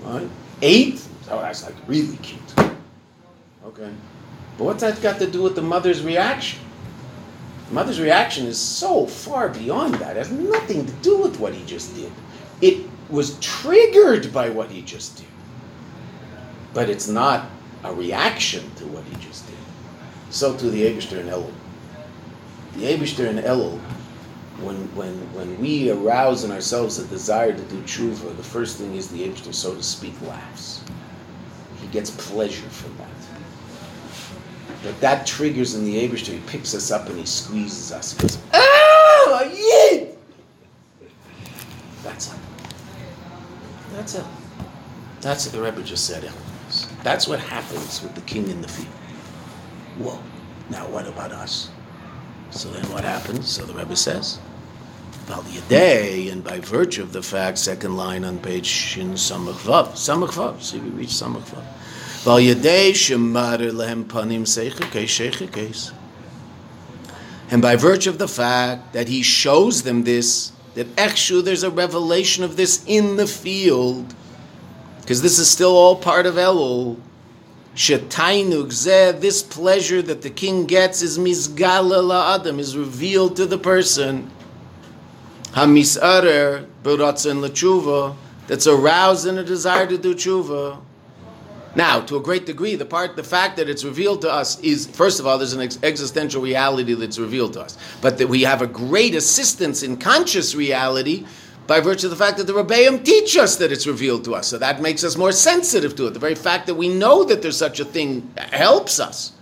All 0.06 0.20
right, 0.20 0.30
eight. 0.62 1.02
Oh, 1.30 1.41
that's 1.41 1.63
like 1.65 1.76
really 1.88 2.17
cute. 2.17 2.54
Okay. 3.65 3.91
But 4.58 4.63
what's 4.63 4.82
that 4.82 5.02
got 5.02 5.20
to 5.20 5.30
do 5.30 5.43
with 5.43 5.56
the 5.56 5.62
mother's 5.62 6.04
reaction? 6.04 6.60
The 7.67 7.76
mother's 7.76 8.00
reaction 8.00 8.48
is 8.48 8.58
so 8.58 9.06
far 9.06 9.50
beyond 9.50 9.96
that. 9.96 10.15
It 10.15 10.20
has 10.20 10.32
nothing 10.32 10.86
to 10.86 10.93
do 10.93 11.17
with 11.17 11.39
what 11.39 11.54
he 11.54 11.65
just 11.65 11.93
did. 11.96 12.12
It 12.62 12.88
was 13.10 13.38
triggered 13.39 14.34
by 14.34 14.50
what 14.50 14.72
he 14.72 14.82
just 14.82 15.17
did. 15.17 15.28
But 16.74 16.89
it's 16.89 17.08
not 17.08 17.50
a 17.84 17.93
reaction 17.93 18.63
to 18.76 18.86
what 18.88 19.04
he 19.04 19.15
just 19.17 19.46
did. 19.46 19.56
So 20.30 20.56
too 20.56 20.70
the 20.70 20.84
Abishter 20.84 21.20
and 21.20 21.30
Elul. 21.30 21.52
The 22.76 22.86
Abishter 22.86 23.28
and 23.28 23.40
Elul, 23.40 23.80
when, 24.62 24.76
when, 24.96 25.13
when 25.34 25.60
we 25.60 25.92
arouse 25.92 26.44
in 26.44 26.52
ourselves 26.52 27.00
a 27.00 27.08
desire 27.08 27.54
to 27.54 27.63
do 27.63 27.82
tshuva, 27.82 28.36
the 28.38 28.44
first 28.44 28.78
thing 28.78 28.96
is 28.96 29.08
the 29.08 29.28
Abishter, 29.28 29.54
so 29.54 29.74
to 29.74 29.84
speak, 29.84 30.13
laughs. 30.22 30.84
He 31.82 31.88
gets 31.88 32.10
pleasure 32.12 32.68
from 32.70 32.96
that 32.98 33.08
But 34.84 35.00
that 35.02 35.26
triggers 35.26 35.76
in 35.76 35.86
the 35.86 36.08
Abishter, 36.08 36.34
he 36.34 36.40
picks 36.48 36.76
us 36.76 36.92
up 36.92 37.08
and 37.08 37.18
he 37.18 37.26
squeezes 37.26 37.92
us. 37.92 38.13
He 38.13 38.22
goes, 38.22 38.38
ah! 38.54 38.68
That's 42.04 42.34
it. 42.34 42.40
That's 43.94 44.16
it. 44.16 44.26
That's 45.22 45.46
what 45.46 45.56
the 45.56 45.62
Rebbe 45.62 45.84
just 45.84 46.06
said. 46.06 46.30
That's 47.04 47.28
what 47.28 47.40
happens 47.40 48.02
with 48.02 48.16
the 48.16 48.22
king 48.22 48.50
in 48.50 48.62
the 48.62 48.68
field. 48.68 48.88
Whoa. 50.00 50.20
Now 50.70 50.88
what 50.88 51.08
about 51.08 51.32
us? 51.32 51.70
So 52.52 52.70
then 52.70 52.84
what 52.92 53.04
happens? 53.04 53.50
So 53.50 53.66
the 53.66 53.74
Rebbe 53.74 53.96
says, 53.96 54.40
Val 55.26 55.44
Yadei, 55.44 56.32
and 56.32 56.44
by 56.44 56.60
virtue 56.60 57.04
of 57.04 57.12
the 57.14 57.22
fact, 57.22 57.58
second 57.58 57.98
line 57.98 58.24
on 58.24 58.40
page 58.40 58.66
Shin 58.66 59.14
Samach 59.14 59.60
Vav, 59.60 60.62
see 60.62 60.80
we 60.80 60.90
reach 60.90 61.10
Samach 61.10 61.44
Vav. 61.50 61.64
Val 62.24 62.40
Yadei 62.40 62.94
Lehem 63.74 64.06
Panim. 64.06 64.46
And 67.50 67.62
by 67.62 67.76
virtue 67.76 68.10
of 68.10 68.18
the 68.18 68.28
fact 68.28 68.94
that 68.94 69.08
he 69.08 69.22
shows 69.22 69.84
them 69.84 70.04
this, 70.04 70.52
that 70.76 70.88
Echshu, 70.96 71.44
there's 71.44 71.64
a 71.64 71.72
revelation 71.72 72.44
of 72.44 72.56
this 72.56 72.84
in 72.86 73.16
the 73.16 73.28
field, 73.28 74.14
because 75.02 75.22
this 75.22 75.40
is 75.40 75.50
still 75.50 75.76
all 75.76 75.96
part 75.96 76.26
of 76.26 76.36
Elul. 76.36 76.98
This 77.78 79.44
pleasure 79.44 80.02
that 80.02 80.22
the 80.24 80.32
king 80.32 80.66
gets 80.66 81.04
is 81.04 81.20
mizgala 81.20 82.36
Adam 82.36 82.60
is 82.60 82.76
revealed 82.76 83.36
to 83.36 83.46
the 83.46 83.60
person. 83.60 84.32
That's 88.48 88.68
aroused 88.68 89.28
in 89.28 89.38
a 89.38 89.44
desire 89.44 89.86
to 89.86 89.98
do 89.98 90.16
tshuva. 90.16 90.80
Now, 91.76 92.00
to 92.02 92.16
a 92.16 92.20
great 92.20 92.48
degree, 92.48 92.74
the 92.76 92.86
part, 92.86 93.16
the 93.16 93.24
fact 93.24 93.58
that 93.58 93.70
it's 93.70 93.84
revealed 93.84 94.22
to 94.22 94.32
us 94.32 94.60
is, 94.62 94.88
first 94.88 95.20
of 95.20 95.28
all, 95.28 95.38
there's 95.38 95.54
an 95.54 95.62
ex- 95.62 95.78
existential 95.84 96.42
reality 96.42 96.96
that's 96.96 97.20
revealed 97.20 97.54
to 97.54 97.62
us, 97.62 97.78
but 98.02 98.18
that 98.18 98.28
we 98.28 98.42
have 98.42 98.63
a 98.63 98.68
great 98.68 99.13
assistance 99.13 99.84
in 99.84 99.98
conscious 99.98 100.56
reality 100.56 101.28
by 101.67 101.80
virtue 101.80 102.08
of 102.08 102.12
the 102.12 102.17
fact 102.17 102.38
that 102.38 102.47
the 102.47 102.53
Rebbeim 102.53 103.03
teach 103.03 103.38
us 103.38 103.58
that 103.58 103.71
it's 103.71 103.86
revealed 103.86 104.23
to 104.25 104.36
us. 104.36 104.47
So 104.47 104.58
that 104.58 104.82
makes 104.82 105.03
us 105.03 105.17
more 105.17 105.32
sensitive 105.32 105.95
to 105.97 106.08
it. 106.08 106.13
The 106.13 106.19
very 106.19 106.36
fact 106.36 106.67
that 106.67 106.75
we 106.75 106.89
know 106.89 107.23
that 107.25 107.41
there's 107.41 107.58
such 107.58 107.80
a 107.80 107.86
thing 107.86 108.32
helps 108.38 108.99
us. 108.99 109.34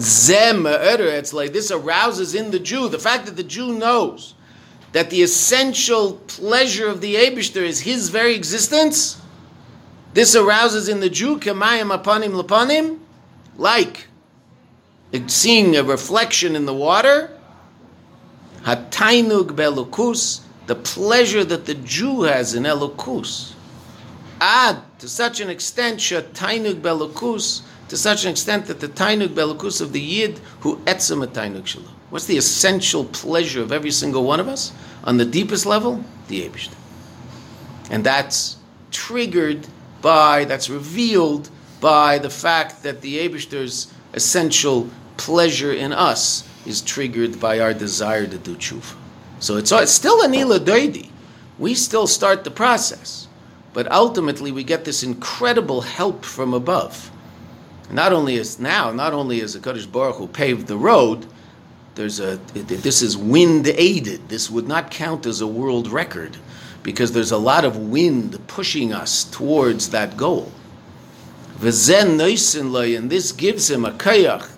Zem 0.00 0.66
it's 0.66 1.32
like 1.32 1.52
this 1.52 1.70
arouses 1.70 2.34
in 2.34 2.52
the 2.52 2.60
Jew 2.60 2.88
the 2.88 3.00
fact 3.00 3.26
that 3.26 3.36
the 3.36 3.42
Jew 3.42 3.72
knows 3.72 4.34
that 4.92 5.10
the 5.10 5.22
essential 5.22 6.14
pleasure 6.28 6.86
of 6.86 7.00
the 7.00 7.16
Abishter 7.16 7.62
is 7.62 7.80
his 7.80 8.08
very 8.08 8.36
existence 8.36 9.20
this 10.14 10.34
arouses 10.34 10.88
in 10.88 11.00
the 11.00 11.10
Jew 11.10 11.38
kemayim 11.38 11.96
apanim 11.96 12.40
lapanim, 12.40 12.98
like 13.56 14.08
seeing 15.26 15.76
a 15.76 15.84
reflection 15.84 16.56
in 16.56 16.66
the 16.66 16.74
water. 16.74 17.30
Hatainug 18.62 19.50
belukus, 19.50 20.40
the 20.68 20.76
pleasure 20.76 21.44
that 21.44 21.64
the 21.64 21.74
Jew 21.74 22.22
has 22.22 22.54
in 22.54 22.64
elukus. 22.64 23.54
Ad 24.40 24.76
to 24.98 25.08
such 25.08 25.40
an 25.40 25.48
extent, 25.48 25.98
shatainug 25.98 26.82
belukus, 26.82 27.62
to 27.88 27.96
such 27.96 28.24
an 28.24 28.30
extent 28.30 28.66
that 28.66 28.78
the 28.78 28.88
tainug 28.88 29.28
belukus 29.28 29.80
of 29.80 29.92
the 29.92 30.00
yid 30.00 30.38
who 30.60 30.76
etzem 30.84 31.24
a 31.24 31.26
tainug 31.26 31.62
shalu. 31.62 31.88
What's 32.10 32.26
the 32.26 32.36
essential 32.36 33.06
pleasure 33.06 33.62
of 33.62 33.72
every 33.72 33.90
single 33.90 34.24
one 34.24 34.40
of 34.40 34.46
us 34.46 34.72
on 35.04 35.16
the 35.16 35.24
deepest 35.24 35.64
level? 35.64 36.04
The 36.28 36.46
Abishter. 36.46 36.74
And 37.90 38.04
that's 38.04 38.58
triggered 38.90 39.66
by, 40.02 40.44
that's 40.44 40.68
revealed 40.68 41.48
by 41.80 42.18
the 42.18 42.30
fact 42.30 42.82
that 42.82 43.00
the 43.00 43.26
Abishter's 43.26 43.90
essential 44.12 44.90
pleasure 45.16 45.72
in 45.72 45.94
us 45.94 46.46
is 46.66 46.82
triggered 46.82 47.40
by 47.40 47.58
our 47.58 47.72
desire 47.72 48.26
to 48.26 48.36
do 48.36 48.54
tshuva. 48.54 48.96
So 49.40 49.56
it's, 49.56 49.72
it's 49.72 49.92
still 49.92 50.22
an 50.22 50.34
ila 50.34 50.60
doidi. 50.60 51.10
We 51.58 51.74
still 51.74 52.06
start 52.06 52.44
the 52.44 52.50
process. 52.50 53.28
But 53.72 53.90
ultimately, 53.92 54.50
we 54.50 54.64
get 54.64 54.84
this 54.84 55.02
incredible 55.02 55.82
help 55.82 56.24
from 56.24 56.54
above. 56.54 57.10
Not 57.90 58.12
only 58.12 58.36
is 58.36 58.58
now, 58.58 58.90
not 58.90 59.12
only 59.12 59.40
is 59.40 59.54
the 59.54 59.60
Kadosh 59.60 59.90
Baruch 59.90 60.16
who 60.16 60.26
paved 60.26 60.66
the 60.66 60.76
road, 60.76 61.26
there's 61.94 62.20
a, 62.20 62.36
this 62.54 63.02
is 63.02 63.16
wind 63.16 63.66
aided. 63.66 64.28
This 64.28 64.50
would 64.50 64.68
not 64.68 64.90
count 64.90 65.26
as 65.26 65.40
a 65.40 65.46
world 65.46 65.88
record 65.88 66.36
because 66.82 67.12
there's 67.12 67.32
a 67.32 67.38
lot 67.38 67.64
of 67.64 67.76
wind 67.76 68.38
pushing 68.46 68.92
us 68.92 69.24
towards 69.24 69.90
that 69.90 70.16
goal. 70.16 70.52
And 71.60 71.80
this 73.10 73.32
gives 73.32 73.68
him 73.70 73.84
a 73.84 73.90
kayach, 73.90 74.48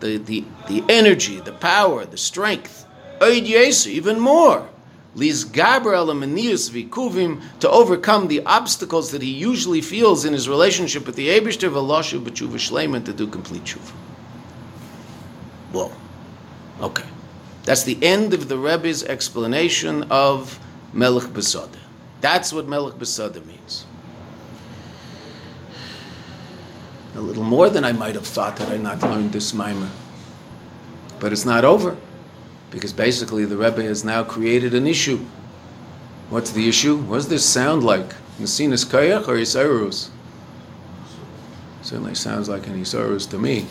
the, 0.00 0.18
the, 0.18 0.44
the 0.68 0.84
energy, 0.88 1.40
the 1.40 1.52
power, 1.52 2.04
the 2.04 2.18
strength, 2.18 2.81
even 3.86 4.20
more. 4.20 4.68
Liz 5.14 5.44
Gabriel 5.44 6.06
Amenius 6.06 6.70
Vikuvim 6.70 7.42
to 7.60 7.68
overcome 7.68 8.28
the 8.28 8.42
obstacles 8.44 9.10
that 9.10 9.20
he 9.20 9.30
usually 9.30 9.82
feels 9.82 10.24
in 10.24 10.32
his 10.32 10.48
relationship 10.48 11.06
with 11.06 11.16
the 11.16 11.28
Abishter, 11.28 11.70
Velashu, 11.70 12.22
B'tshuva 12.22 12.54
Shleiman, 12.54 13.04
to 13.04 13.12
do 13.12 13.26
complete 13.26 13.64
tshuva. 13.64 13.90
Whoa. 15.72 15.92
Okay. 16.80 17.04
That's 17.64 17.82
the 17.84 18.02
end 18.02 18.32
of 18.32 18.48
the 18.48 18.56
Rebbe's 18.56 19.04
explanation 19.04 20.04
of 20.04 20.58
Melech 20.92 21.28
Besada. 21.28 21.78
That's 22.20 22.52
what 22.52 22.66
Melech 22.66 22.94
Besada 22.94 23.44
means. 23.44 23.84
A 27.14 27.20
little 27.20 27.44
more 27.44 27.68
than 27.68 27.84
I 27.84 27.92
might 27.92 28.14
have 28.14 28.26
thought 28.26 28.58
had 28.58 28.70
I 28.70 28.78
not 28.78 29.02
learned 29.02 29.32
this 29.32 29.52
mimer. 29.52 29.90
But 31.20 31.32
it's 31.32 31.44
not 31.44 31.64
over, 31.64 31.96
because 32.72 32.92
basically 32.92 33.44
the 33.44 33.56
Rebbe 33.56 33.82
has 33.82 34.02
now 34.02 34.24
created 34.24 34.74
an 34.74 34.86
issue. 34.86 35.24
What's 36.30 36.50
the 36.50 36.68
issue? 36.68 36.96
What 36.96 37.16
does 37.16 37.28
this 37.28 37.44
sound 37.44 37.84
like? 37.84 38.14
Nasinas 38.40 38.86
Kayach 38.86 39.28
or 39.28 39.36
Yisarus? 39.36 40.08
Certainly 41.82 42.14
sounds 42.14 42.48
like 42.48 42.66
an 42.66 42.80
Yisarus 42.80 43.28
to 43.30 43.38
me. 43.38 43.66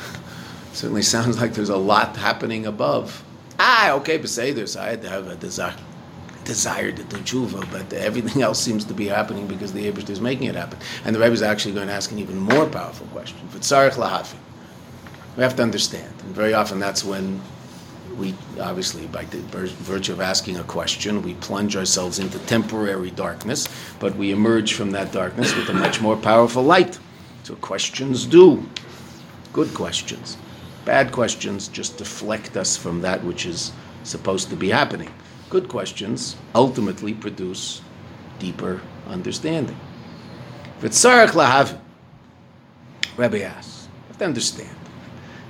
Certainly 0.72 1.02
sounds 1.02 1.38
like 1.38 1.52
there's 1.52 1.68
a 1.68 1.76
lot 1.76 2.16
happening 2.16 2.66
above. 2.66 3.22
Ah, 3.60 3.92
okay, 3.92 4.16
but 4.16 4.30
say 4.30 4.52
this. 4.52 4.74
I 4.74 4.88
had 4.88 5.02
to 5.02 5.10
have 5.10 5.26
a 5.26 5.36
desire 5.36 6.90
to 6.92 7.04
do 7.04 7.16
tshuva, 7.18 7.70
but 7.70 7.92
everything 7.92 8.42
else 8.42 8.58
seems 8.58 8.86
to 8.86 8.94
be 8.94 9.06
happening 9.06 9.46
because 9.46 9.74
the 9.74 9.92
Abishter 9.92 10.10
is 10.10 10.20
making 10.20 10.48
it 10.48 10.54
happen. 10.54 10.78
And 11.04 11.14
the 11.14 11.20
Rebbe 11.20 11.34
is 11.34 11.42
actually 11.42 11.74
going 11.74 11.88
to 11.88 11.92
ask 11.92 12.10
an 12.10 12.18
even 12.18 12.38
more 12.38 12.66
powerful 12.66 13.06
question. 13.08 13.38
We 15.36 15.42
have 15.42 15.56
to 15.56 15.62
understand, 15.62 16.14
and 16.24 16.34
very 16.34 16.54
often 16.54 16.78
that's 16.78 17.04
when 17.04 17.40
we 18.16 18.34
obviously, 18.60 19.06
by 19.06 19.24
the 19.24 19.38
virtue 19.38 20.12
of 20.12 20.20
asking 20.20 20.58
a 20.58 20.64
question, 20.64 21.22
we 21.22 21.34
plunge 21.34 21.76
ourselves 21.76 22.18
into 22.18 22.38
temporary 22.40 23.10
darkness, 23.10 23.68
but 23.98 24.14
we 24.16 24.32
emerge 24.32 24.74
from 24.74 24.90
that 24.92 25.12
darkness 25.12 25.54
with 25.54 25.68
a 25.68 25.74
much 25.74 26.00
more 26.00 26.16
powerful 26.16 26.62
light. 26.62 26.98
So 27.44 27.54
questions 27.56 28.26
do. 28.26 28.66
Good 29.52 29.74
questions. 29.74 30.36
Bad 30.84 31.12
questions 31.12 31.68
just 31.68 31.98
deflect 31.98 32.56
us 32.56 32.76
from 32.76 33.00
that 33.02 33.22
which 33.24 33.46
is 33.46 33.72
supposed 34.04 34.50
to 34.50 34.56
be 34.56 34.68
happening 34.68 35.12
good 35.52 35.68
questions 35.68 36.34
ultimately 36.54 37.12
produce 37.12 37.82
deeper 38.38 38.80
understanding. 39.06 39.78
V'tzarech 40.80 41.32
lahav, 41.32 41.78
Rebbe 43.18 43.44
asks, 43.44 43.86
have 44.08 44.16
to 44.16 44.24
understand. 44.24 44.74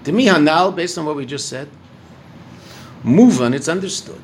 To 0.03 0.11
me, 0.11 0.27
Hanal, 0.27 0.75
based 0.75 0.99
on 0.99 1.07
what 1.07 1.15
we 1.15 1.25
just 1.25 1.49
said, 1.49 1.69
move 3.03 3.41
on, 3.41 3.55
it's 3.55 3.69
understood. 3.69 4.21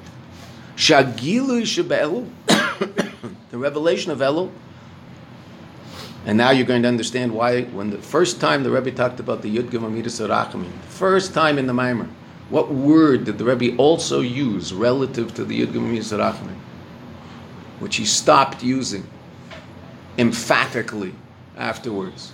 Shagilu 0.76 1.62
Shebelu, 1.62 2.29
the 3.51 3.59
revelation 3.59 4.12
of 4.12 4.18
Elul, 4.18 4.51
and 6.24 6.37
now 6.37 6.51
you're 6.51 6.66
going 6.66 6.83
to 6.83 6.89
understand 6.89 7.33
why, 7.33 7.62
when 7.62 7.91
the 7.91 7.99
first 7.99 8.41
time 8.41 8.62
the 8.62 8.70
Rebbe 8.70 8.93
talked 8.93 9.18
about 9.18 9.43
the 9.43 9.57
Yud 9.57 9.70
Gemamidas 9.70 10.20
Arachamim, 10.26 10.70
first 10.83 11.33
time 11.33 11.59
in 11.59 11.66
the 11.66 11.72
Maimer, 11.72 12.09
what 12.51 12.70
word 12.70 13.24
did 13.24 13.39
the 13.39 13.45
Rebbe 13.45 13.76
also 13.76 14.20
use 14.20 14.72
relative 14.72 15.35
to 15.35 15.45
the 15.45 15.61
Yud 15.61 15.72
Gemamidas 15.72 16.16
Arachamim? 16.16 16.57
Which 17.81 17.97
he 17.97 18.05
stopped 18.05 18.62
using 18.62 19.07
emphatically 20.18 21.14
afterwards. 21.57 22.33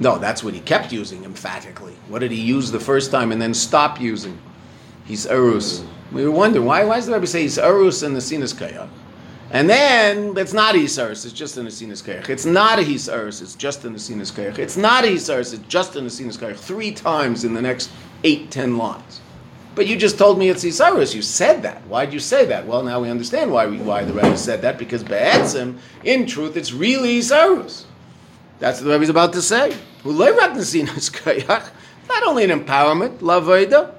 No, 0.00 0.18
that's 0.18 0.44
what 0.44 0.54
he 0.54 0.60
kept 0.60 0.92
using 0.92 1.24
emphatically. 1.24 1.96
What 2.08 2.20
did 2.20 2.30
he 2.30 2.40
use 2.40 2.70
the 2.70 2.78
first 2.78 3.10
time 3.10 3.32
and 3.32 3.42
then 3.42 3.52
stop 3.52 4.00
using? 4.00 4.38
He's 5.08 5.26
Erus. 5.26 5.84
We 6.12 6.24
were 6.24 6.30
wondering 6.30 6.66
why, 6.66 6.84
why 6.84 6.96
does 6.96 7.06
the 7.06 7.14
Rebbe 7.14 7.26
say 7.26 7.42
he's 7.42 7.56
Erus 7.56 8.04
in 8.04 8.12
the 8.12 8.20
Sinus 8.20 8.52
Kayach? 8.52 8.88
And 9.50 9.68
then 9.70 10.36
it's 10.36 10.52
not 10.52 10.74
a 10.74 10.78
Hisaris, 10.78 11.24
it's 11.24 11.32
just 11.32 11.56
an 11.56 11.66
Asinas 11.66 12.02
Kayach. 12.02 12.28
It's 12.28 12.44
not 12.44 12.78
a 12.78 12.82
Hisaris, 12.82 13.40
it's 13.40 13.54
just 13.54 13.86
an 13.86 13.94
Asinas 13.94 14.30
Kayach. 14.30 14.58
It's 14.58 14.76
not 14.76 15.04
a 15.04 15.06
Hisaris, 15.06 15.54
it's 15.54 15.66
just 15.66 15.96
an 15.96 16.04
Asinas 16.04 16.36
Kayach. 16.36 16.56
Three 16.56 16.92
times 16.92 17.44
in 17.44 17.54
the 17.54 17.62
next 17.62 17.90
eight, 18.24 18.50
ten 18.50 18.76
lines. 18.76 19.22
But 19.74 19.86
you 19.86 19.96
just 19.96 20.18
told 20.18 20.38
me 20.38 20.50
it's 20.50 20.62
Hisaris. 20.62 21.14
You 21.14 21.22
said 21.22 21.62
that. 21.62 21.80
Why'd 21.86 22.12
you 22.12 22.20
say 22.20 22.44
that? 22.44 22.66
Well, 22.66 22.82
now 22.82 23.00
we 23.00 23.08
understand 23.08 23.50
why, 23.50 23.66
we, 23.66 23.78
why 23.78 24.04
the 24.04 24.12
Rebbe 24.12 24.36
said 24.36 24.60
that, 24.60 24.76
because 24.76 25.02
Be'etzim, 25.02 25.78
in 26.04 26.26
truth, 26.26 26.54
it's 26.54 26.74
really 26.74 27.20
Hisaris. 27.20 27.84
That's 28.58 28.80
what 28.80 28.88
the 28.88 28.92
Rebbe's 28.92 29.08
about 29.08 29.32
to 29.32 29.40
say. 29.40 29.74
Not 30.04 30.20
only 32.26 32.44
an 32.44 32.50
empowerment, 32.50 33.22
La 33.22 33.40
Lavoida. 33.40 33.94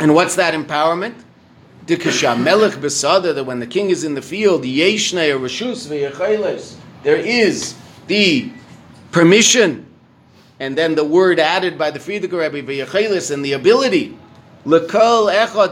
And 0.00 0.14
what's 0.14 0.36
that 0.36 0.54
empowerment? 0.54 1.14
that 3.34 3.44
when 3.44 3.60
the 3.60 3.66
king 3.66 3.90
is 3.90 4.02
in 4.02 4.14
the 4.14 4.22
field, 4.22 4.62
there 7.02 7.16
is 7.16 7.74
the 8.06 8.50
permission, 9.12 9.86
and 10.58 10.78
then 10.78 10.94
the 10.94 11.04
word 11.04 11.38
added 11.38 11.76
by 11.76 11.90
the 11.90 11.98
Frierdiker 11.98 12.50
Rebbe, 12.52 12.62
and 13.30 13.44
the 13.44 13.52
ability, 13.52 14.16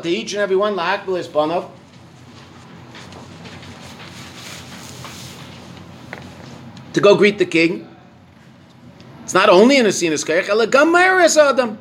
to 0.02 0.08
each 0.10 0.32
and 0.34 0.42
every 0.42 0.56
one, 0.56 0.76
to 6.92 7.00
go 7.00 7.14
greet 7.14 7.38
the 7.38 7.46
king. 7.46 7.88
It's 9.22 9.34
not 9.34 9.48
only 9.48 9.76
in 9.76 9.86
a 9.86 9.92
sinus 9.92 10.24
adam. 11.36 11.78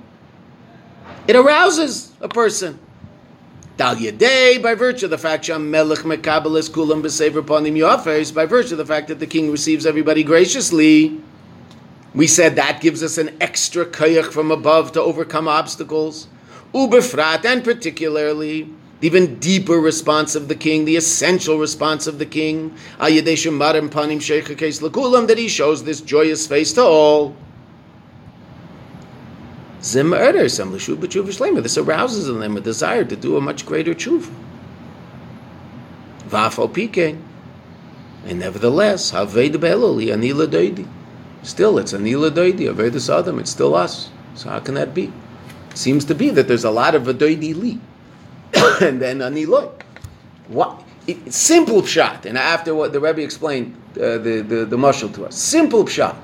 It 1.27 1.35
arouses 1.35 2.13
a 2.21 2.29
person. 2.29 2.79
Dal 3.75 3.97
Yadei, 3.97 4.63
by 4.63 4.75
virtue 4.75 5.05
of 5.05 5.11
the 5.11 5.17
fact 5.17 5.49
Melech 5.49 5.99
Mekabelis 5.99 6.69
Kulam 6.69 7.03
B'Sever 7.03 7.43
Panim 7.43 7.77
Yofers, 7.77 8.33
by 8.33 8.45
virtue 8.45 8.75
of 8.75 8.77
the 8.77 8.85
fact 8.85 9.09
that 9.09 9.19
the 9.19 9.27
king 9.27 9.51
receives 9.51 9.85
everybody 9.85 10.23
graciously, 10.23 11.19
we 12.15 12.27
said 12.27 12.55
that 12.55 12.79
gives 12.81 13.03
us 13.03 13.17
an 13.17 13.35
extra 13.41 13.85
kayach 13.85 14.31
from 14.31 14.51
above 14.51 14.93
to 14.93 15.01
overcome 15.01 15.49
obstacles. 15.49 16.29
Ubefrat, 16.73 17.43
and 17.43 17.61
particularly, 17.63 18.69
the 19.01 19.07
even 19.07 19.37
deeper 19.37 19.79
response 19.79 20.33
of 20.33 20.47
the 20.47 20.55
king, 20.55 20.85
the 20.85 20.95
essential 20.95 21.59
response 21.59 22.07
of 22.07 22.19
the 22.19 22.25
king, 22.25 22.73
ponim 22.99 24.17
that 25.27 25.37
he 25.37 25.49
shows 25.49 25.83
this 25.83 26.01
joyous 26.01 26.47
face 26.47 26.73
to 26.73 26.81
all. 26.81 27.35
Zim 29.83 30.11
some 30.49 30.71
This 30.71 31.77
arouses 31.77 32.29
in 32.29 32.39
them 32.39 32.57
a 32.57 32.61
desire 32.61 33.05
to 33.05 33.15
do 33.15 33.37
a 33.37 33.41
much 33.41 33.65
greater 33.65 33.93
tshuva. 33.93 34.33
Vafo 36.27 36.67
pike. 36.67 37.17
And 38.25 38.39
nevertheless, 38.39 39.11
haved 39.11 39.53
beloli 39.53 40.07
anila 40.07 40.47
doidi. 40.47 40.87
Still, 41.43 41.77
it's 41.77 41.93
anila 41.93 42.31
doidi, 42.31 42.73
avedus 42.73 43.09
adam. 43.13 43.39
It's 43.39 43.51
still 43.51 43.75
us. 43.75 44.09
So 44.35 44.49
how 44.49 44.59
can 44.59 44.75
that 44.75 44.93
be? 44.93 45.11
It 45.71 45.77
seems 45.77 46.05
to 46.05 46.15
be 46.15 46.29
that 46.31 46.47
there's 46.47 46.65
a 46.65 46.71
lot 46.71 46.95
of 46.95 47.03
adoidi 47.03 47.55
li, 47.55 47.79
and 48.81 49.01
then 49.01 49.19
aniloi. 49.19 49.71
What? 50.47 50.83
It, 51.05 51.33
simple 51.33 51.85
shot. 51.85 52.25
And 52.25 52.37
after 52.37 52.75
what 52.75 52.91
the 52.91 52.99
Rebbe 52.99 53.21
explained 53.21 53.75
uh, 53.95 54.17
the 54.17 54.41
the 54.41 54.65
the 54.65 54.77
mushal 54.77 55.13
to 55.15 55.25
us, 55.25 55.35
simple 55.35 55.85
shot. 55.85 56.17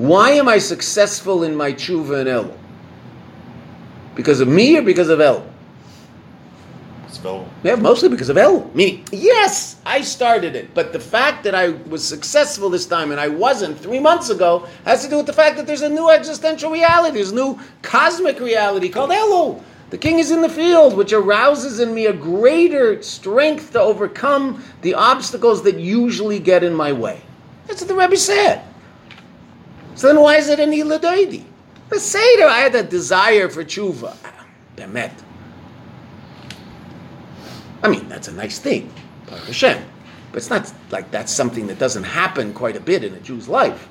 Why 0.00 0.30
am 0.30 0.48
I 0.48 0.56
successful 0.56 1.44
in 1.44 1.54
my 1.54 1.74
tshuva 1.74 2.20
and 2.20 2.28
el? 2.30 2.58
Because 4.14 4.40
of 4.40 4.48
me 4.48 4.78
or 4.78 4.82
because 4.82 5.10
of 5.10 5.20
El? 5.20 5.46
Yeah, 7.62 7.74
mostly 7.74 8.08
because 8.08 8.30
of 8.30 8.38
El. 8.38 8.70
Meaning, 8.72 9.04
yes, 9.12 9.76
I 9.84 10.00
started 10.00 10.56
it, 10.56 10.72
but 10.72 10.94
the 10.94 11.00
fact 11.00 11.44
that 11.44 11.54
I 11.54 11.68
was 11.90 12.02
successful 12.02 12.70
this 12.70 12.86
time 12.86 13.10
and 13.10 13.20
I 13.20 13.28
wasn't 13.28 13.78
three 13.78 14.00
months 14.00 14.30
ago 14.30 14.66
has 14.86 15.04
to 15.04 15.10
do 15.10 15.18
with 15.18 15.26
the 15.26 15.34
fact 15.34 15.58
that 15.58 15.66
there's 15.66 15.82
a 15.82 15.88
new 15.90 16.08
existential 16.08 16.70
reality, 16.70 17.16
there's 17.16 17.32
a 17.32 17.34
new 17.34 17.60
cosmic 17.82 18.40
reality 18.40 18.88
called 18.88 19.10
Elul. 19.10 19.62
The 19.90 19.98
king 19.98 20.18
is 20.18 20.30
in 20.30 20.40
the 20.40 20.48
field, 20.48 20.96
which 20.96 21.12
arouses 21.12 21.78
in 21.78 21.92
me 21.92 22.06
a 22.06 22.14
greater 22.14 23.02
strength 23.02 23.72
to 23.72 23.80
overcome 23.80 24.64
the 24.80 24.94
obstacles 24.94 25.62
that 25.64 25.78
usually 25.78 26.38
get 26.38 26.64
in 26.64 26.72
my 26.72 26.90
way. 26.90 27.20
That's 27.66 27.82
what 27.82 27.88
the 27.88 27.94
Rebbe 27.94 28.16
said. 28.16 28.64
So 30.00 30.06
then 30.06 30.22
why 30.22 30.36
is 30.36 30.48
it 30.48 30.58
an 30.58 30.70
Iladoidi? 30.70 31.44
The 31.90 32.00
Seder, 32.00 32.46
I 32.46 32.60
had 32.60 32.74
a 32.74 32.82
desire 32.82 33.50
for 33.50 33.62
tshuva. 33.62 34.16
Bemet. 34.74 35.12
I 37.82 37.88
mean, 37.88 38.08
that's 38.08 38.26
a 38.26 38.32
nice 38.32 38.58
thing, 38.58 38.90
Baruch 39.26 39.44
Hashem. 39.44 39.84
But 40.32 40.38
it's 40.38 40.48
not 40.48 40.72
like 40.90 41.10
that's 41.10 41.30
something 41.30 41.66
that 41.66 41.78
doesn't 41.78 42.04
happen 42.04 42.54
quite 42.54 42.78
a 42.78 42.80
bit 42.80 43.04
in 43.04 43.12
a 43.12 43.20
Jew's 43.20 43.46
life. 43.46 43.90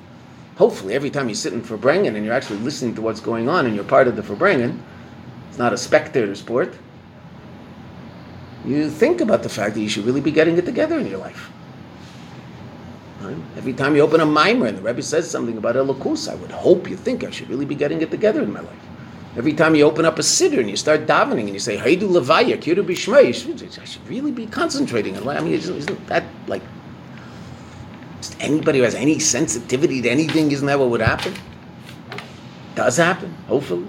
Hopefully, 0.56 0.94
every 0.94 1.10
time 1.10 1.28
you 1.28 1.36
sit 1.36 1.52
in 1.52 1.62
Farbrengen 1.62 2.16
and 2.16 2.24
you're 2.24 2.34
actually 2.34 2.58
listening 2.58 2.96
to 2.96 3.02
what's 3.02 3.20
going 3.20 3.48
on 3.48 3.66
and 3.66 3.76
you're 3.76 3.84
part 3.84 4.08
of 4.08 4.16
the 4.16 4.22
Farbrengen, 4.22 4.82
it's 5.48 5.58
not 5.58 5.72
a 5.72 5.78
spectator 5.78 6.34
sport. 6.34 6.74
You 8.64 8.90
think 8.90 9.20
about 9.20 9.44
the 9.44 9.48
fact 9.48 9.76
that 9.76 9.80
you 9.80 9.88
should 9.88 10.06
really 10.06 10.20
be 10.20 10.32
getting 10.32 10.58
it 10.58 10.64
together 10.64 10.98
in 10.98 11.06
your 11.06 11.18
life. 11.18 11.52
Right? 13.20 13.36
Every 13.56 13.74
time 13.74 13.94
you 13.94 14.02
open 14.02 14.20
a 14.20 14.26
mimer 14.26 14.66
and 14.66 14.78
the 14.78 14.82
Rebbe 14.82 15.02
says 15.02 15.30
something 15.30 15.58
about 15.58 15.76
Elokus, 15.76 16.30
I 16.30 16.34
would 16.36 16.50
hope 16.50 16.88
you 16.88 16.96
think 16.96 17.22
I 17.22 17.30
should 17.30 17.50
really 17.50 17.66
be 17.66 17.74
getting 17.74 18.00
it 18.00 18.10
together 18.10 18.42
in 18.42 18.52
my 18.52 18.60
life. 18.60 18.78
Every 19.36 19.52
time 19.52 19.74
you 19.74 19.84
open 19.84 20.04
up 20.04 20.18
a 20.18 20.22
siddur 20.22 20.58
and 20.58 20.68
you 20.68 20.76
start 20.76 21.06
davening 21.06 21.42
and 21.42 21.50
you 21.50 21.60
say 21.60 21.76
Haidu 21.76 22.08
Levaya, 22.08 22.60
Kiru 22.60 22.82
Bishmei, 22.82 23.78
I 23.78 23.84
should 23.84 24.08
really 24.08 24.32
be 24.32 24.46
concentrating 24.46 25.16
on. 25.16 25.28
I 25.28 25.40
mean, 25.40 25.52
isn't 25.52 26.06
that 26.08 26.24
like 26.48 26.62
anybody 28.40 28.78
who 28.78 28.84
has 28.84 28.94
any 28.94 29.18
sensitivity 29.18 30.02
to 30.02 30.10
anything? 30.10 30.50
Isn't 30.50 30.66
that 30.66 30.78
what 30.78 30.90
would 30.90 31.00
happen? 31.00 31.34
Does 32.74 32.96
happen, 32.96 33.32
hopefully. 33.46 33.86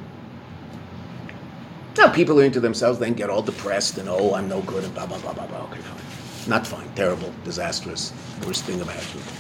Now 1.98 2.10
people 2.10 2.40
are 2.40 2.44
into 2.44 2.60
themselves, 2.60 3.00
then 3.00 3.14
get 3.14 3.30
all 3.30 3.42
depressed 3.42 3.98
and 3.98 4.08
oh, 4.10 4.34
I'm 4.34 4.48
no 4.48 4.62
good 4.62 4.84
and 4.84 4.94
blah 4.94 5.06
blah 5.06 5.18
blah 5.20 5.34
blah 5.34 5.48
blah. 5.48 5.64
Okay, 5.64 5.80
fine. 5.80 6.01
Not 6.48 6.66
fine, 6.66 6.90
terrible, 6.96 7.34
disastrous, 7.44 8.14
worst 8.46 8.64
thing 8.66 8.80
imaginable. 8.80 9.32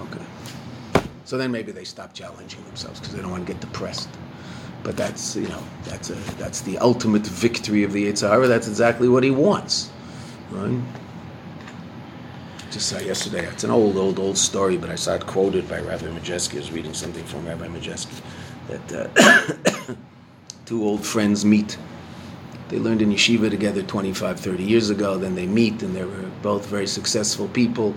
Okay. 0.00 0.24
So 1.24 1.38
then 1.38 1.50
maybe 1.50 1.72
they 1.72 1.84
stop 1.84 2.12
challenging 2.12 2.62
themselves 2.64 3.00
because 3.00 3.14
they 3.14 3.22
don't 3.22 3.30
want 3.30 3.46
to 3.46 3.52
get 3.52 3.60
depressed. 3.60 4.08
But 4.82 4.96
that's 4.96 5.36
you 5.36 5.48
know 5.48 5.62
that's 5.84 6.10
a 6.10 6.14
that's 6.38 6.60
the 6.60 6.78
ultimate 6.78 7.26
victory 7.26 7.82
of 7.82 7.92
the 7.92 8.06
Yetzer 8.06 8.28
Hara. 8.28 8.46
That's 8.46 8.68
exactly 8.68 9.08
what 9.08 9.24
he 9.24 9.30
wants, 9.30 9.90
right? 10.50 10.80
Just 12.70 12.90
saw 12.90 12.98
yesterday. 12.98 13.46
It's 13.46 13.64
an 13.64 13.70
old, 13.70 13.96
old, 13.96 14.18
old 14.18 14.36
story, 14.36 14.76
but 14.76 14.90
I 14.90 14.94
saw 14.94 15.14
it 15.14 15.26
quoted 15.26 15.68
by 15.68 15.80
Rabbi 15.80 16.06
Majeski. 16.06 16.54
I 16.54 16.58
was 16.58 16.70
reading 16.70 16.92
something 16.92 17.24
from 17.24 17.46
Rabbi 17.46 17.66
Majeski 17.66 18.20
that 18.68 18.92
uh, 19.16 19.94
two 20.66 20.84
old 20.84 21.04
friends 21.04 21.44
meet 21.44 21.78
they 22.68 22.78
learned 22.78 23.00
in 23.02 23.10
yeshiva 23.10 23.50
together 23.50 23.82
25, 23.82 24.38
30 24.40 24.62
years 24.62 24.90
ago. 24.90 25.16
Then 25.16 25.34
they 25.34 25.46
meet, 25.46 25.82
and 25.82 25.96
they 25.96 26.04
were 26.04 26.30
both 26.42 26.66
very 26.66 26.86
successful 26.86 27.48
people. 27.48 27.94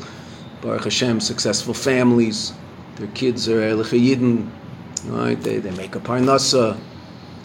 Baruch 0.62 0.86
Hashem, 0.86 1.20
successful 1.20 1.74
families. 1.74 2.54
Their 2.96 3.08
kids 3.08 3.50
are 3.50 3.60
Elchayidin, 3.62 4.50
right? 5.08 5.42
They, 5.42 5.58
they 5.58 5.72
make 5.72 5.96
a 5.96 6.00
parnasa, 6.00 6.78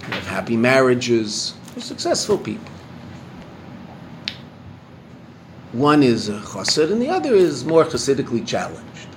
they 0.01 0.15
have 0.15 0.27
happy 0.27 0.57
marriages. 0.57 1.55
They're 1.75 1.83
successful 1.83 2.39
people. 2.39 2.71
One 5.73 6.03
is 6.03 6.29
a 6.29 6.41
chassid, 6.41 6.93
and 6.93 7.03
the 7.03 7.09
other 7.09 7.35
is 7.35 7.65
more 7.65 7.85
chassidically 7.85 8.47
challenged. 8.47 9.09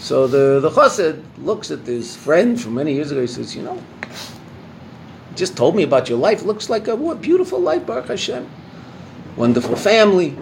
So 0.00 0.26
the, 0.26 0.60
the 0.60 0.70
chassid 0.70 1.22
looks 1.38 1.70
at 1.70 1.80
his 1.80 2.16
friend 2.16 2.60
from 2.60 2.74
many 2.74 2.94
years 2.94 3.10
ago. 3.10 3.20
He 3.20 3.26
says, 3.26 3.56
You 3.56 3.62
know, 3.62 3.82
just 5.40 5.56
told 5.56 5.74
me 5.74 5.82
about 5.82 6.08
your 6.08 6.18
life. 6.18 6.44
Looks 6.44 6.70
like 6.70 6.86
a 6.86 6.94
what 6.94 7.20
beautiful 7.20 7.58
life, 7.58 7.86
Baruch 7.86 8.08
Hashem. 8.08 8.48
Wonderful 9.36 9.74
family. 9.74 10.36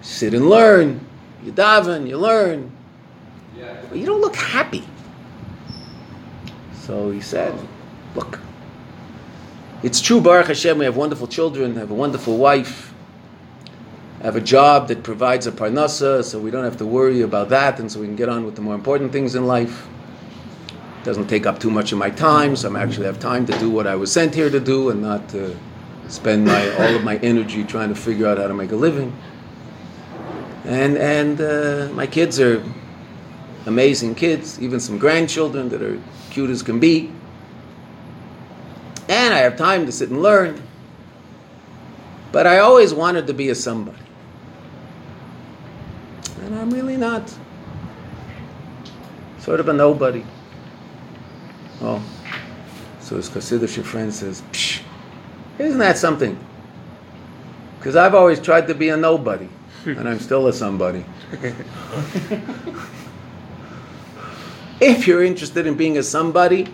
Sit 0.00 0.34
and 0.34 0.48
learn. 0.48 1.06
You 1.44 1.52
daven, 1.52 2.08
you 2.08 2.16
learn. 2.16 2.72
But 3.88 3.98
you 3.98 4.06
don't 4.06 4.20
look 4.20 4.34
happy. 4.34 4.84
So 6.80 7.10
he 7.10 7.20
said, 7.20 7.54
look, 8.14 8.40
it's 9.82 10.00
true, 10.00 10.20
Baruch 10.20 10.46
Hashem, 10.46 10.78
we 10.78 10.84
have 10.84 10.96
wonderful 10.96 11.26
children, 11.26 11.76
have 11.76 11.90
a 11.90 11.94
wonderful 11.94 12.38
wife, 12.38 12.94
have 14.22 14.36
a 14.36 14.40
job 14.40 14.88
that 14.88 15.02
provides 15.02 15.46
a 15.46 15.52
parnasa, 15.52 16.24
so 16.24 16.38
we 16.38 16.50
don't 16.50 16.64
have 16.64 16.78
to 16.78 16.86
worry 16.86 17.22
about 17.22 17.48
that, 17.50 17.78
and 17.80 17.90
so 17.90 18.00
we 18.00 18.06
can 18.06 18.16
get 18.16 18.28
on 18.28 18.44
with 18.44 18.54
the 18.54 18.62
more 18.62 18.74
important 18.74 19.12
things 19.12 19.34
in 19.34 19.46
life. 19.46 19.86
Doesn't 21.06 21.28
take 21.28 21.46
up 21.46 21.60
too 21.60 21.70
much 21.70 21.92
of 21.92 21.98
my 21.98 22.10
time, 22.10 22.56
so 22.56 22.66
I'm 22.66 22.74
actually 22.74 23.06
have 23.06 23.20
time 23.20 23.46
to 23.46 23.56
do 23.60 23.70
what 23.70 23.86
I 23.86 23.94
was 23.94 24.10
sent 24.10 24.34
here 24.34 24.50
to 24.50 24.58
do 24.58 24.90
and 24.90 25.00
not 25.00 25.28
to 25.28 25.56
spend 26.08 26.44
my, 26.44 26.68
all 26.78 26.96
of 26.96 27.04
my 27.04 27.16
energy 27.18 27.62
trying 27.62 27.90
to 27.90 27.94
figure 27.94 28.26
out 28.26 28.38
how 28.38 28.48
to 28.48 28.54
make 28.54 28.72
a 28.72 28.76
living. 28.76 29.16
And, 30.64 30.98
and 30.98 31.40
uh, 31.40 31.94
my 31.94 32.08
kids 32.08 32.40
are 32.40 32.60
amazing 33.66 34.16
kids, 34.16 34.60
even 34.60 34.80
some 34.80 34.98
grandchildren 34.98 35.68
that 35.68 35.80
are 35.80 35.96
cute 36.30 36.50
as 36.50 36.64
can 36.64 36.80
be. 36.80 37.12
And 39.08 39.32
I 39.32 39.38
have 39.38 39.56
time 39.56 39.86
to 39.86 39.92
sit 39.92 40.10
and 40.10 40.20
learn. 40.20 40.60
But 42.32 42.48
I 42.48 42.58
always 42.58 42.92
wanted 42.92 43.28
to 43.28 43.32
be 43.32 43.50
a 43.50 43.54
somebody. 43.54 44.02
And 46.40 46.58
I'm 46.58 46.70
really 46.70 46.96
not. 46.96 47.32
Sort 49.38 49.60
of 49.60 49.68
a 49.68 49.72
nobody. 49.72 50.24
Oh. 51.80 52.02
So 53.00 53.16
his 53.16 53.28
Hasidic 53.30 53.82
friend 53.84 54.12
says, 54.12 54.42
Psh, 54.52 54.82
isn't 55.58 55.78
that 55.78 55.98
something? 55.98 56.38
Because 57.78 57.96
I've 57.96 58.14
always 58.14 58.40
tried 58.40 58.66
to 58.68 58.74
be 58.74 58.88
a 58.88 58.96
nobody, 58.96 59.48
and 59.84 60.08
I'm 60.08 60.18
still 60.18 60.48
a 60.48 60.52
somebody. 60.52 61.04
if 64.80 65.06
you're 65.06 65.22
interested 65.22 65.66
in 65.66 65.76
being 65.76 65.98
a 65.98 66.02
somebody, 66.02 66.66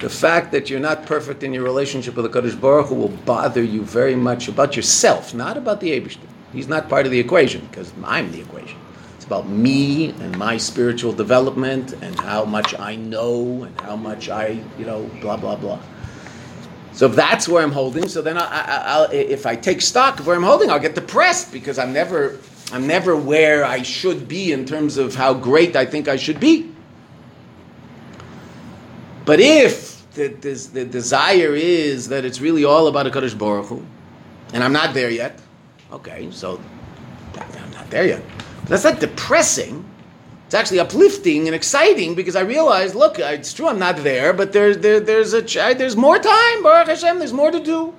the 0.00 0.10
fact 0.10 0.52
that 0.52 0.68
you're 0.68 0.80
not 0.80 1.06
perfect 1.06 1.42
in 1.44 1.54
your 1.54 1.62
relationship 1.62 2.16
with 2.16 2.30
the 2.30 2.40
Kadosh 2.40 2.60
Baruch 2.60 2.88
Hu 2.88 2.96
will 2.96 3.08
bother 3.08 3.62
you 3.62 3.82
very 3.82 4.16
much 4.16 4.48
about 4.48 4.74
yourself, 4.76 5.32
not 5.32 5.56
about 5.56 5.80
the 5.80 5.98
Abishter. 5.98 6.26
He's 6.52 6.68
not 6.68 6.88
part 6.88 7.06
of 7.06 7.12
the 7.12 7.20
equation 7.20 7.66
because 7.70 7.92
I'm 8.04 8.32
the 8.32 8.40
equation. 8.40 8.78
It's 9.22 9.28
about 9.28 9.48
me 9.48 10.10
and 10.10 10.36
my 10.36 10.56
spiritual 10.56 11.12
development 11.12 11.92
and 11.92 12.18
how 12.18 12.44
much 12.44 12.76
I 12.76 12.96
know 12.96 13.62
and 13.62 13.80
how 13.80 13.94
much 13.94 14.28
I, 14.28 14.60
you 14.76 14.84
know, 14.84 15.08
blah 15.20 15.36
blah 15.36 15.54
blah. 15.54 15.78
So 16.92 17.06
if 17.06 17.14
that's 17.14 17.48
where 17.48 17.62
I'm 17.62 17.70
holding, 17.70 18.08
so 18.08 18.20
then 18.20 18.36
I, 18.36 18.42
I, 18.42 19.12
if 19.12 19.46
I 19.46 19.54
take 19.54 19.80
stock 19.80 20.18
of 20.18 20.26
where 20.26 20.34
I'm 20.34 20.42
holding, 20.42 20.70
I'll 20.70 20.80
get 20.80 20.96
depressed 20.96 21.52
because 21.52 21.78
I'm 21.78 21.92
never, 21.92 22.40
I'm 22.72 22.88
never 22.88 23.14
where 23.14 23.64
I 23.64 23.82
should 23.82 24.26
be 24.26 24.50
in 24.50 24.64
terms 24.64 24.96
of 24.96 25.14
how 25.14 25.34
great 25.34 25.76
I 25.76 25.86
think 25.86 26.08
I 26.08 26.16
should 26.16 26.40
be. 26.40 26.72
But 29.24 29.38
if 29.38 30.04
the, 30.14 30.30
the, 30.30 30.54
the 30.72 30.84
desire 30.84 31.54
is 31.54 32.08
that 32.08 32.24
it's 32.24 32.40
really 32.40 32.64
all 32.64 32.88
about 32.88 33.06
a 33.06 33.10
Kadosh 33.10 33.38
Baruch 33.38 33.66
Hu, 33.66 33.86
and 34.52 34.64
I'm 34.64 34.72
not 34.72 34.94
there 34.94 35.10
yet, 35.10 35.38
okay, 35.92 36.28
so 36.32 36.60
I'm 37.36 37.70
not 37.70 37.88
there 37.88 38.04
yet. 38.04 38.22
That's 38.72 38.84
not 38.84 39.00
depressing. 39.00 39.84
It's 40.46 40.54
actually 40.54 40.80
uplifting 40.80 41.46
and 41.46 41.54
exciting 41.54 42.14
because 42.14 42.36
I 42.36 42.40
realize, 42.40 42.94
look, 42.94 43.18
it's 43.18 43.52
true 43.52 43.68
I'm 43.68 43.78
not 43.78 43.98
there, 43.98 44.32
but 44.32 44.54
there's 44.54 44.78
there, 44.78 44.98
there's 44.98 45.34
a 45.34 45.42
there's 45.74 45.94
more 45.94 46.18
time, 46.18 46.62
Baruch 46.62 46.88
Hashem. 46.88 47.18
There's 47.18 47.34
more 47.34 47.50
to 47.50 47.60
do, 47.60 47.92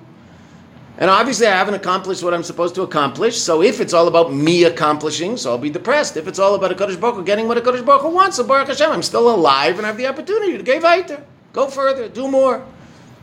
and 0.98 1.08
obviously 1.08 1.46
I 1.46 1.52
haven't 1.52 1.74
accomplished 1.74 2.24
what 2.24 2.34
I'm 2.34 2.42
supposed 2.42 2.74
to 2.74 2.82
accomplish. 2.82 3.40
So 3.40 3.62
if 3.62 3.80
it's 3.80 3.94
all 3.94 4.08
about 4.08 4.34
me 4.34 4.64
accomplishing, 4.64 5.36
so 5.36 5.52
I'll 5.52 5.58
be 5.58 5.70
depressed. 5.70 6.16
If 6.16 6.26
it's 6.26 6.40
all 6.40 6.56
about 6.56 6.72
a 6.72 6.74
Kadosh 6.74 6.98
Baruch 6.98 7.24
getting 7.24 7.46
what 7.46 7.56
a 7.56 7.60
Kadosh 7.60 7.86
Baruch 7.86 8.12
wants, 8.12 8.38
so 8.38 8.42
Baruch 8.42 8.66
Hashem, 8.66 8.90
I'm 8.90 9.02
still 9.04 9.32
alive 9.32 9.76
and 9.78 9.86
I 9.86 9.90
have 9.90 9.96
the 9.96 10.08
opportunity 10.08 10.58
to 10.58 10.64
go 10.64 10.80
weiter, 10.80 11.24
go 11.52 11.68
further, 11.68 12.08
do 12.08 12.26
more, 12.26 12.66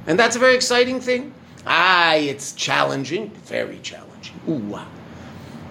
and 0.08 0.18
that's 0.18 0.38
a 0.38 0.40
very 0.40 0.56
exciting 0.56 1.02
thing. 1.02 1.34
Ah, 1.68 2.14
it's 2.14 2.54
challenging, 2.54 3.30
very 3.44 3.80
challenging. 3.80 4.40
Ooh, 4.48 4.80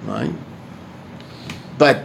right? 0.04 0.30
But 1.80 2.04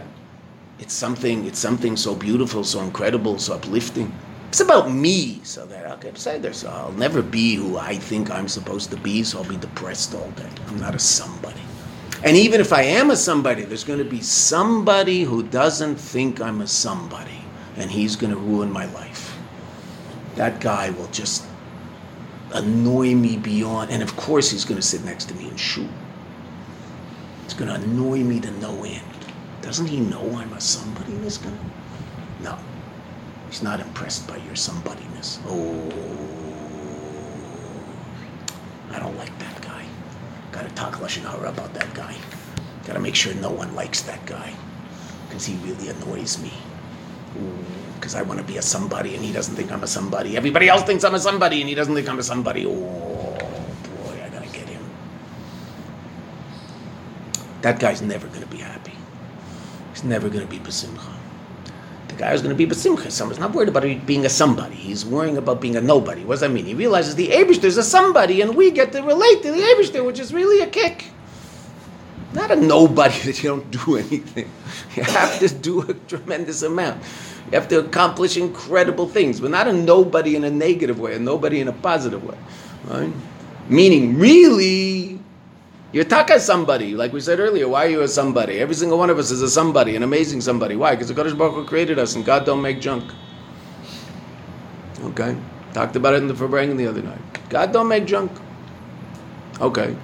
it's 0.78 0.94
something, 0.94 1.44
it's 1.44 1.58
something 1.58 1.98
so 1.98 2.14
beautiful, 2.14 2.64
so 2.64 2.80
incredible, 2.80 3.38
so 3.38 3.56
uplifting. 3.56 4.10
It's 4.48 4.60
about 4.60 4.90
me, 4.90 5.40
so 5.42 5.66
that 5.66 5.84
okay, 5.98 6.12
say 6.14 6.38
there. 6.38 6.54
So 6.54 6.70
I'll 6.70 6.92
never 6.92 7.20
be 7.20 7.56
who 7.56 7.76
I 7.76 7.96
think 7.96 8.30
I'm 8.30 8.48
supposed 8.48 8.90
to 8.92 8.96
be. 8.96 9.22
So 9.22 9.36
I'll 9.36 9.44
be 9.44 9.58
depressed 9.58 10.14
all 10.14 10.30
day. 10.30 10.48
I'm 10.68 10.80
not 10.80 10.94
a 10.94 10.98
somebody. 10.98 11.60
And 12.24 12.38
even 12.38 12.58
if 12.58 12.72
I 12.72 12.84
am 12.84 13.10
a 13.10 13.16
somebody, 13.16 13.64
there's 13.64 13.84
going 13.84 13.98
to 13.98 14.10
be 14.10 14.22
somebody 14.22 15.24
who 15.24 15.42
doesn't 15.42 15.96
think 15.96 16.40
I'm 16.40 16.62
a 16.62 16.66
somebody, 16.66 17.44
and 17.76 17.90
he's 17.90 18.16
going 18.16 18.32
to 18.32 18.38
ruin 18.38 18.72
my 18.72 18.86
life. 18.94 19.36
That 20.36 20.58
guy 20.58 20.88
will 20.88 21.08
just 21.08 21.44
annoy 22.54 23.14
me 23.14 23.36
beyond, 23.36 23.90
and 23.90 24.02
of 24.02 24.16
course 24.16 24.50
he's 24.50 24.64
going 24.64 24.80
to 24.80 24.86
sit 24.86 25.04
next 25.04 25.26
to 25.26 25.34
me 25.34 25.50
and 25.50 25.60
shoot. 25.60 25.90
It's 27.44 27.52
going 27.52 27.68
to 27.68 27.74
annoy 27.74 28.20
me 28.20 28.40
to 28.40 28.50
no 28.52 28.82
end. 28.82 29.15
Doesn't 29.66 29.88
he 29.88 29.98
know 29.98 30.22
I'm 30.36 30.52
a 30.52 30.60
somebody, 30.60 31.12
this 31.14 31.38
guy? 31.38 31.50
No. 32.40 32.56
He's 33.50 33.64
not 33.64 33.80
impressed 33.80 34.28
by 34.28 34.36
your 34.36 34.54
somebodyness. 34.54 35.40
Oh, 35.44 35.90
I 38.92 39.00
don't 39.00 39.16
like 39.18 39.36
that 39.40 39.60
guy. 39.60 39.84
Gotta 40.52 40.68
talk 40.76 40.94
Lashon 41.00 41.28
Hara 41.28 41.48
about 41.48 41.74
that 41.74 41.92
guy. 41.94 42.14
Gotta 42.86 43.00
make 43.00 43.16
sure 43.16 43.34
no 43.34 43.50
one 43.50 43.74
likes 43.74 44.02
that 44.02 44.24
guy. 44.24 44.54
Because 45.28 45.44
he 45.44 45.56
really 45.56 45.88
annoys 45.88 46.40
me. 46.40 46.52
Because 47.96 48.14
I 48.14 48.22
want 48.22 48.38
to 48.38 48.46
be 48.46 48.58
a 48.58 48.62
somebody 48.62 49.16
and 49.16 49.24
he 49.24 49.32
doesn't 49.32 49.56
think 49.56 49.72
I'm 49.72 49.82
a 49.82 49.88
somebody. 49.88 50.36
Everybody 50.36 50.68
else 50.68 50.84
thinks 50.84 51.02
I'm 51.02 51.16
a 51.16 51.18
somebody 51.18 51.60
and 51.60 51.68
he 51.68 51.74
doesn't 51.74 51.92
think 51.92 52.08
I'm 52.08 52.20
a 52.20 52.22
somebody. 52.22 52.66
Oh, 52.66 52.70
boy, 54.04 54.22
I 54.24 54.28
gotta 54.28 54.46
get 54.46 54.68
him. 54.68 54.84
That 57.62 57.80
guy's 57.80 58.00
never 58.00 58.28
gonna 58.28 58.46
be 58.46 58.58
happy. 58.58 58.95
He's 59.96 60.04
never 60.04 60.28
going 60.28 60.46
to 60.46 60.50
be 60.50 60.58
besimcha. 60.58 61.10
The 62.08 62.16
guy 62.16 62.32
who's 62.32 62.42
going 62.42 62.54
to 62.54 62.66
be 62.66 62.66
besimcha, 62.66 63.10
someone's 63.10 63.40
not 63.40 63.54
worried 63.54 63.70
about 63.70 63.82
being 64.04 64.26
a 64.26 64.28
somebody. 64.28 64.74
He's 64.74 65.06
worrying 65.06 65.38
about 65.38 65.58
being 65.58 65.74
a 65.74 65.80
nobody. 65.80 66.22
What 66.22 66.34
does 66.34 66.40
that 66.42 66.50
mean? 66.50 66.66
He 66.66 66.74
realizes 66.74 67.14
the 67.14 67.28
Abish 67.28 67.64
is 67.64 67.78
a 67.78 67.82
somebody, 67.82 68.42
and 68.42 68.54
we 68.54 68.70
get 68.72 68.92
to 68.92 69.00
relate 69.00 69.42
to 69.42 69.52
the 69.52 69.60
Abish 69.60 70.04
which 70.04 70.18
is 70.18 70.34
really 70.34 70.60
a 70.60 70.66
kick. 70.66 71.06
Not 72.34 72.50
a 72.50 72.56
nobody 72.56 73.18
that 73.24 73.42
you 73.42 73.48
don't 73.48 73.70
do 73.70 73.96
anything. 73.96 74.50
You 74.96 75.04
have 75.04 75.38
to 75.38 75.48
do 75.48 75.80
a 75.80 75.94
tremendous 75.94 76.60
amount. 76.60 77.02
You 77.46 77.52
have 77.52 77.68
to 77.68 77.78
accomplish 77.78 78.36
incredible 78.36 79.08
things, 79.08 79.40
but 79.40 79.50
not 79.50 79.66
a 79.66 79.72
nobody 79.72 80.36
in 80.36 80.44
a 80.44 80.50
negative 80.50 81.00
way, 81.00 81.14
a 81.14 81.18
nobody 81.18 81.60
in 81.60 81.68
a 81.68 81.72
positive 81.72 82.22
way. 82.22 82.36
Right? 82.84 83.12
Meaning, 83.70 84.18
really, 84.18 85.15
you're 85.92 86.04
taka 86.04 86.40
somebody, 86.40 86.94
like 86.94 87.12
we 87.12 87.20
said 87.20 87.38
earlier. 87.40 87.68
Why 87.68 87.86
are 87.86 87.88
you 87.88 88.02
a 88.02 88.08
somebody? 88.08 88.58
Every 88.58 88.74
single 88.74 88.98
one 88.98 89.08
of 89.08 89.18
us 89.18 89.30
is 89.30 89.42
a 89.42 89.48
somebody, 89.48 89.96
an 89.96 90.02
amazing 90.02 90.40
somebody. 90.40 90.76
Why? 90.76 90.94
Because 90.94 91.08
the 91.08 91.14
Kadosh 91.14 91.36
Baruch 91.36 91.54
Hu 91.54 91.64
created 91.64 91.98
us, 91.98 92.16
and 92.16 92.24
God 92.24 92.44
don't 92.44 92.60
make 92.60 92.80
junk. 92.80 93.10
Okay, 95.00 95.36
talked 95.72 95.96
about 95.96 96.14
it 96.14 96.18
in 96.18 96.28
the 96.28 96.34
Farbrengen 96.34 96.76
the 96.76 96.86
other 96.86 97.02
night. 97.02 97.20
God 97.48 97.72
don't 97.72 97.88
make 97.88 98.06
junk. 98.06 98.32
Okay, 99.60 99.96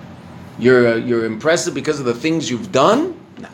you're 0.58 0.94
uh, 0.94 0.96
you're 0.96 1.24
impressive 1.24 1.74
because 1.74 1.98
of 1.98 2.06
the 2.06 2.14
things 2.14 2.48
you've 2.48 2.70
done. 2.70 3.18
No, 3.38 3.48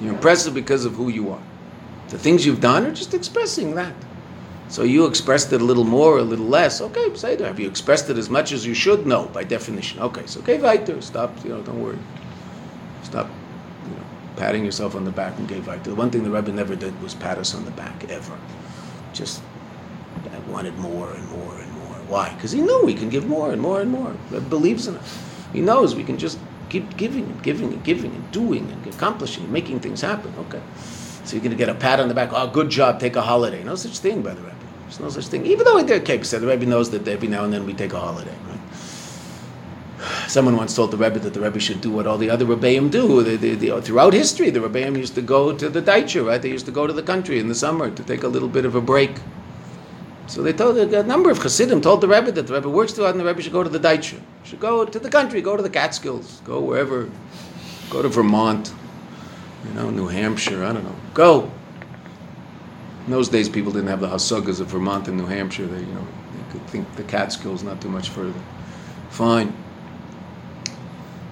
you're 0.00 0.14
impressive 0.14 0.54
because 0.54 0.84
of 0.84 0.94
who 0.94 1.08
you 1.08 1.30
are. 1.30 1.42
The 2.08 2.18
things 2.18 2.46
you've 2.46 2.60
done 2.60 2.86
are 2.86 2.92
just 2.92 3.14
expressing 3.14 3.74
that. 3.74 3.94
So 4.70 4.84
you 4.84 5.06
expressed 5.06 5.52
it 5.52 5.60
a 5.60 5.64
little 5.64 5.84
more, 5.84 6.18
a 6.18 6.22
little 6.22 6.46
less. 6.46 6.80
Okay, 6.80 7.12
say 7.16 7.34
that. 7.34 7.44
Have 7.44 7.58
you 7.58 7.68
expressed 7.68 8.08
it 8.08 8.16
as 8.16 8.30
much 8.30 8.52
as 8.52 8.64
you 8.64 8.72
should? 8.72 9.04
No, 9.04 9.26
by 9.26 9.42
definition. 9.42 10.00
Okay, 10.00 10.24
so 10.26 10.40
okay, 10.40 10.60
weiter. 10.60 11.02
Stop. 11.02 11.36
You 11.44 11.50
know, 11.50 11.62
don't 11.62 11.82
worry. 11.82 11.98
Stop. 13.02 13.28
You 13.84 13.96
know, 13.96 14.04
patting 14.36 14.64
yourself 14.64 14.94
on 14.94 15.04
the 15.04 15.10
back 15.10 15.36
and 15.38 15.48
gave 15.48 15.66
weiter. 15.66 15.90
The 15.90 15.96
one 15.96 16.10
thing 16.10 16.22
the 16.22 16.30
Rebbe 16.30 16.52
never 16.52 16.76
did 16.76 17.00
was 17.02 17.14
pat 17.14 17.36
us 17.36 17.52
on 17.52 17.64
the 17.64 17.72
back 17.72 18.08
ever. 18.08 18.38
Just 19.12 19.42
I 20.32 20.38
wanted 20.50 20.78
more 20.78 21.10
and 21.12 21.28
more 21.30 21.58
and 21.58 21.72
more. 21.72 21.94
Why? 22.06 22.32
Because 22.34 22.52
he 22.52 22.60
knew 22.60 22.84
we 22.84 22.94
can 22.94 23.08
give 23.08 23.26
more 23.26 23.52
and 23.52 23.60
more 23.60 23.80
and 23.80 23.90
more. 23.90 24.14
He 24.30 24.38
believes 24.38 24.86
in 24.86 24.96
us. 24.96 25.18
He 25.52 25.60
knows 25.60 25.96
we 25.96 26.04
can 26.04 26.16
just 26.16 26.38
keep 26.68 26.96
giving 26.96 27.24
and 27.24 27.42
giving 27.42 27.72
and 27.72 27.82
giving 27.82 28.14
and 28.14 28.30
doing 28.30 28.70
and 28.70 28.86
accomplishing 28.86 29.42
and 29.42 29.52
making 29.52 29.80
things 29.80 30.00
happen. 30.00 30.32
Okay. 30.38 30.62
So 31.24 31.34
you're 31.34 31.42
going 31.42 31.50
to 31.50 31.56
get 31.56 31.68
a 31.68 31.74
pat 31.74 32.00
on 32.00 32.08
the 32.08 32.14
back. 32.14 32.30
Oh, 32.32 32.46
good 32.48 32.70
job. 32.70 33.00
Take 33.00 33.16
a 33.16 33.22
holiday. 33.22 33.62
No 33.62 33.74
such 33.74 33.98
thing, 33.98 34.22
by 34.22 34.34
the 34.34 34.42
Rebbe. 34.42 34.59
There's 34.90 35.00
no 35.00 35.08
such 35.08 35.26
thing. 35.26 35.46
Even 35.46 35.64
though 35.64 35.80
did 35.80 36.02
okay, 36.02 36.20
said 36.24 36.40
the 36.40 36.48
Rebbe 36.48 36.66
knows 36.66 36.90
that 36.90 37.06
every 37.06 37.28
now 37.28 37.44
and 37.44 37.52
then 37.52 37.64
we 37.64 37.74
take 37.74 37.92
a 37.92 38.00
holiday. 38.00 38.34
Right? 38.48 38.58
Someone 40.26 40.56
once 40.56 40.74
told 40.74 40.90
the 40.90 40.96
Rebbe 40.96 41.20
that 41.20 41.32
the 41.32 41.40
Rebbe 41.40 41.60
should 41.60 41.80
do 41.80 41.92
what 41.92 42.08
all 42.08 42.18
the 42.18 42.28
other 42.28 42.44
Rebbeim 42.44 42.90
do. 42.90 43.22
The, 43.22 43.36
the, 43.36 43.54
the, 43.54 43.82
throughout 43.82 44.14
history, 44.14 44.50
the 44.50 44.58
Rebbeim 44.58 44.98
used 44.98 45.14
to 45.14 45.22
go 45.22 45.56
to 45.56 45.68
the 45.68 45.80
Daicha, 45.80 46.26
right? 46.26 46.42
They 46.42 46.48
used 46.48 46.66
to 46.66 46.72
go 46.72 46.88
to 46.88 46.92
the 46.92 47.04
country 47.04 47.38
in 47.38 47.46
the 47.46 47.54
summer 47.54 47.88
to 47.88 48.02
take 48.02 48.24
a 48.24 48.26
little 48.28 48.48
bit 48.48 48.64
of 48.64 48.74
a 48.74 48.80
break. 48.80 49.12
So 50.26 50.42
they 50.42 50.52
told 50.52 50.76
a 50.76 51.02
number 51.04 51.30
of 51.30 51.38
Hasidim 51.38 51.80
told 51.82 52.00
the 52.00 52.08
Rebbe 52.08 52.32
that 52.32 52.48
the 52.48 52.54
Rebbe 52.54 52.68
works 52.68 52.92
too 52.92 53.02
hard 53.02 53.14
and 53.14 53.20
the 53.20 53.28
Rebbe 53.28 53.42
should 53.42 53.52
go 53.52 53.62
to 53.62 53.70
the 53.70 53.78
Daicha. 53.78 54.20
Should 54.42 54.58
go 54.58 54.84
to 54.84 54.98
the 54.98 55.08
country, 55.08 55.40
go 55.40 55.56
to 55.56 55.62
the 55.62 55.70
Catskills, 55.70 56.40
go 56.44 56.58
wherever, 56.58 57.08
go 57.90 58.02
to 58.02 58.08
Vermont, 58.08 58.72
you 59.64 59.74
know, 59.74 59.90
New 59.90 60.08
Hampshire, 60.08 60.64
I 60.64 60.72
don't 60.72 60.82
know. 60.82 60.96
Go. 61.14 61.52
In 63.10 63.16
those 63.16 63.28
days, 63.28 63.48
people 63.48 63.72
didn't 63.72 63.88
have 63.88 63.98
the 63.98 64.06
hasagas 64.06 64.60
of 64.60 64.68
Vermont 64.68 65.08
and 65.08 65.16
New 65.16 65.26
Hampshire. 65.26 65.66
They, 65.66 65.80
you 65.80 65.94
know, 65.94 66.06
they 66.32 66.52
could 66.52 66.64
think 66.68 66.94
the 66.94 67.02
Catskills 67.02 67.64
not 67.64 67.82
too 67.82 67.88
much 67.88 68.08
further. 68.08 68.40
Fine. 69.10 69.52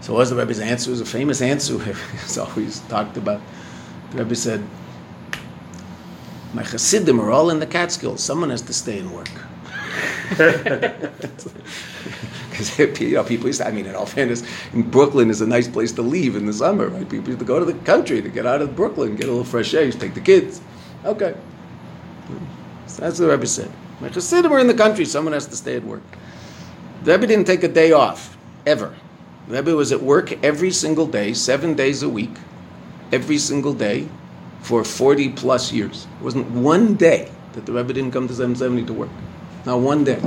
So 0.01 0.12
what 0.12 0.18
was 0.18 0.31
the 0.31 0.35
Rebbe's 0.35 0.59
answer? 0.59 0.91
It 0.91 0.95
was 0.95 1.01
a 1.01 1.07
famous 1.07 1.41
answer. 1.41 1.76
It's 2.14 2.37
always 2.37 2.81
talked 2.89 3.16
about. 3.16 3.41
The 4.11 4.24
Rebbe 4.24 4.35
said, 4.35 4.64
"My 6.53 6.64
Hasidim 6.64 7.20
are 7.20 7.31
all 7.31 7.49
in 7.49 7.61
the 7.61 7.66
Catskills. 7.66 8.24
Someone 8.24 8.51
has 8.51 8.62
to 8.62 8.72
stay 8.72 8.99
and 8.99 9.14
work." 9.14 9.31
Because 12.51 12.76
you 13.01 13.12
know, 13.12 13.22
people 13.22 13.47
used 13.47 13.61
to, 13.61 13.68
I 13.68 13.70
mean, 13.70 13.87
in 13.87 13.95
all 13.95 14.05
fairness, 14.05 14.43
in 14.72 14.83
Brooklyn 14.83 15.31
is 15.31 15.41
a 15.43 15.47
nice 15.47 15.68
place 15.68 15.93
to 15.93 16.03
leave 16.03 16.35
in 16.35 16.45
the 16.45 16.53
summer, 16.53 16.89
right? 16.89 17.09
People 17.09 17.29
used 17.29 17.39
to 17.39 17.45
go 17.45 17.61
to 17.61 17.64
the 17.64 17.79
country 17.85 18.20
to 18.20 18.29
get 18.29 18.47
out 18.47 18.62
of 18.62 18.74
Brooklyn, 18.74 19.14
get 19.14 19.26
a 19.26 19.31
little 19.31 19.45
fresh 19.45 19.74
air, 19.74 19.89
take 19.93 20.14
the 20.14 20.20
kids. 20.20 20.61
Okay. 21.05 21.37
So 22.87 23.03
that's 23.03 23.18
what 23.18 23.26
the 23.26 23.33
Rebbe 23.33 23.47
said. 23.47 23.70
My 24.01 24.09
Hasidim 24.09 24.53
are 24.53 24.59
in 24.59 24.66
the 24.66 24.74
country, 24.74 25.05
someone 25.05 25.33
has 25.33 25.47
to 25.47 25.57
stay 25.57 25.76
at 25.76 25.85
work. 25.85 26.03
The 27.05 27.12
Rebbe 27.12 27.26
didn't 27.26 27.47
take 27.47 27.62
a 27.62 27.68
day 27.68 27.93
off, 27.93 28.37
ever. 28.66 28.95
The 29.49 29.55
Rebbe 29.57 29.74
was 29.74 29.93
at 29.93 30.03
work 30.03 30.33
every 30.45 30.70
single 30.70 31.07
day, 31.07 31.33
seven 31.33 31.74
days 31.74 32.03
a 32.03 32.09
week, 32.09 32.35
every 33.12 33.39
single 33.39 33.72
day, 33.72 34.09
for 34.61 34.85
40 34.85 35.31
plus 35.31 35.72
years. 35.72 36.07
It 36.20 36.24
wasn't 36.24 36.51
one 36.51 36.95
day 36.95 37.31
that 37.55 37.66
the 37.66 37.72
Rebbe 37.72 37.93
didn't 37.93 38.12
come 38.12 38.29
to 38.29 38.35
770 38.35 38.87
to 38.87 38.93
work. 38.93 39.11
Not 39.64 39.81
one 39.81 40.05
day. 40.05 40.20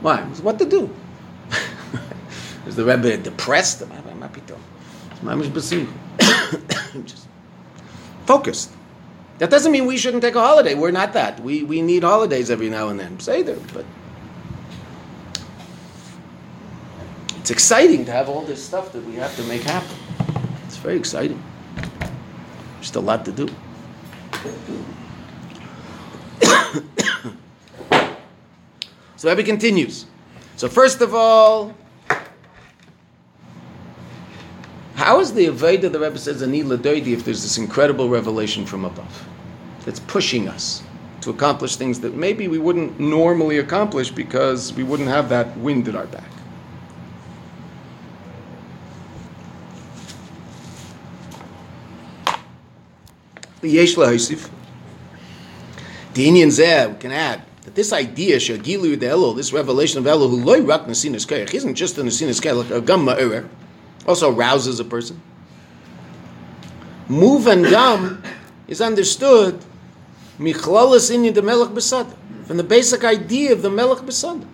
Why? 0.00 0.22
What 0.42 0.58
to 0.58 0.66
do. 0.66 0.94
Is 2.66 2.76
the 2.76 2.84
Rebbe 2.84 3.16
depressed? 3.16 3.82
Just 7.04 7.26
focused. 8.26 8.75
That 9.38 9.50
doesn't 9.50 9.70
mean 9.70 9.84
we 9.86 9.98
shouldn't 9.98 10.22
take 10.22 10.34
a 10.34 10.40
holiday. 10.40 10.74
We're 10.74 10.90
not 10.90 11.12
that. 11.12 11.40
We, 11.40 11.62
we 11.62 11.82
need 11.82 12.02
holidays 12.04 12.50
every 12.50 12.70
now 12.70 12.88
and 12.88 12.98
then. 12.98 13.20
Say 13.20 13.42
there, 13.42 13.58
but 13.74 13.84
it's 17.36 17.50
exciting 17.50 18.06
to 18.06 18.12
have 18.12 18.28
all 18.30 18.42
this 18.42 18.64
stuff 18.64 18.92
that 18.92 19.04
we 19.04 19.14
have 19.16 19.36
to 19.36 19.42
make 19.44 19.62
happen. 19.62 19.96
It's 20.64 20.78
very 20.78 20.96
exciting. 20.96 21.42
Just 22.80 22.96
a 22.96 23.00
lot 23.00 23.24
to 23.26 23.32
do. 23.32 23.48
so 29.16 29.28
Rebbe 29.28 29.42
continues. 29.42 30.06
So 30.56 30.68
first 30.68 31.02
of 31.02 31.14
all, 31.14 31.74
how 34.96 35.20
is 35.20 35.34
the 35.34 35.46
Aveda, 35.46 35.92
the 35.92 36.00
Rebbe 36.00 36.18
says, 36.18 36.42
Ani 36.42 36.62
Ladoidi, 36.62 37.08
if 37.08 37.22
there's 37.22 37.42
this 37.42 37.58
incredible 37.58 38.08
revelation 38.08 38.64
from 38.64 38.86
above 38.86 39.28
that's 39.84 40.00
pushing 40.00 40.48
us 40.48 40.82
to 41.20 41.28
accomplish 41.28 41.76
things 41.76 42.00
that 42.00 42.14
maybe 42.14 42.48
we 42.48 42.56
wouldn't 42.56 42.98
normally 42.98 43.58
accomplish 43.58 44.10
because 44.10 44.72
we 44.72 44.82
wouldn't 44.82 45.10
have 45.10 45.28
that 45.28 45.54
wind 45.58 45.86
at 45.86 45.94
our 45.94 46.06
back? 46.06 46.24
Yesh 53.62 53.96
lahosif. 53.96 54.48
The 56.14 56.26
Indian 56.26 56.48
Zeh, 56.48 56.90
we 56.90 56.98
can 56.98 57.12
add 57.12 57.42
that 57.64 57.74
this 57.74 57.92
idea, 57.92 58.36
Shagilu 58.36 58.98
de 58.98 59.08
Elul, 59.08 59.36
this 59.36 59.52
revelation 59.52 59.98
of 59.98 60.06
Elul, 60.06 60.30
who 60.30 60.42
loy 60.42 60.62
rak 60.62 60.88
isn't 60.88 61.74
just 61.74 61.98
a 61.98 62.02
nasinas 62.02 62.40
kayach, 62.40 62.70
a 62.70 62.80
gam 62.80 63.04
ma'erer, 63.04 63.46
also 64.06 64.34
arouses 64.34 64.80
a 64.80 64.84
person. 64.84 65.20
Move 67.08 67.46
and 67.46 67.64
gam 67.64 68.22
is 68.68 68.80
understood 68.80 69.60
michlalas 70.38 71.10
inyan 71.10 71.34
de 71.34 71.42
melech 71.42 71.70
besad, 71.70 72.12
from 72.46 72.56
the 72.56 72.64
basic 72.64 73.04
idea 73.04 73.52
of 73.52 73.62
the 73.62 73.70
melech 73.70 73.98
besad. 74.00 74.44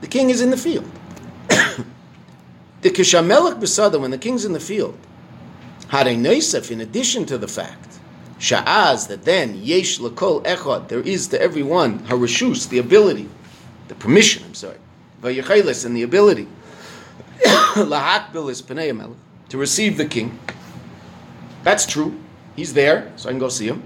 The 0.00 0.06
king 0.06 0.30
is 0.30 0.40
in 0.40 0.50
the 0.50 0.56
field. 0.56 0.90
the 1.48 2.90
kishamelech 2.90 3.60
besada, 3.60 4.00
when 4.00 4.10
the 4.10 4.18
king's 4.18 4.44
in 4.44 4.52
the 4.52 4.60
field, 4.60 4.96
had 5.88 6.06
a 6.06 6.16
in 6.70 6.80
addition 6.80 7.26
to 7.26 7.38
the 7.38 7.48
fact 7.48 7.86
Sha'az, 8.38 9.08
that 9.08 9.24
then, 9.24 9.62
yesh 9.62 9.98
lakol 9.98 10.44
echad, 10.44 10.88
there 10.88 11.00
is 11.00 11.28
to 11.28 11.40
everyone, 11.40 12.00
harashus, 12.00 12.68
the 12.68 12.78
ability, 12.78 13.28
the 13.88 13.94
permission, 13.94 14.44
I'm 14.44 14.54
sorry, 14.54 14.76
and 15.22 15.96
the 15.96 16.02
ability, 16.02 16.46
lahakbil 17.44 18.50
is 18.50 18.62
to 19.48 19.58
receive 19.58 19.96
the 19.96 20.06
king. 20.06 20.38
That's 21.62 21.86
true. 21.86 22.18
He's 22.54 22.74
there, 22.74 23.12
so 23.16 23.28
I 23.28 23.32
can 23.32 23.38
go 23.38 23.48
see 23.48 23.66
him. 23.66 23.82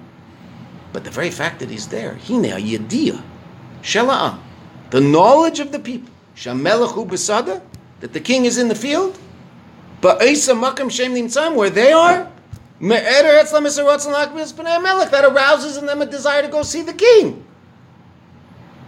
But 0.93 1.05
the 1.05 1.11
very 1.11 1.31
fact 1.31 1.61
that 1.61 1.71
he's 1.71 1.89
there, 1.89 2.15
hine 2.15 2.45
yediyah, 2.45 3.23
shela'am, 3.83 4.41
the 4.91 5.01
knowledge 5.01 5.61
of 5.61 5.73
the 5.73 5.79
people, 5.79 6.13
shamelachu 6.37 7.09
besada, 7.09 7.63
that 8.01 8.13
the 8.13 8.21
king 8.21 8.45
is 8.45 8.59
in 8.59 8.69
the 8.69 8.75
field, 8.75 9.19
but 10.01 10.21
makam 10.21 10.91
shem 10.91 11.55
where 11.55 11.71
they 11.71 11.93
are, 11.93 12.31
that 12.81 15.25
arouses 15.25 15.77
in 15.77 15.87
them 15.87 16.03
a 16.03 16.07
desire 16.07 16.43
to 16.43 16.49
go 16.49 16.63
see 16.63 16.83
the 16.83 16.95
king. 16.95 17.45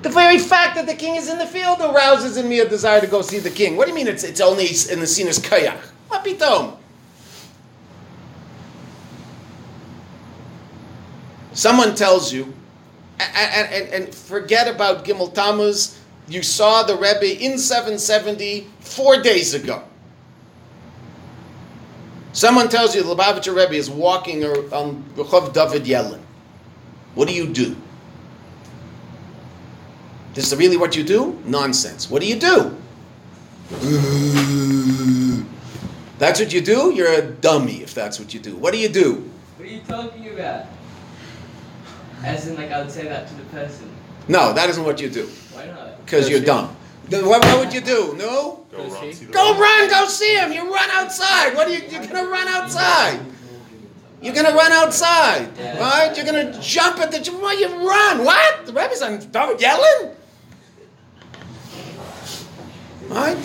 The 0.02 0.08
very 0.08 0.38
fact 0.38 0.74
that 0.74 0.86
the 0.86 0.94
king 0.94 1.14
is 1.14 1.30
in 1.30 1.38
the 1.38 1.46
field 1.46 1.80
arouses 1.80 2.36
in 2.36 2.48
me 2.48 2.58
a 2.58 2.68
desire 2.68 3.00
to 3.00 3.06
go 3.06 3.22
see 3.22 3.38
the 3.38 3.50
king. 3.50 3.76
What 3.76 3.84
do 3.84 3.90
you 3.90 3.94
mean 3.94 4.08
it's, 4.08 4.24
it's 4.24 4.40
only 4.40 4.66
in 4.90 4.98
the 4.98 5.06
sinus 5.06 5.38
kayak? 5.38 5.78
What 6.08 6.24
pitom? 6.24 6.76
Someone 11.52 11.94
tells 11.94 12.32
you, 12.32 12.52
and, 13.20 13.68
and, 13.68 13.88
and 13.90 14.14
forget 14.14 14.66
about 14.66 15.04
Gimel 15.04 15.32
Tammuz, 15.32 16.00
you 16.26 16.42
saw 16.42 16.82
the 16.82 16.96
Rebbe 16.96 17.40
in 17.40 17.58
770 17.58 18.66
four 18.80 19.20
days 19.22 19.54
ago. 19.54 19.84
Someone 22.32 22.68
tells 22.68 22.96
you 22.96 23.02
the 23.02 23.14
Lubavitcher 23.14 23.54
Rebbe 23.54 23.74
is 23.74 23.90
walking 23.90 24.44
on 24.44 25.04
Rehov 25.14 25.52
David 25.52 25.84
Yellin. 25.84 26.20
What 27.14 27.28
do 27.28 27.34
you 27.34 27.46
do? 27.46 27.76
This 30.34 30.50
is 30.50 30.58
really 30.58 30.76
what 30.76 30.96
you 30.96 31.04
do? 31.04 31.40
Nonsense. 31.44 32.10
What 32.10 32.22
do 32.22 32.28
you 32.28 32.36
do? 32.36 32.76
That's 36.18 36.40
what 36.40 36.52
you 36.52 36.60
do? 36.60 36.92
You're 36.94 37.12
a 37.12 37.22
dummy 37.22 37.82
if 37.82 37.94
that's 37.94 38.18
what 38.18 38.32
you 38.32 38.40
do. 38.40 38.56
What 38.56 38.72
do 38.72 38.78
you 38.78 38.88
do? 38.88 39.30
What 39.56 39.68
are 39.68 39.70
you 39.70 39.80
talking 39.80 40.28
about? 40.28 40.66
As 42.24 42.46
in, 42.46 42.56
like, 42.56 42.70
I 42.70 42.80
would 42.80 42.90
say 42.90 43.08
that 43.08 43.28
to 43.28 43.34
the 43.34 43.42
person. 43.44 43.90
No, 44.28 44.52
that 44.52 44.70
isn't 44.70 44.84
what 44.84 45.00
you 45.00 45.10
do. 45.10 45.26
Why 45.52 45.66
not? 45.66 46.04
Because 46.04 46.28
you're 46.28 46.40
dumb. 46.40 46.76
What, 47.10 47.44
what 47.44 47.58
would 47.58 47.74
you 47.74 47.80
do? 47.80 48.14
No? 48.16 48.64
Go 48.70 48.88
run, 48.88 49.12
see 49.12 49.26
the 49.26 49.32
Go 49.32 49.58
run, 49.58 49.90
go 49.90 50.06
see 50.06 50.34
him. 50.34 50.52
You 50.52 50.72
run 50.72 50.90
outside. 50.92 51.54
What 51.54 51.66
are 51.66 51.70
you? 51.70 51.80
You're 51.90 52.06
gonna 52.06 52.28
run 52.28 52.48
outside. 52.48 53.20
You're 54.22 54.34
gonna 54.34 54.54
run 54.54 54.72
outside, 54.72 55.48
right? 55.58 56.12
You're 56.16 56.24
gonna 56.24 56.58
jump 56.62 57.00
at 57.00 57.10
the. 57.10 57.18
Why 57.32 57.54
you 57.54 57.66
run? 57.86 58.24
What? 58.24 58.66
The 58.66 58.72
Rebbe's 58.72 59.02
on 59.02 59.20
Yellin. 59.20 60.14
Right? 63.12 63.36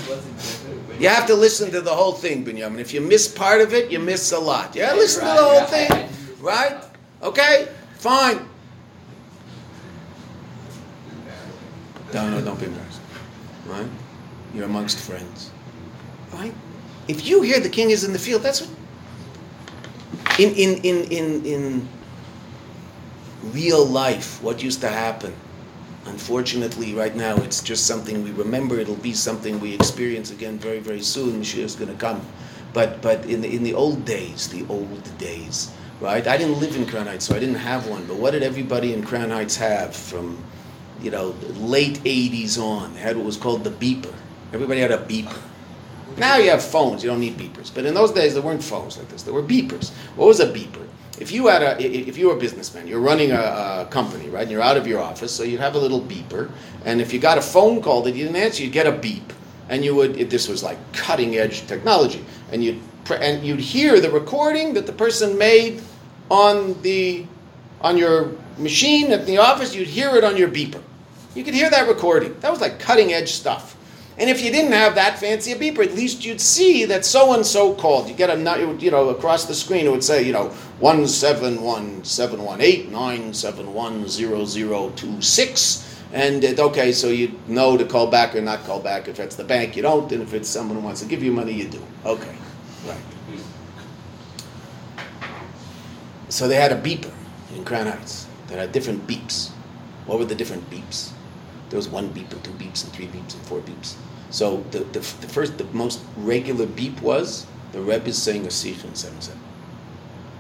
You 1.00 1.10
have 1.10 1.28
to 1.28 1.36
listen 1.36 1.72
to 1.72 1.82
the 1.82 1.94
whole 1.94 2.14
thing, 2.14 2.44
Binyamin. 2.44 2.80
If 2.80 2.94
you 2.94 3.02
miss 3.02 3.28
part 3.28 3.62
of 3.62 3.74
it, 3.74 3.92
you 3.92 4.00
miss 4.00 4.32
a 4.32 4.40
lot. 4.40 4.76
Yeah, 4.76 4.94
listen 4.94 5.22
to 5.22 5.34
the 5.34 5.44
whole 5.44 5.66
thing, 5.66 6.10
right? 6.40 6.84
Okay, 7.22 7.68
fine. 7.96 8.48
No, 12.14 12.30
no, 12.30 12.42
don't 12.42 12.60
be 12.60 12.66
embarrassed 12.66 13.02
right? 13.68 13.88
You're 14.54 14.66
amongst 14.66 15.00
friends, 15.00 15.52
right? 16.34 16.54
If 17.08 17.28
you 17.28 17.42
hear 17.42 17.60
the 17.60 17.70
king 17.70 17.92
is 17.92 18.04
in 18.04 18.14
the 18.14 18.20
field, 18.20 18.42
that's 18.44 18.62
what. 18.62 18.72
In 20.40 20.54
in 20.54 20.78
in 20.84 21.12
in 21.12 21.46
in 21.46 21.90
real 23.52 23.86
life, 23.86 24.42
what 24.42 24.64
used 24.64 24.82
to 24.82 24.90
happen. 24.90 25.34
Unfortunately, 26.08 26.94
right 26.94 27.16
now 27.16 27.36
it's 27.38 27.62
just 27.62 27.86
something 27.86 28.24
we 28.24 28.32
remember. 28.32 28.80
It'll 28.80 28.96
be 28.96 29.14
something 29.14 29.60
we 29.60 29.74
experience 29.74 30.32
again 30.32 30.58
very 30.58 30.80
very 30.80 31.02
soon. 31.02 31.42
Mashiach 31.42 31.64
is 31.64 31.76
going 31.76 31.92
to 31.92 32.00
come, 32.00 32.22
but 32.74 33.02
but 33.02 33.26
in 33.26 33.42
the, 33.42 33.56
in 33.56 33.64
the 33.64 33.74
old 33.74 34.06
days, 34.06 34.50
the 34.50 34.66
old 34.70 35.18
days, 35.18 35.72
right? 36.02 36.26
I 36.26 36.38
didn't 36.38 36.60
live 36.60 36.76
in 36.76 36.86
Crown 36.86 37.08
Heights, 37.08 37.26
so 37.26 37.36
I 37.36 37.40
didn't 37.40 37.56
have 37.56 37.88
one. 37.88 38.06
But 38.06 38.18
what 38.18 38.32
did 38.32 38.44
everybody 38.44 38.94
in 38.94 39.04
Crown 39.04 39.30
Heights 39.30 39.56
have 39.58 39.96
from 39.96 40.44
you 41.02 41.12
know, 41.12 41.36
late 41.56 41.96
80s 42.04 42.58
on. 42.60 42.94
They 42.94 43.00
had 43.00 43.18
what 43.18 43.26
was 43.26 43.38
called 43.38 43.64
the 43.64 43.70
beeper. 43.70 44.14
Everybody 44.54 44.80
had 44.80 44.92
a 44.92 44.98
beeper. 44.98 45.38
Now 46.18 46.38
you 46.38 46.50
have 46.50 46.64
phones, 46.64 47.04
you 47.04 47.10
don't 47.10 47.20
need 47.20 47.38
beepers. 47.38 47.74
But 47.74 47.86
in 47.86 47.94
those 47.94 48.12
days, 48.12 48.34
there 48.34 48.42
weren't 48.42 48.64
phones 48.64 48.98
like 48.98 49.08
this. 49.10 49.24
There 49.24 49.34
were 49.34 49.44
beepers. 49.44 49.92
What 50.16 50.28
was 50.28 50.40
a 50.40 50.48
beeper? 50.48 50.87
If 51.20 51.32
you 51.32 51.48
had 51.48 51.64
a, 51.64 51.84
if 51.84 52.18
you 52.18 52.28
were 52.28 52.36
a 52.36 52.40
businessman, 52.40 52.88
you're 52.88 53.00
running 53.00 53.32
a, 53.32 53.86
a 53.86 53.88
company, 53.90 54.30
right? 54.30 54.44
And 54.44 54.52
you're 54.52 54.62
out 54.62 54.78
of 54.78 54.86
your 54.86 55.02
office, 55.02 55.32
so 55.32 55.44
you'd 55.44 55.60
have 55.60 55.76
a 55.76 55.80
little 55.80 56.02
beeper. 56.02 56.52
And 56.86 57.02
if 57.02 57.12
you 57.12 57.20
got 57.20 57.38
a 57.38 57.42
phone 57.42 57.82
call 57.82 58.04
that 58.04 58.12
you 58.12 58.26
didn't 58.26 58.36
answer, 58.36 58.64
you'd 58.64 58.72
get 58.74 58.86
a 58.86 58.92
beep. 58.92 59.34
And 59.70 59.84
you 59.84 59.96
would, 59.96 60.18
if 60.18 60.30
this 60.30 60.48
was 60.48 60.64
like 60.64 60.78
cutting 60.94 61.36
edge 61.36 61.66
technology, 61.68 62.24
and 62.52 62.64
you'd 62.64 62.80
and 63.10 63.46
you'd 63.46 63.60
hear 63.60 64.02
the 64.02 64.12
recording 64.12 64.74
that 64.74 64.86
the 64.86 64.92
person 64.92 65.38
made 65.38 65.82
on 66.30 66.82
the 66.82 67.26
on 67.82 67.98
your 67.98 68.34
machine 68.58 69.12
at 69.12 69.26
the 69.26 69.38
office, 69.38 69.76
you'd 69.76 69.88
hear 69.88 70.16
it 70.16 70.24
on 70.24 70.36
your 70.36 70.50
beeper. 70.50 70.82
You 71.36 71.44
could 71.44 71.54
hear 71.54 71.70
that 71.70 71.88
recording. 71.88 72.38
That 72.40 72.52
was 72.52 72.60
like 72.60 72.80
cutting 72.80 73.14
edge 73.14 73.32
stuff. 73.32 73.77
And 74.20 74.32
if 74.32 74.42
you 74.42 74.52
didn't 74.52 74.72
have 74.72 74.96
that 74.96 75.20
fancy 75.20 75.52
a 75.52 75.56
beeper, 75.56 75.86
at 75.86 75.94
least 75.94 76.26
you'd 76.26 76.42
see 76.42 76.86
that 76.86 77.06
so 77.06 77.34
and 77.34 77.46
so 77.46 77.76
called. 77.76 78.10
You 78.10 78.16
get 78.16 78.32
a 78.32 78.78
you 78.80 78.90
know 78.90 79.10
across 79.10 79.46
the 79.46 79.54
screen 79.54 79.86
it 79.86 79.92
would 79.92 80.04
say 80.04 80.24
you 80.24 80.34
know 80.34 80.50
one 80.80 81.08
seven 81.08 81.62
one 81.62 82.04
seven 82.04 82.44
one 82.44 82.60
eight 82.60 82.90
nine 82.90 83.34
seven 83.34 83.74
one 83.76 84.08
zero 84.08 84.44
zero 84.46 84.92
two 84.96 85.22
six. 85.22 85.84
And 86.14 86.44
it, 86.44 86.60
okay, 86.60 86.94
so 86.94 87.10
you 87.10 87.38
know 87.48 87.78
to 87.78 87.86
call 87.86 88.08
back 88.08 88.36
or 88.36 88.42
not 88.42 88.64
call 88.64 88.80
back. 88.80 89.08
If 89.08 89.20
it's 89.20 89.36
the 89.36 89.44
bank, 89.44 89.76
you 89.76 89.84
don't, 89.84 90.12
and 90.12 90.24
if 90.24 90.34
it's 90.34 90.50
someone 90.50 90.78
who 90.78 90.84
wants 90.84 91.02
to 91.02 91.08
give 91.08 91.22
you 91.22 91.32
money, 91.32 91.52
you 91.52 91.68
do. 91.68 91.84
Okay, 92.06 92.36
right. 92.88 92.98
So 96.30 96.48
they 96.48 96.56
had 96.56 96.72
a 96.72 96.82
beeper 96.82 97.14
in 97.56 97.64
Crown 97.66 97.88
Heights 97.88 98.26
that 98.48 98.58
had 98.58 98.72
different 98.72 99.06
beeps. 99.06 99.50
What 100.06 100.18
were 100.18 100.26
the 100.26 100.36
different 100.36 100.70
beeps? 100.70 101.12
There 101.70 101.78
was 101.78 101.90
one 101.90 102.10
beep 102.10 102.32
and 102.32 102.44
two 102.44 102.52
beeps 102.52 102.84
and 102.84 102.94
three 102.94 103.08
beeps 103.08 103.34
and 103.34 103.44
four 103.44 103.60
beeps. 103.60 103.96
So 104.30 104.64
the, 104.72 104.80
the, 104.80 105.00
the 105.00 105.28
first, 105.28 105.58
the 105.58 105.66
most 105.66 106.02
regular 106.18 106.66
beep 106.66 107.02
was 107.02 107.46
the 107.72 107.82
Rebbe 107.82 108.08
is 108.08 108.22
saying 108.22 108.46
a 108.46 108.50
sicha 108.50 108.86
in 108.86 108.96
7 108.96 109.22
7. 109.22 109.40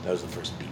That 0.03 0.11
was 0.11 0.21
the 0.21 0.28
first 0.28 0.57
beep. 0.59 0.69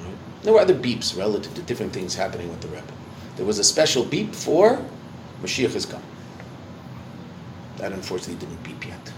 Right? 0.00 0.14
There 0.42 0.52
were 0.52 0.60
other 0.60 0.74
beeps 0.74 1.16
relative 1.16 1.54
to 1.54 1.62
different 1.62 1.92
things 1.92 2.14
happening 2.14 2.48
with 2.48 2.60
the 2.60 2.68
Rebbe. 2.68 2.92
There 3.36 3.46
was 3.46 3.58
a 3.58 3.64
special 3.64 4.04
beep 4.04 4.34
for 4.34 4.84
Mashiach 5.42 5.72
has 5.74 5.86
come. 5.86 6.02
That 7.76 7.92
unfortunately 7.92 8.46
didn't 8.46 8.62
beep 8.62 8.86
yet. 8.86 9.12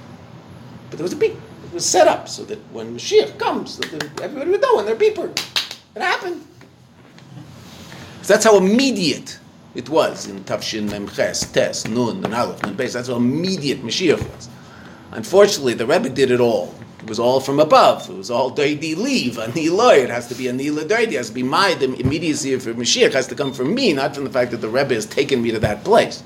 But 0.90 0.98
there 0.98 1.04
was 1.04 1.12
a 1.12 1.16
beep. 1.16 1.34
It 1.64 1.72
was 1.72 1.86
set 1.86 2.08
up 2.08 2.28
so 2.28 2.44
that 2.44 2.58
when 2.72 2.96
Mashiach 2.96 3.38
comes, 3.38 3.80
everybody 4.20 4.50
would 4.50 4.60
know 4.60 4.76
when 4.76 4.86
they're 4.86 4.96
beeper. 4.96 5.30
It 5.94 6.02
happened. 6.02 6.44
So 8.22 8.34
that's 8.34 8.44
how 8.44 8.56
immediate 8.56 9.38
it 9.78 9.88
was 9.88 10.26
in 10.26 10.42
Tafshin 10.42 10.88
Memches, 10.88 11.52
Tes, 11.52 11.86
Nun, 11.86 12.24
and 12.24 12.34
Aleph, 12.34 12.64
and 12.64 12.76
Beis. 12.76 12.94
That's 12.94 13.06
how 13.06 13.14
immediate 13.14 13.80
Mashiach 13.84 14.18
was. 14.18 14.48
Unfortunately, 15.12 15.72
the 15.72 15.86
Rebbe 15.86 16.08
did 16.08 16.32
it 16.32 16.40
all. 16.40 16.74
It 16.98 17.08
was 17.08 17.20
all 17.20 17.38
from 17.38 17.60
above. 17.60 18.10
It 18.10 18.16
was 18.16 18.28
all 18.28 18.50
Doidi 18.50 18.96
leave, 18.96 19.38
a 19.38 19.46
Niloy. 19.46 19.98
It 20.02 20.10
has 20.10 20.26
to 20.30 20.34
be 20.34 20.48
a 20.48 20.52
Nila. 20.52 20.82
It 20.82 21.12
has 21.12 21.28
to 21.28 21.34
be 21.34 21.44
my, 21.44 21.74
the 21.74 21.94
immediacy 21.94 22.58
for 22.58 22.74
Mashiach 22.74 23.12
has 23.12 23.28
to 23.28 23.36
come 23.36 23.52
from 23.52 23.72
me, 23.72 23.92
not 23.92 24.16
from 24.16 24.24
the 24.24 24.30
fact 24.30 24.50
that 24.50 24.56
the 24.56 24.68
Rebbe 24.68 24.94
has 24.94 25.06
taken 25.06 25.40
me 25.40 25.52
to 25.52 25.60
that 25.60 25.84
place. 25.84 26.24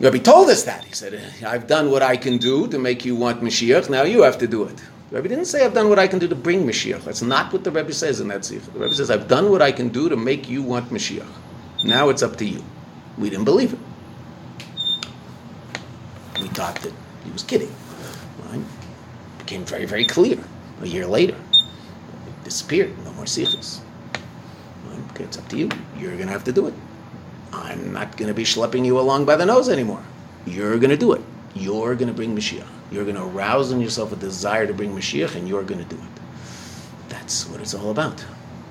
The 0.00 0.10
Rebbe 0.10 0.24
told 0.24 0.50
us 0.50 0.64
that. 0.64 0.82
He 0.82 0.94
said, 0.94 1.14
eh, 1.14 1.46
I've 1.46 1.68
done 1.68 1.92
what 1.92 2.02
I 2.02 2.16
can 2.16 2.38
do 2.38 2.66
to 2.66 2.76
make 2.76 3.04
you 3.04 3.14
want 3.14 3.40
Mashiach, 3.40 3.88
now 3.88 4.02
you 4.02 4.22
have 4.22 4.38
to 4.38 4.48
do 4.48 4.64
it. 4.64 4.82
The 5.10 5.16
Rebbe 5.18 5.28
didn't 5.28 5.44
say, 5.44 5.64
I've 5.64 5.74
done 5.74 5.88
what 5.88 6.00
I 6.00 6.08
can 6.08 6.18
do 6.18 6.26
to 6.26 6.34
bring 6.34 6.66
Mashiach. 6.66 7.04
That's 7.04 7.22
not 7.22 7.52
what 7.52 7.62
the 7.62 7.70
Rebbe 7.70 7.94
says 7.94 8.18
in 8.18 8.26
that 8.28 8.44
Sikha. 8.44 8.68
The 8.72 8.80
Rebbe 8.80 8.94
says, 8.94 9.12
I've 9.12 9.28
done 9.28 9.48
what 9.48 9.62
I 9.62 9.70
can 9.70 9.90
do 9.90 10.08
to 10.08 10.16
make 10.16 10.48
you 10.48 10.60
want 10.64 10.90
Mashiach. 10.90 11.28
Now 11.84 12.08
it's 12.08 12.22
up 12.22 12.36
to 12.36 12.44
you. 12.44 12.62
We 13.18 13.28
didn't 13.30 13.44
believe 13.44 13.72
it. 13.72 13.78
We 16.40 16.48
thought 16.48 16.76
that 16.76 16.92
he 17.24 17.30
was 17.30 17.42
kidding. 17.42 17.72
Right? 18.46 18.60
Became 19.38 19.64
very, 19.64 19.84
very 19.84 20.04
clear 20.04 20.38
a 20.80 20.86
year 20.86 21.06
later. 21.06 21.34
It 21.34 22.44
disappeared. 22.44 22.96
No 23.04 23.12
more 23.12 23.26
sikhs. 23.26 23.80
Right? 24.88 25.00
Okay, 25.10 25.24
it's 25.24 25.38
up 25.38 25.48
to 25.48 25.56
you. 25.56 25.68
You're 25.98 26.14
going 26.14 26.26
to 26.26 26.32
have 26.32 26.44
to 26.44 26.52
do 26.52 26.66
it. 26.66 26.74
I'm 27.52 27.92
not 27.92 28.16
going 28.16 28.28
to 28.28 28.34
be 28.34 28.44
schlepping 28.44 28.84
you 28.86 28.98
along 28.98 29.24
by 29.24 29.36
the 29.36 29.44
nose 29.44 29.68
anymore. 29.68 30.02
You're 30.46 30.78
going 30.78 30.90
to 30.90 30.96
do 30.96 31.12
it. 31.12 31.20
You're 31.54 31.94
going 31.94 32.08
to 32.08 32.14
bring 32.14 32.34
Mashiach. 32.34 32.66
You're 32.90 33.04
going 33.04 33.16
to 33.16 33.24
arouse 33.24 33.72
in 33.72 33.80
yourself 33.80 34.12
a 34.12 34.16
desire 34.16 34.66
to 34.66 34.74
bring 34.74 34.94
Mashiach, 34.94 35.34
and 35.34 35.48
you're 35.48 35.62
going 35.62 35.82
to 35.82 35.94
do 35.94 36.00
it. 36.00 36.22
That's 37.08 37.48
what 37.48 37.60
it's 37.60 37.74
all 37.74 37.90
about. 37.90 38.24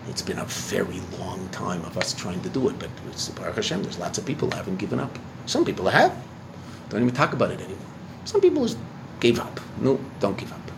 It's 0.08 0.22
been 0.22 0.40
a 0.40 0.46
very 0.46 1.00
long 1.20 1.48
time 1.50 1.84
of 1.86 1.98
us 1.98 2.14
trying 2.14 2.42
to 2.42 2.50
do 2.50 2.70
it, 2.70 2.80
but 2.80 2.90
it's 3.08 3.30
Baruch 3.30 3.56
Hashem, 3.56 3.84
there's 3.84 4.00
lots 4.00 4.18
of 4.18 4.26
people 4.26 4.50
who 4.50 4.56
haven't 4.56 4.78
given 4.78 5.00
up. 5.00 5.18
Some 5.46 5.64
people 5.64 5.88
have. 5.90 6.16
Don't 6.90 7.02
even 7.04 7.16
talk 7.16 7.34
about 7.34 7.52
it 7.52 7.62
anymore. 7.62 7.78
Some 8.26 8.42
people 8.42 8.66
just 8.66 8.78
gave 9.20 9.40
up. 9.40 9.60
No, 9.80 10.00
don't 10.20 10.38
give 10.38 10.52
up. 10.52 10.72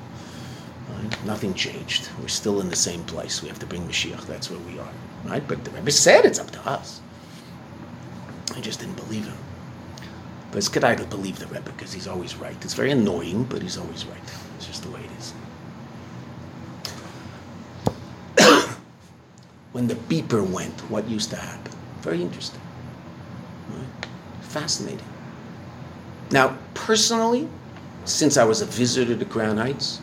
Right? 0.89 1.25
Nothing 1.25 1.53
changed. 1.53 2.09
We're 2.21 2.27
still 2.27 2.61
in 2.61 2.69
the 2.69 2.75
same 2.75 3.03
place. 3.05 3.41
We 3.41 3.47
have 3.47 3.59
to 3.59 3.65
bring 3.65 3.87
Mashiach. 3.87 4.25
That's 4.27 4.51
where 4.51 4.59
we 4.59 4.77
are. 4.79 4.91
Right? 5.25 5.45
But 5.47 5.63
the 5.63 5.71
Rebbe 5.71 5.91
said 5.91 6.25
it's 6.25 6.39
up 6.39 6.51
to 6.51 6.69
us. 6.69 7.01
I 8.55 8.61
just 8.61 8.79
didn't 8.79 8.97
believe 8.97 9.25
him. 9.25 9.37
But 10.51 10.59
it's 10.59 10.67
good 10.67 10.83
I 10.83 10.95
to 10.95 11.05
believe 11.05 11.39
the 11.39 11.47
Rebbe 11.47 11.71
because 11.71 11.93
he's 11.93 12.07
always 12.07 12.35
right. 12.35 12.55
It's 12.63 12.75
very 12.75 12.91
annoying, 12.91 13.45
but 13.45 13.61
he's 13.61 13.77
always 13.77 14.05
right. 14.05 14.33
It's 14.57 14.67
just 14.67 14.83
the 14.83 14.89
way 14.91 14.99
it 14.99 15.19
is. 15.19 15.33
When 19.73 19.87
the 19.87 19.95
beeper 19.95 20.47
went, 20.47 20.79
what 20.89 21.07
used 21.09 21.31
to 21.31 21.35
happen? 21.35 21.73
Very 22.01 22.21
interesting. 22.21 22.61
Right? 23.69 24.07
Fascinating. 24.41 25.05
Now, 26.31 26.57
personally, 26.73 27.49
since 28.05 28.37
I 28.37 28.43
was 28.43 28.61
a 28.61 28.65
visitor 28.65 29.17
to 29.17 29.25
Crown 29.25 29.57
Heights, 29.57 29.99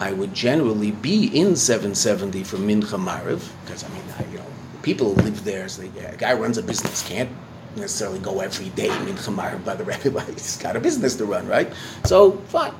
I 0.00 0.12
would 0.12 0.34
generally 0.34 0.90
be 0.90 1.26
in 1.26 1.56
770 1.56 2.42
for 2.44 2.56
Mincha 2.56 2.98
Mariv, 2.98 3.48
because 3.64 3.84
I 3.84 3.88
mean, 3.88 4.02
I, 4.18 4.24
you 4.32 4.38
know, 4.38 4.46
people 4.82 5.14
live 5.14 5.44
there, 5.44 5.68
so 5.68 5.82
they, 5.82 6.06
a 6.06 6.16
guy 6.16 6.32
runs 6.32 6.58
a 6.58 6.62
business 6.62 7.06
can't 7.06 7.30
necessarily 7.76 8.18
go 8.18 8.40
every 8.40 8.70
day 8.70 8.88
Mincha 8.88 9.34
Mariv 9.34 9.64
by 9.64 9.76
the 9.76 9.84
regular. 9.84 10.22
He's 10.32 10.56
got 10.56 10.74
a 10.74 10.80
business 10.80 11.14
to 11.16 11.24
run, 11.26 11.46
right? 11.46 11.72
So, 12.04 12.32
fine. 12.48 12.74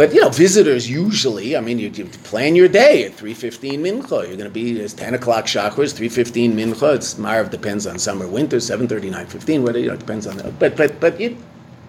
But 0.00 0.14
you 0.14 0.22
know, 0.22 0.30
visitors 0.30 0.88
usually, 0.88 1.58
I 1.58 1.60
mean, 1.60 1.78
you, 1.78 1.90
you 1.90 2.06
plan 2.06 2.56
your 2.56 2.68
day 2.68 3.04
at 3.04 3.12
three 3.12 3.34
fifteen 3.34 3.82
mincha. 3.82 4.26
You're 4.26 4.38
going 4.38 4.44
to 4.44 4.48
be 4.48 4.80
it's 4.80 4.94
ten 4.94 5.12
o'clock 5.12 5.44
Shacharis, 5.44 5.94
three 5.94 6.08
fifteen 6.08 6.54
mincha. 6.54 6.94
It's 6.94 7.16
Marav 7.16 7.50
depends 7.50 7.86
on 7.86 7.98
summer, 7.98 8.26
winter, 8.26 8.60
seven 8.60 8.88
thirty, 8.88 9.10
nine 9.10 9.26
fifteen. 9.26 9.62
Whether 9.62 9.78
you 9.78 9.88
know, 9.88 9.92
it 9.92 10.00
depends 10.00 10.26
on 10.26 10.38
that. 10.38 10.58
But 10.58 10.74
but 10.74 10.98
but 11.00 11.20
you, 11.20 11.36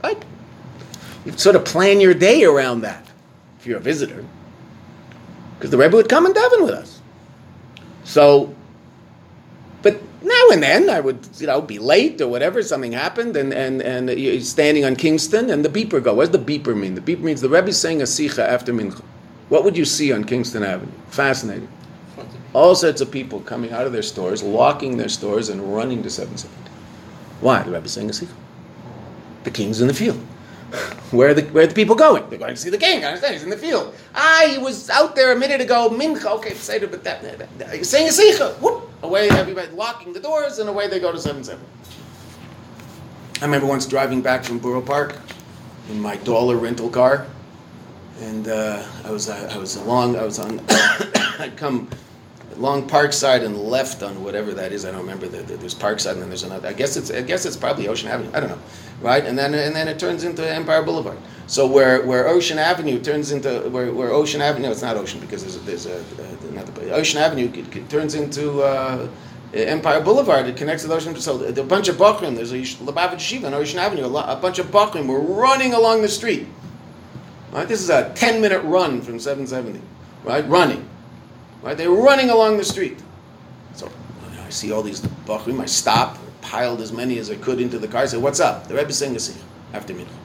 right? 0.04 0.22
You 1.24 1.32
sort 1.38 1.56
of 1.56 1.64
plan 1.64 2.02
your 2.02 2.14
day 2.14 2.44
around 2.44 2.82
that 2.82 3.08
if 3.62 3.66
you're 3.66 3.78
a 3.78 3.80
visitor, 3.80 4.26
because 5.58 5.72
the 5.72 5.78
Rebbe 5.78 5.96
would 5.96 6.10
come 6.10 6.26
and 6.26 6.36
daven 6.36 6.64
with 6.64 6.72
us. 6.72 7.00
So 8.04 8.54
now 10.32 10.54
and 10.54 10.64
then 10.64 10.90
I 10.90 11.00
would, 11.00 11.28
you 11.38 11.48
know, 11.48 11.62
be 11.62 11.80
late 11.80 12.22
or 12.22 12.28
whatever, 12.28 12.64
something 12.64 12.92
happened, 12.92 13.36
and, 13.36 13.54
and, 13.54 13.82
and 13.82 14.10
you're 14.10 14.40
standing 14.42 14.86
on 14.86 14.96
Kingston, 14.96 15.50
and 15.50 15.64
the 15.64 15.70
beeper 15.70 16.02
go. 16.04 16.14
What 16.14 16.32
does 16.32 16.42
the 16.42 16.60
beeper 16.60 16.76
mean? 16.76 16.96
The 16.96 17.02
beeper 17.02 17.22
means 17.22 17.42
the 17.42 17.50
Rebbe 17.50 17.72
saying 17.74 18.02
a 18.02 18.06
sicha 18.06 18.40
after 18.40 18.74
mincha. 18.74 19.04
What 19.50 19.64
would 19.64 19.78
you 19.78 19.86
see 19.86 20.14
on 20.14 20.24
Kingston 20.24 20.64
Avenue? 20.64 20.92
Fascinating. 21.10 21.68
All 22.54 22.76
sorts 22.76 23.02
of 23.02 23.12
people 23.12 23.42
coming 23.42 23.72
out 23.72 23.86
of 23.86 23.94
their 23.94 24.02
stores, 24.02 24.44
locking 24.44 24.98
their 24.98 25.10
stores, 25.10 25.50
and 25.50 25.74
running 25.74 26.04
to 26.04 26.10
770. 26.10 26.72
Why? 27.42 27.64
The 27.64 27.72
Rebbe 27.72 27.86
is 27.86 27.92
saying 27.92 28.10
a 28.10 28.14
sicha. 28.14 28.34
The 29.44 29.52
king's 29.52 29.82
in 29.82 29.88
the 29.88 29.94
field. 29.94 30.26
Where 31.12 31.34
the 31.34 31.42
where 31.44 31.68
the 31.68 31.76
people 31.76 31.96
going? 31.96 32.30
They're 32.30 32.40
going 32.40 32.56
to 32.56 32.62
see 32.62 32.70
the 32.70 32.78
king. 32.78 33.04
I 33.04 33.08
understand. 33.08 33.34
He's 33.34 33.44
in 33.44 33.50
the 33.50 33.58
field. 33.58 33.94
Ah, 34.16 34.48
he 34.50 34.58
was 34.58 34.90
out 34.90 35.16
there 35.16 35.34
a 35.34 35.36
minute 35.36 35.60
ago. 35.60 35.90
Mincha. 35.90 36.26
Okay, 36.38 36.54
say 36.54 36.80
but 36.80 37.04
that, 37.04 37.22
that, 37.22 37.60
that, 37.60 37.86
saying 37.86 38.08
a 38.08 38.12
sicha. 38.12 38.54
Whoop 38.60 38.90
away 39.04 39.30
everybody 39.30 39.72
locking 39.72 40.14
the 40.14 40.20
doors, 40.20 40.60
and 40.60 40.70
away 40.70 40.88
they 40.88 41.00
go 41.00 41.12
to 41.12 41.20
7 41.20 41.44
7. 41.44 41.60
I 43.42 43.46
remember 43.46 43.68
once 43.68 43.86
driving 43.86 44.22
back 44.22 44.44
from 44.44 44.60
Borough 44.60 44.82
Park 44.82 45.18
in 45.90 46.00
my 46.00 46.16
dollar 46.18 46.58
rental 46.58 46.90
car, 46.90 47.26
and 48.22 48.48
uh, 48.48 48.84
I 49.04 49.12
was 49.12 49.30
I 49.30 49.58
was 49.58 49.76
along 49.76 50.16
I 50.16 50.24
was 50.24 50.40
on 50.40 50.62
I'd 51.40 51.54
come 51.58 51.90
along 52.58 52.90
Parkside 52.90 53.44
and 53.44 53.58
left 53.58 54.04
on 54.04 54.24
whatever 54.24 54.54
that 54.54 54.72
is 54.72 54.86
I 54.86 54.92
don't 54.92 55.02
remember 55.02 55.28
the, 55.28 55.42
the, 55.44 55.58
there's 55.58 55.76
Parkside 55.76 56.14
and 56.14 56.22
then 56.22 56.30
there's 56.30 56.44
another 56.44 56.68
I 56.68 56.74
guess 56.74 56.98
it's 56.98 57.12
I 57.12 57.22
guess 57.22 57.46
it's 57.46 57.58
probably 57.58 57.88
Ocean 57.88 58.10
Avenue 58.10 58.32
I 58.34 58.40
don't 58.40 58.50
know 58.50 58.60
right 59.02 59.26
and 59.26 59.38
then 59.38 59.54
and 59.54 59.76
then 59.76 59.88
it 59.88 60.00
turns 60.00 60.24
into 60.24 60.48
Empire 60.48 60.84
Boulevard 60.84 61.18
so 61.48 61.68
where, 61.68 62.06
where 62.06 62.28
Ocean 62.28 62.58
Avenue 62.58 63.00
turns 63.02 63.32
into 63.32 63.70
where, 63.70 63.92
where 63.92 64.12
Ocean 64.12 64.42
Avenue, 64.42 64.68
No, 64.68 64.72
it's 64.72 64.82
not 64.82 64.96
Ocean 64.96 65.20
because 65.20 65.42
there's 65.44 65.60
there's 65.66 65.86
a, 65.86 66.04
a 66.22 66.48
another 66.50 66.94
Ocean 66.94 67.20
Avenue 67.20 67.52
it, 67.54 67.76
it 67.76 67.90
turns 67.90 68.16
into 68.16 68.62
uh, 68.62 69.08
Empire 69.54 70.00
Boulevard. 70.02 70.48
It 70.48 70.56
connects 70.56 70.84
to 70.86 70.94
Ocean. 70.94 71.16
So 71.20 71.44
a 71.44 71.64
bunch 71.64 71.90
of 71.90 71.98
Bachrim. 71.98 72.36
There's 72.36 72.54
a 72.54 72.62
Lubavitch 72.62 73.20
Shiva 73.20 73.48
on 73.48 73.54
Ocean 73.54 73.80
Avenue. 73.80 74.06
A, 74.06 74.34
a 74.34 74.36
bunch 74.36 74.60
of 74.60 74.68
Bachrim 74.68 75.08
were 75.08 75.20
running 75.20 75.74
along 75.74 76.02
the 76.02 76.08
street. 76.08 76.48
Right, 77.52 77.68
this 77.68 77.82
is 77.82 77.90
a 77.90 78.14
10 78.16 78.42
minute 78.42 78.62
run 78.64 79.02
from 79.02 79.20
770. 79.20 79.82
Right, 80.24 80.48
running. 80.48 80.88
Right, 81.62 81.78
they 81.78 81.88
were 81.88 82.02
running 82.02 82.30
along 82.30 82.58
the 82.58 82.66
street. 82.66 83.00
So 83.76 83.90
I 84.46 84.50
see 84.50 84.72
all 84.72 84.82
these 84.82 85.02
Bachrim. 85.26 85.62
I 85.62 85.66
stop, 85.66 86.18
piled 86.42 86.82
as 86.82 86.92
many 86.92 87.20
as 87.20 87.30
I 87.30 87.36
could 87.36 87.62
into 87.62 87.78
the 87.78 87.88
car. 87.88 88.02
I 88.02 88.06
said, 88.08 88.22
"What's 88.22 88.40
up?" 88.40 88.68
The 88.68 88.76
Rebbe 88.76 88.92
saying 88.92 89.16
a 89.16 89.76
after 89.76 89.94
midnight. 89.94 90.18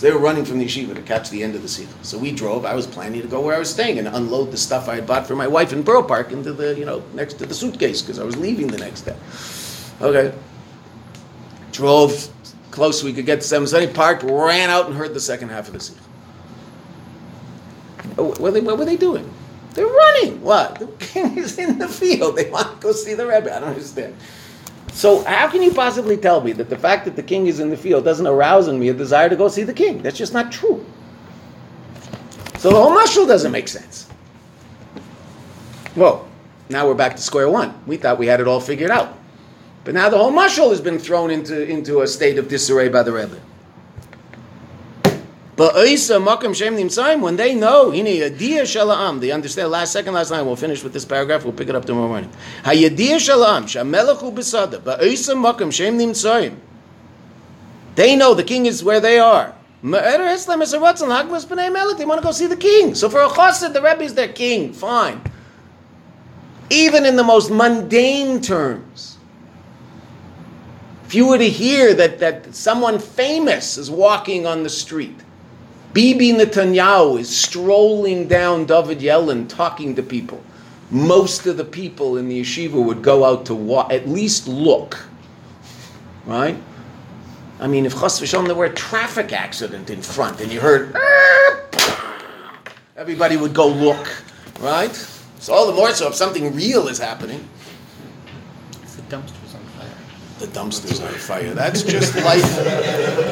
So 0.00 0.06
they 0.06 0.14
were 0.14 0.18
running 0.18 0.46
from 0.46 0.58
the 0.58 0.64
yeshiva 0.64 0.94
to 0.94 1.02
catch 1.02 1.28
the 1.28 1.42
end 1.42 1.54
of 1.54 1.60
the 1.60 1.68
sikha. 1.68 1.92
So 2.00 2.16
we 2.16 2.32
drove. 2.32 2.64
I 2.64 2.74
was 2.74 2.86
planning 2.86 3.20
to 3.20 3.28
go 3.28 3.42
where 3.42 3.54
I 3.54 3.58
was 3.58 3.68
staying 3.68 3.98
and 3.98 4.08
unload 4.08 4.50
the 4.50 4.56
stuff 4.56 4.88
I 4.88 4.94
had 4.94 5.06
bought 5.06 5.26
for 5.26 5.36
my 5.36 5.46
wife 5.46 5.74
in 5.74 5.82
Borough 5.82 6.02
Park 6.02 6.32
into 6.32 6.54
the, 6.54 6.74
you 6.74 6.86
know, 6.86 7.02
next 7.12 7.34
to 7.34 7.44
the 7.44 7.52
suitcase 7.52 8.00
because 8.00 8.18
I 8.18 8.24
was 8.24 8.34
leaving 8.34 8.68
the 8.68 8.78
next 8.78 9.02
day. 9.02 9.16
Okay. 10.00 10.34
Drove 11.72 12.30
close 12.70 13.04
we 13.04 13.12
could 13.12 13.26
get 13.26 13.42
to 13.42 13.46
770, 13.46 13.92
parked, 13.92 14.22
ran 14.22 14.70
out 14.70 14.86
and 14.86 14.96
heard 14.96 15.12
the 15.12 15.20
second 15.20 15.50
half 15.50 15.66
of 15.66 15.74
the 15.74 15.80
sikha. 15.80 16.00
What 18.16 18.38
were, 18.38 18.50
they, 18.50 18.60
what 18.60 18.78
were 18.78 18.84
they 18.84 18.96
doing? 18.96 19.30
They're 19.74 19.86
running. 19.86 20.40
What? 20.42 20.78
The 20.78 20.86
king 20.98 21.38
is 21.38 21.58
in 21.58 21.78
the 21.78 21.88
field. 21.88 22.36
They 22.36 22.50
want 22.50 22.80
to 22.80 22.86
go 22.86 22.92
see 22.92 23.14
the 23.14 23.26
Rebbe. 23.26 23.54
I 23.54 23.60
don't 23.60 23.70
understand. 23.70 24.16
So 24.92 25.22
how 25.24 25.48
can 25.48 25.62
you 25.62 25.72
possibly 25.72 26.16
tell 26.16 26.40
me 26.40 26.52
that 26.52 26.68
the 26.68 26.76
fact 26.76 27.04
that 27.04 27.16
the 27.16 27.22
king 27.22 27.46
is 27.46 27.60
in 27.60 27.70
the 27.70 27.76
field 27.76 28.04
doesn't 28.04 28.26
arouse 28.26 28.68
in 28.68 28.78
me 28.78 28.88
a 28.88 28.94
desire 28.94 29.28
to 29.28 29.36
go 29.36 29.48
see 29.48 29.62
the 29.62 29.72
king? 29.72 30.02
That's 30.02 30.18
just 30.18 30.32
not 30.32 30.50
true. 30.50 30.84
So 32.58 32.70
the 32.70 32.76
whole 32.76 32.90
mushal 32.90 33.26
doesn't 33.26 33.52
make 33.52 33.68
sense. 33.68 34.08
Well, 35.96 36.28
now 36.68 36.86
we're 36.86 36.94
back 36.94 37.16
to 37.16 37.22
square 37.22 37.48
one. 37.48 37.74
We 37.86 37.96
thought 37.96 38.18
we 38.18 38.26
had 38.26 38.40
it 38.40 38.48
all 38.48 38.60
figured 38.60 38.90
out. 38.90 39.16
But 39.84 39.94
now 39.94 40.10
the 40.10 40.18
whole 40.18 40.32
mushal 40.32 40.70
has 40.70 40.80
been 40.80 40.98
thrown 40.98 41.30
into, 41.30 41.66
into 41.66 42.02
a 42.02 42.06
state 42.06 42.38
of 42.38 42.48
disarray 42.48 42.88
by 42.88 43.02
the 43.02 43.12
Rebbe. 43.12 43.40
But 45.60 45.76
Isa 45.86 46.14
Makam 46.14 46.56
Shem 46.56 46.74
Nimsaim, 46.74 47.20
when 47.20 47.36
they 47.36 47.54
know, 47.54 47.90
Hini 47.90 48.20
Yadiyah 48.20 48.62
Shala'am, 48.62 49.20
they 49.20 49.30
understand 49.30 49.70
last 49.70 49.92
second 49.92 50.14
last 50.14 50.30
night, 50.30 50.40
we'll 50.40 50.56
finish 50.56 50.82
with 50.82 50.94
this 50.94 51.04
paragraph, 51.04 51.44
we'll 51.44 51.52
pick 51.52 51.68
it 51.68 51.74
up 51.74 51.84
tomorrow 51.84 52.08
morning. 52.08 52.30
Hayadiyah 52.62 53.20
Shala'am, 53.20 53.64
Shamelech 53.64 54.20
Hu 54.20 54.32
Besada, 54.32 54.82
but 54.82 55.02
Shem. 55.74 55.98
They 57.94 58.16
know 58.16 58.32
the 58.32 58.42
king 58.42 58.64
is 58.64 58.82
where 58.82 59.00
they 59.00 59.18
are. 59.18 59.54
They 59.82 59.90
want 59.90 60.14
to 62.16 62.22
go 62.22 62.32
see 62.32 62.46
the 62.46 62.56
king. 62.58 62.94
So 62.94 63.10
for 63.10 63.20
a 63.20 63.28
chassid, 63.28 63.74
the 63.74 63.82
Rebbe 63.82 64.00
is 64.00 64.14
their 64.14 64.28
king. 64.28 64.72
Fine. 64.72 65.20
Even 66.70 67.04
in 67.04 67.16
the 67.16 67.24
most 67.24 67.50
mundane 67.50 68.40
terms. 68.40 69.18
If 71.04 71.14
you 71.14 71.26
were 71.26 71.36
to 71.36 71.50
hear 71.50 71.92
that, 71.92 72.18
that 72.20 72.54
someone 72.54 72.98
famous 72.98 73.76
is 73.76 73.90
walking 73.90 74.46
on 74.46 74.62
the 74.62 74.70
street, 74.70 75.20
Bibi 75.92 76.32
Netanyahu 76.32 77.18
is 77.18 77.34
strolling 77.34 78.28
down 78.28 78.64
David 78.64 79.00
Yellin 79.00 79.48
talking 79.48 79.96
to 79.96 80.02
people. 80.02 80.42
Most 80.90 81.46
of 81.46 81.56
the 81.56 81.64
people 81.64 82.16
in 82.16 82.28
the 82.28 82.40
yeshiva 82.40 82.84
would 82.84 83.02
go 83.02 83.24
out 83.24 83.46
to 83.46 83.78
at 83.90 84.08
least 84.08 84.46
look. 84.48 84.98
Right? 86.26 86.56
I 87.58 87.66
mean, 87.66 87.86
if 87.86 87.92
Chas 87.94 88.20
v'shalom 88.20 88.46
there 88.46 88.54
were 88.54 88.66
a 88.66 88.74
traffic 88.74 89.32
accident 89.32 89.90
in 89.90 90.00
front 90.00 90.40
and 90.40 90.52
you 90.52 90.60
heard, 90.60 90.96
everybody 92.96 93.36
would 93.36 93.54
go 93.54 93.68
look. 93.68 94.08
Right? 94.60 94.94
So 95.40 95.52
all 95.52 95.66
the 95.66 95.72
more 95.72 95.92
so 95.92 96.08
if 96.08 96.14
something 96.14 96.54
real 96.54 96.88
is 96.88 96.98
happening. 96.98 97.48
Dumpster's 99.10 99.32
on 99.32 99.34
fire. 99.34 99.39
The 100.40 100.46
dumpster's 100.46 101.00
on 101.00 101.12
fire. 101.12 101.52
That's 101.52 101.82
just 101.82 102.16
life. 102.16 102.56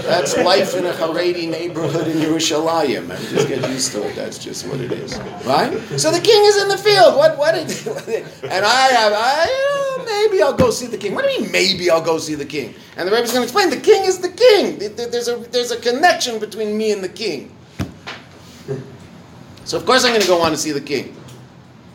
That's 0.05 0.37
life 0.37 0.75
in 0.75 0.85
a 0.85 0.93
Haredi 0.93 1.49
neighborhood 1.49 2.07
in 2.07 2.19
Yerushalayim. 2.19 3.07
Man. 3.07 3.19
Just 3.31 3.49
get 3.49 3.67
used 3.71 3.93
to 3.93 4.07
it. 4.07 4.15
That's 4.15 4.37
just 4.37 4.69
what 4.69 4.79
it 4.79 4.93
is, 4.93 5.19
right? 5.47 5.73
So 5.97 6.11
the 6.11 6.21
king 6.21 6.45
is 6.45 6.63
in 6.63 6.69
the 6.69 6.77
field. 6.77 7.17
What? 7.17 7.39
What? 7.39 7.55
Is, 7.55 7.87
and 8.43 8.63
I 8.63 8.89
have. 8.93 9.15
I 9.17 10.05
maybe 10.05 10.43
I'll 10.43 10.53
go 10.53 10.69
see 10.69 10.87
the 10.87 10.99
king. 10.99 11.15
What 11.15 11.25
do 11.25 11.31
you 11.31 11.41
mean? 11.41 11.51
Maybe 11.51 11.89
I'll 11.89 12.05
go 12.05 12.19
see 12.19 12.35
the 12.35 12.45
king. 12.45 12.75
And 12.99 13.09
the 13.09 13.13
rabbi's 13.13 13.33
going 13.33 13.41
to 13.41 13.45
explain. 13.45 13.71
The 13.71 13.81
king 13.81 14.05
is 14.05 14.19
the 14.19 14.29
king. 14.29 14.79
There's 14.79 15.29
a 15.29 15.37
there's 15.37 15.71
a 15.71 15.81
connection 15.81 16.39
between 16.39 16.77
me 16.77 16.93
and 16.93 17.03
the 17.03 17.09
king. 17.09 17.57
So 19.65 19.79
of 19.79 19.87
course 19.87 20.05
I'm 20.05 20.11
going 20.11 20.21
to 20.21 20.29
go 20.29 20.43
on 20.43 20.51
to 20.51 20.59
see 20.59 20.73
the 20.73 20.81
king, 20.83 21.17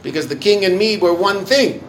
because 0.01 0.27
the 0.27 0.35
king 0.35 0.65
and 0.65 0.75
me 0.75 0.97
were 0.97 1.13
one 1.13 1.45
thing. 1.45 1.83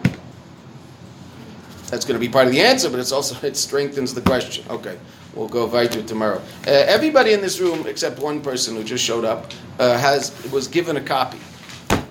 That's 1.89 2.05
going 2.05 2.19
to 2.19 2.25
be 2.25 2.31
part 2.31 2.47
of 2.47 2.53
the 2.53 2.61
answer, 2.61 2.89
but 2.89 2.99
it's 2.99 3.11
also 3.11 3.35
it 3.47 3.55
strengthens 3.55 4.13
the 4.13 4.21
question. 4.21 4.65
Okay, 4.69 4.97
we'll 5.33 5.47
go 5.47 5.65
weiter 5.65 6.01
tomorrow. 6.03 6.41
Uh, 6.67 6.71
everybody 6.71 7.33
in 7.33 7.41
this 7.41 7.59
room, 7.59 7.85
except 7.87 8.19
one 8.19 8.41
person 8.41 8.75
who 8.75 8.83
just 8.83 9.03
showed 9.03 9.25
up, 9.25 9.51
uh, 9.79 9.97
has 9.97 10.31
was 10.51 10.67
given 10.67 10.97
a 10.97 11.01
copy. 11.01 11.39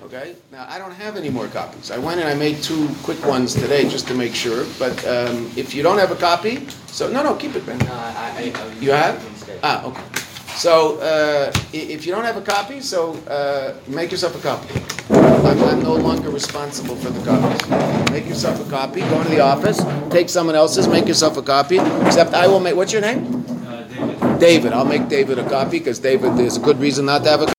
Okay, 0.03 0.35
now 0.51 0.65
I 0.69 0.77
don't 0.77 0.93
have 0.93 1.17
any 1.17 1.29
more 1.29 1.47
copies. 1.47 1.91
I 1.91 1.97
went 1.97 2.19
and 2.19 2.29
I 2.29 2.35
made 2.35 2.63
two 2.63 2.87
quick 3.03 3.23
ones 3.25 3.53
today 3.53 3.89
just 3.89 4.07
to 4.07 4.13
make 4.13 4.33
sure. 4.33 4.65
But 4.79 5.05
um, 5.05 5.51
if 5.57 5.73
you 5.75 5.83
don't 5.83 5.97
have 5.97 6.11
a 6.11 6.15
copy, 6.15 6.67
so 6.87 7.09
no, 7.11 7.23
no, 7.23 7.35
keep 7.35 7.55
it, 7.55 7.65
Ben. 7.65 7.77
No, 7.79 7.91
I, 7.91 8.53
I, 8.55 8.61
I 8.61 8.73
You 8.75 8.91
have? 8.91 9.19
Ah, 9.63 9.83
okay. 9.85 10.24
So 10.55 10.97
uh, 10.99 11.51
if 11.73 12.05
you 12.05 12.13
don't 12.13 12.23
have 12.23 12.37
a 12.37 12.41
copy, 12.41 12.79
so 12.79 13.13
uh, 13.27 13.75
make 13.87 14.11
yourself 14.11 14.35
a 14.35 14.41
copy. 14.41 14.81
I'm, 15.09 15.61
I'm 15.63 15.83
no 15.83 15.95
longer 15.95 16.29
responsible 16.29 16.95
for 16.95 17.09
the 17.09 17.23
copies. 17.23 18.11
Make 18.11 18.25
yourself 18.27 18.65
a 18.65 18.69
copy. 18.69 19.01
Go 19.01 19.17
into 19.19 19.29
the 19.29 19.41
office. 19.41 19.83
Take 20.09 20.29
someone 20.29 20.55
else's. 20.55 20.87
Make 20.87 21.07
yourself 21.07 21.37
a 21.37 21.41
copy. 21.41 21.77
Except 22.05 22.33
I 22.33 22.47
will 22.47 22.59
make. 22.59 22.75
What's 22.75 22.93
your 22.93 23.01
name? 23.01 23.45
Uh, 23.67 23.83
David. 23.83 24.39
David. 24.39 24.73
I'll 24.73 24.85
make 24.85 25.07
David 25.09 25.39
a 25.39 25.47
copy 25.47 25.79
because 25.79 25.99
David. 25.99 26.37
There's 26.37 26.57
a 26.57 26.61
good 26.61 26.79
reason 26.79 27.05
not 27.05 27.23
to 27.25 27.29
have 27.29 27.41
a. 27.41 27.54